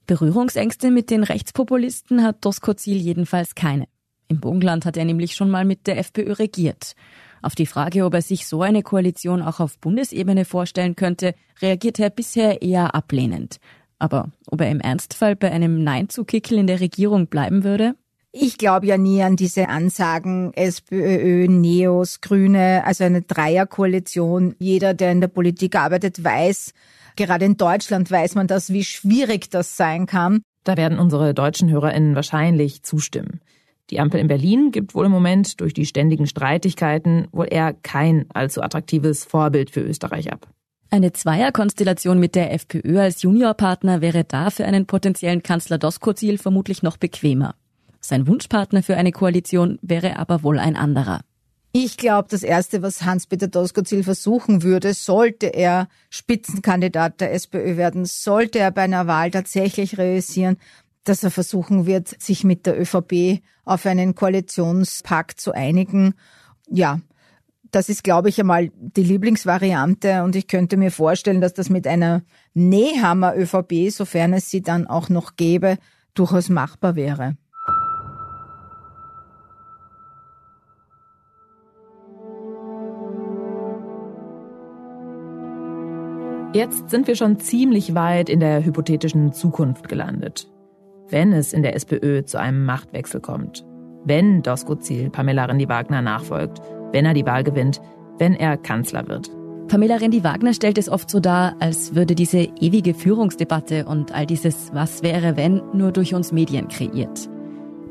Berührungsängste 0.08 0.92
mit 0.92 1.10
den 1.10 1.24
Rechtspopulisten 1.24 2.24
hat 2.24 2.44
Doskozil 2.46 2.98
jedenfalls 2.98 3.56
keine. 3.56 3.88
Im 4.28 4.40
Burgenland 4.40 4.86
hat 4.86 4.98
er 4.98 5.06
nämlich 5.06 5.36
schon 5.36 5.52
mal 5.52 5.66
mit 5.66 5.88
der 5.88 6.00
FPÖ 6.00 6.34
regiert. 6.34 6.96
Auf 7.44 7.54
die 7.54 7.68
Frage, 7.68 8.06
ob 8.06 8.16
er 8.16 8.24
sich 8.24 8.48
so 8.48 8.64
eine 8.64 8.82
Koalition 8.82 9.44
auch 9.44 9.60
auf 9.60 9.78
Bundesebene 9.80 10.46
vorstellen 10.46 10.96
könnte, 10.96 11.36
reagiert 11.62 12.00
er 12.00 12.10
bisher 12.10 12.64
eher 12.64 12.96
ablehnend. 12.96 13.58
Aber 14.00 14.32
ob 14.48 14.62
er 14.62 14.72
im 14.72 14.82
Ernstfall 14.82 15.36
bei 15.36 15.52
einem 15.52 15.84
Nein 15.84 16.10
zu 16.10 16.26
Kickel 16.26 16.58
in 16.58 16.68
der 16.68 16.80
Regierung 16.80 17.28
bleiben 17.28 17.64
würde? 17.64 17.96
Ich 18.38 18.58
glaube 18.58 18.86
ja 18.88 18.98
nie 18.98 19.24
an 19.24 19.38
diese 19.38 19.70
Ansagen 19.70 20.52
SPÖ, 20.56 21.48
Neos, 21.48 22.20
Grüne, 22.20 22.84
also 22.86 23.06
eine 23.06 23.22
Dreierkoalition. 23.22 24.58
Jeder, 24.60 24.94
der 24.94 25.14
in 25.14 25.22
der 25.22 25.30
Politik 25.30 25.78
arbeitet, 25.78 26.22
weiß, 26.22 26.74
gerade 27.16 27.46
in 27.46 27.56
Deutschland 27.56 28.12
weiß 28.12 28.36
man 28.36 28.48
das, 28.48 28.74
wie 28.74 28.84
schwierig 28.84 29.50
das 29.52 29.78
sein 29.78 30.06
kann. 30.06 30.42
Da 30.66 30.76
werden 30.76 31.00
unsere 31.00 31.34
deutschen 31.34 31.70
HörerInnen 31.70 32.14
wahrscheinlich 32.14 32.84
zustimmen. 32.84 33.40
Die 33.90 34.02
Ampel 34.02 34.20
in 34.20 34.28
Berlin 34.28 34.72
gibt 34.72 34.96
wohl 34.96 35.06
im 35.06 35.14
Moment 35.14 35.62
durch 35.62 35.74
die 35.74 35.86
ständigen 35.86 36.28
Streitigkeiten 36.28 37.30
wohl 37.32 37.48
eher 37.50 37.72
kein 37.72 38.26
allzu 38.34 38.62
attraktives 38.62 39.24
Vorbild 39.24 39.70
für 39.70 39.80
Österreich 39.80 40.34
ab. 40.34 40.50
Eine 40.90 41.14
Zweierkonstellation 41.14 42.20
mit 42.20 42.36
der 42.36 42.52
FPÖ 42.52 43.00
als 43.00 43.22
Juniorpartner 43.22 44.02
wäre 44.02 44.26
da 44.26 44.50
für 44.50 44.66
einen 44.66 44.88
potenziellen 44.88 45.42
Kanzler 45.42 45.78
Doskozil 45.78 46.38
vermutlich 46.38 46.84
noch 46.84 46.98
bequemer. 46.98 47.56
Sein 48.08 48.28
Wunschpartner 48.28 48.84
für 48.84 48.98
eine 48.98 49.12
Koalition 49.12 49.80
wäre 49.82 50.18
aber 50.18 50.44
wohl 50.44 50.60
ein 50.60 50.76
anderer. 50.76 51.22
Ich 51.72 51.98
glaube, 51.98 52.28
das 52.30 52.44
Erste, 52.44 52.84
was 52.84 53.04
Hans-Peter 53.04 53.48
Doskozil 53.48 54.04
versuchen 54.04 54.62
würde, 54.62 54.94
sollte 54.94 55.48
er 55.48 55.90
Spitzenkandidat 56.12 57.20
der 57.20 57.34
SPÖ 57.34 57.78
werden, 57.78 58.06
sollte 58.06 58.60
er 58.60 58.72
bei 58.72 58.84
einer 58.84 59.08
Wahl 59.08 59.32
tatsächlich 59.32 59.98
realisieren, 59.98 60.58
dass 61.04 61.24
er 61.24 61.32
versuchen 61.32 61.88
wird, 61.88 62.22
sich 62.22 62.44
mit 62.44 62.66
der 62.68 62.80
ÖVP 62.80 63.42
auf 63.66 63.86
einen 63.88 64.14
Koalitionspakt 64.14 65.42
zu 65.42 65.52
einigen. 65.52 66.14
Ja, 66.70 67.02
das 67.72 67.90
ist, 67.90 68.04
glaube 68.04 68.30
ich, 68.30 68.40
einmal 68.40 68.70
die 68.76 69.04
Lieblingsvariante 69.04 70.24
und 70.24 70.36
ich 70.36 70.48
könnte 70.48 70.78
mir 70.78 70.92
vorstellen, 70.92 71.42
dass 71.42 71.56
das 71.56 71.70
mit 71.70 71.88
einer 71.88 72.22
Nehammer 72.54 73.36
ÖVP, 73.36 73.90
sofern 73.90 74.34
es 74.34 74.50
sie 74.50 74.62
dann 74.62 74.86
auch 74.86 75.10
noch 75.10 75.36
gäbe, 75.36 75.78
durchaus 76.14 76.50
machbar 76.50 76.96
wäre. 76.96 77.36
Jetzt 86.56 86.90
sind 86.90 87.08
wir 87.08 87.16
schon 87.16 87.40
ziemlich 87.40 87.94
weit 87.94 88.30
in 88.30 88.40
der 88.40 88.66
hypothetischen 88.66 89.34
Zukunft 89.34 89.88
gelandet 89.88 90.48
wenn 91.10 91.34
es 91.34 91.54
in 91.54 91.64
der 91.64 91.76
SPÖ 91.76 92.24
zu 92.24 92.40
einem 92.40 92.66
Machtwechsel 92.66 93.22
kommt. 93.22 93.66
Wenn 94.06 94.42
Doskozil 94.44 95.10
Pamela 95.10 95.46
Rendi-Wagner 95.46 96.02
nachfolgt, 96.02 96.62
wenn 96.92 97.06
er 97.06 97.14
die 97.14 97.26
Wahl 97.26 97.44
gewinnt, 97.44 97.82
wenn 98.18 98.34
er 98.34 98.58
Kanzler 98.58 99.08
wird. 99.08 99.30
Pamela 99.68 99.96
Rendi-Wagner 99.96 100.54
stellt 100.54 100.78
es 100.78 100.90
oft 100.90 101.10
so 101.10 101.20
dar, 101.20 101.56
als 101.60 101.96
würde 101.96 102.14
diese 102.14 102.48
ewige 102.60 102.94
Führungsdebatte 102.94 103.86
und 103.86 104.14
all 104.14 104.26
dieses 104.26 104.74
Was 104.74 105.02
wäre 105.02 105.38
wenn 105.38 105.62
nur 105.74 105.92
durch 105.92 106.14
uns 106.14 106.32
Medien 106.32 106.68
kreiert. 106.68 107.30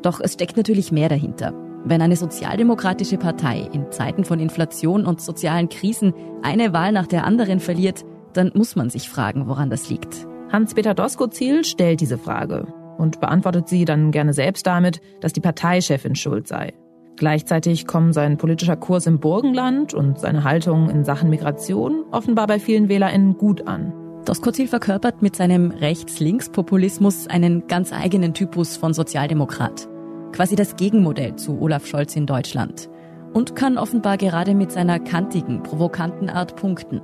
Doch 0.03 0.21
es 0.21 0.35
steckt 0.35 0.57
natürlich 0.57 0.93
mehr 0.93 1.09
dahinter. 1.09 1.53
Wenn 1.85 2.01
eine 2.01 2.17
sozialdemokratische 2.17 3.19
Partei 3.19 3.69
in 3.73 3.91
Zeiten 3.91 4.25
von 4.25 4.39
Inflation 4.39 5.05
und 5.05 5.21
sozialen 5.21 5.69
Krisen 5.69 6.15
eine 6.43 6.73
Wahl 6.73 6.93
nach 6.93 7.07
der 7.07 7.25
anderen 7.25 7.61
verliert, 7.61 8.05
dann 8.37 8.53
muss 8.55 8.77
man 8.77 8.91
sich 8.91 9.09
fragen, 9.09 9.49
woran 9.49 9.71
das 9.71 9.89
liegt. 9.89 10.27
Hans-Peter 10.53 10.95
Doskozil 10.95 11.65
stellt 11.65 12.01
diese 12.01 12.19
Frage. 12.19 12.67
und 12.97 13.21
beantwortet 13.21 13.69
sie 13.69 13.85
dann 13.85 14.13
gerne 14.13 14.33
selbst 14.33 14.67
damit, 14.67 15.01
dass 15.21 15.33
die 15.33 15.41
Parteichefin 15.41 16.15
schuld 16.15 16.47
sei. 16.47 16.75
Gleichzeitig 17.17 17.87
kommen 17.87 18.13
sein 18.13 18.39
politischer 18.39 18.77
Kurs 18.77 19.07
im 19.07 19.21
Burgenland 19.21 19.95
und 19.95 20.19
seine 20.19 20.45
Haltung 20.45 20.91
in 20.91 21.05
Sachen 21.05 21.31
Migration 21.31 22.05
offenbar 22.11 22.47
bei 22.47 22.59
vielen 22.59 22.89
WählerInnen 22.89 23.37
gut 23.37 23.67
an. 23.69 23.93
Doskozil 24.25 24.67
verkörpert 24.67 25.23
mit 25.23 25.37
seinem 25.37 25.71
Rechts-Links-Populismus 25.71 27.29
einen 27.29 27.67
ganz 27.69 27.93
eigenen 27.93 28.35
Typus 28.35 28.77
von 28.77 28.95
Sozialdemokrat. 28.95 29.89
Quasi 30.33 30.57
das 30.57 30.77
Gegenmodell 30.77 31.37
zu 31.37 31.61
Olaf 31.61 31.87
Scholz 31.87 32.17
in 32.17 32.27
Deutschland. 32.27 32.89
Und 33.33 33.55
kann 33.55 33.79
offenbar 33.79 34.17
gerade 34.17 34.55
mit 34.55 34.73
seiner 34.73 34.99
kantigen, 34.99 35.63
provokanten 35.63 36.31
Art 36.31 36.57
punkten. 36.57 37.01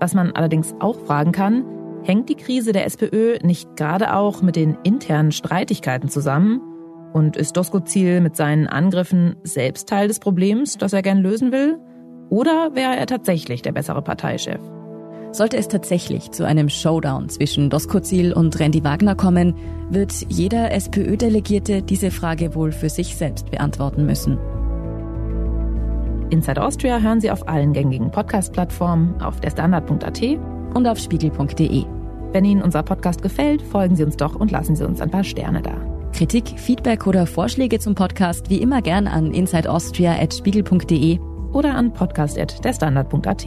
Was 0.00 0.14
man 0.14 0.32
allerdings 0.32 0.74
auch 0.80 0.98
fragen 1.06 1.32
kann, 1.32 1.64
hängt 2.02 2.28
die 2.28 2.34
Krise 2.34 2.72
der 2.72 2.86
SPÖ 2.86 3.38
nicht 3.42 3.76
gerade 3.76 4.14
auch 4.14 4.42
mit 4.42 4.56
den 4.56 4.76
internen 4.82 5.32
Streitigkeiten 5.32 6.08
zusammen? 6.08 6.60
Und 7.12 7.36
ist 7.36 7.56
Doskozil 7.56 8.20
mit 8.20 8.36
seinen 8.36 8.66
Angriffen 8.66 9.36
selbst 9.42 9.88
Teil 9.88 10.08
des 10.08 10.20
Problems, 10.20 10.76
das 10.76 10.92
er 10.92 11.02
gern 11.02 11.18
lösen 11.18 11.50
will? 11.50 11.78
Oder 12.28 12.74
wäre 12.74 12.96
er 12.96 13.06
tatsächlich 13.06 13.62
der 13.62 13.72
bessere 13.72 14.02
Parteichef? 14.02 14.60
Sollte 15.32 15.56
es 15.56 15.68
tatsächlich 15.68 16.30
zu 16.30 16.46
einem 16.46 16.68
Showdown 16.68 17.28
zwischen 17.28 17.70
Doskozil 17.70 18.32
und 18.32 18.58
Randy 18.58 18.84
Wagner 18.84 19.14
kommen, 19.14 19.54
wird 19.90 20.12
jeder 20.28 20.72
SPÖ-Delegierte 20.72 21.82
diese 21.82 22.10
Frage 22.10 22.54
wohl 22.54 22.72
für 22.72 22.88
sich 22.88 23.16
selbst 23.16 23.50
beantworten 23.50 24.06
müssen. 24.06 24.38
Inside 26.30 26.62
Austria 26.62 26.98
hören 26.98 27.20
Sie 27.20 27.30
auf 27.30 27.48
allen 27.48 27.72
gängigen 27.72 28.10
Podcast-Plattformen, 28.10 29.20
auf 29.22 29.40
derstandard.at 29.40 30.22
und 30.74 30.86
auf 30.86 30.98
spiegel.de. 30.98 31.84
Wenn 32.32 32.44
Ihnen 32.44 32.62
unser 32.62 32.82
Podcast 32.82 33.22
gefällt, 33.22 33.62
folgen 33.62 33.96
Sie 33.96 34.04
uns 34.04 34.16
doch 34.16 34.34
und 34.34 34.50
lassen 34.50 34.76
Sie 34.76 34.86
uns 34.86 35.00
ein 35.00 35.10
paar 35.10 35.24
Sterne 35.24 35.62
da. 35.62 35.74
Kritik, 36.12 36.58
Feedback 36.58 37.06
oder 37.06 37.26
Vorschläge 37.26 37.78
zum 37.78 37.94
Podcast 37.94 38.50
wie 38.50 38.60
immer 38.60 38.82
gern 38.82 39.06
an 39.06 39.32
insideaustria.spiegel.de 39.32 41.18
oder 41.52 41.74
an 41.74 41.92
podcast.derstandard.at. 41.92 43.46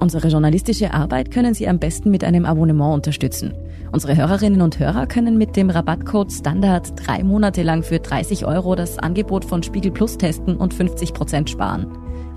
Unsere 0.00 0.28
journalistische 0.28 0.92
Arbeit 0.92 1.30
können 1.30 1.54
Sie 1.54 1.68
am 1.68 1.78
besten 1.78 2.10
mit 2.10 2.24
einem 2.24 2.44
Abonnement 2.44 2.94
unterstützen. 2.94 3.54
Unsere 3.92 4.16
Hörerinnen 4.16 4.60
und 4.60 4.78
Hörer 4.78 5.06
können 5.06 5.38
mit 5.38 5.56
dem 5.56 5.70
Rabattcode 5.70 6.32
Standard 6.32 6.92
drei 7.06 7.22
Monate 7.22 7.62
lang 7.62 7.82
für 7.82 7.98
30 7.98 8.44
Euro 8.44 8.74
das 8.74 8.98
Angebot 8.98 9.44
von 9.44 9.62
Spiegel 9.62 9.92
Plus 9.92 10.18
testen 10.18 10.56
und 10.56 10.74
50 10.74 11.14
Prozent 11.14 11.48
sparen. 11.48 11.86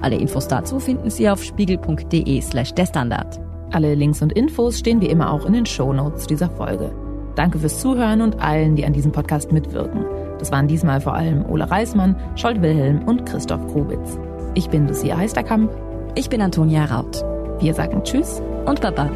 Alle 0.01 0.15
Infos 0.15 0.47
dazu 0.47 0.79
finden 0.79 1.09
Sie 1.09 1.29
auf 1.29 1.43
spiegel.de 1.43 2.41
slash 2.41 2.73
der 2.73 2.85
Standard. 2.85 3.39
Alle 3.71 3.95
Links 3.95 4.21
und 4.21 4.33
Infos 4.33 4.79
stehen 4.79 5.01
wie 5.01 5.07
immer 5.09 5.31
auch 5.31 5.45
in 5.45 5.53
den 5.53 5.65
Shownotes 5.65 6.27
dieser 6.27 6.49
Folge. 6.49 6.91
Danke 7.35 7.59
fürs 7.59 7.79
Zuhören 7.79 8.21
und 8.21 8.41
allen, 8.41 8.75
die 8.75 8.85
an 8.85 8.93
diesem 8.93 9.11
Podcast 9.11 9.51
mitwirken. 9.51 10.05
Das 10.39 10.51
waren 10.51 10.67
diesmal 10.67 11.01
vor 11.01 11.13
allem 11.13 11.45
Ole 11.45 11.69
Reismann, 11.69 12.15
Scholt 12.35 12.61
Wilhelm 12.61 13.07
und 13.07 13.25
Christoph 13.25 13.65
Grubitz. 13.67 14.17
Ich 14.55 14.69
bin 14.69 14.87
Lucia 14.87 15.17
Heisterkamp. 15.17 15.71
Ich 16.15 16.29
bin 16.29 16.41
Antonia 16.41 16.85
Raut. 16.85 17.23
Wir 17.59 17.73
sagen 17.73 18.03
Tschüss 18.03 18.41
und 18.65 18.81
Baba. 18.81 19.09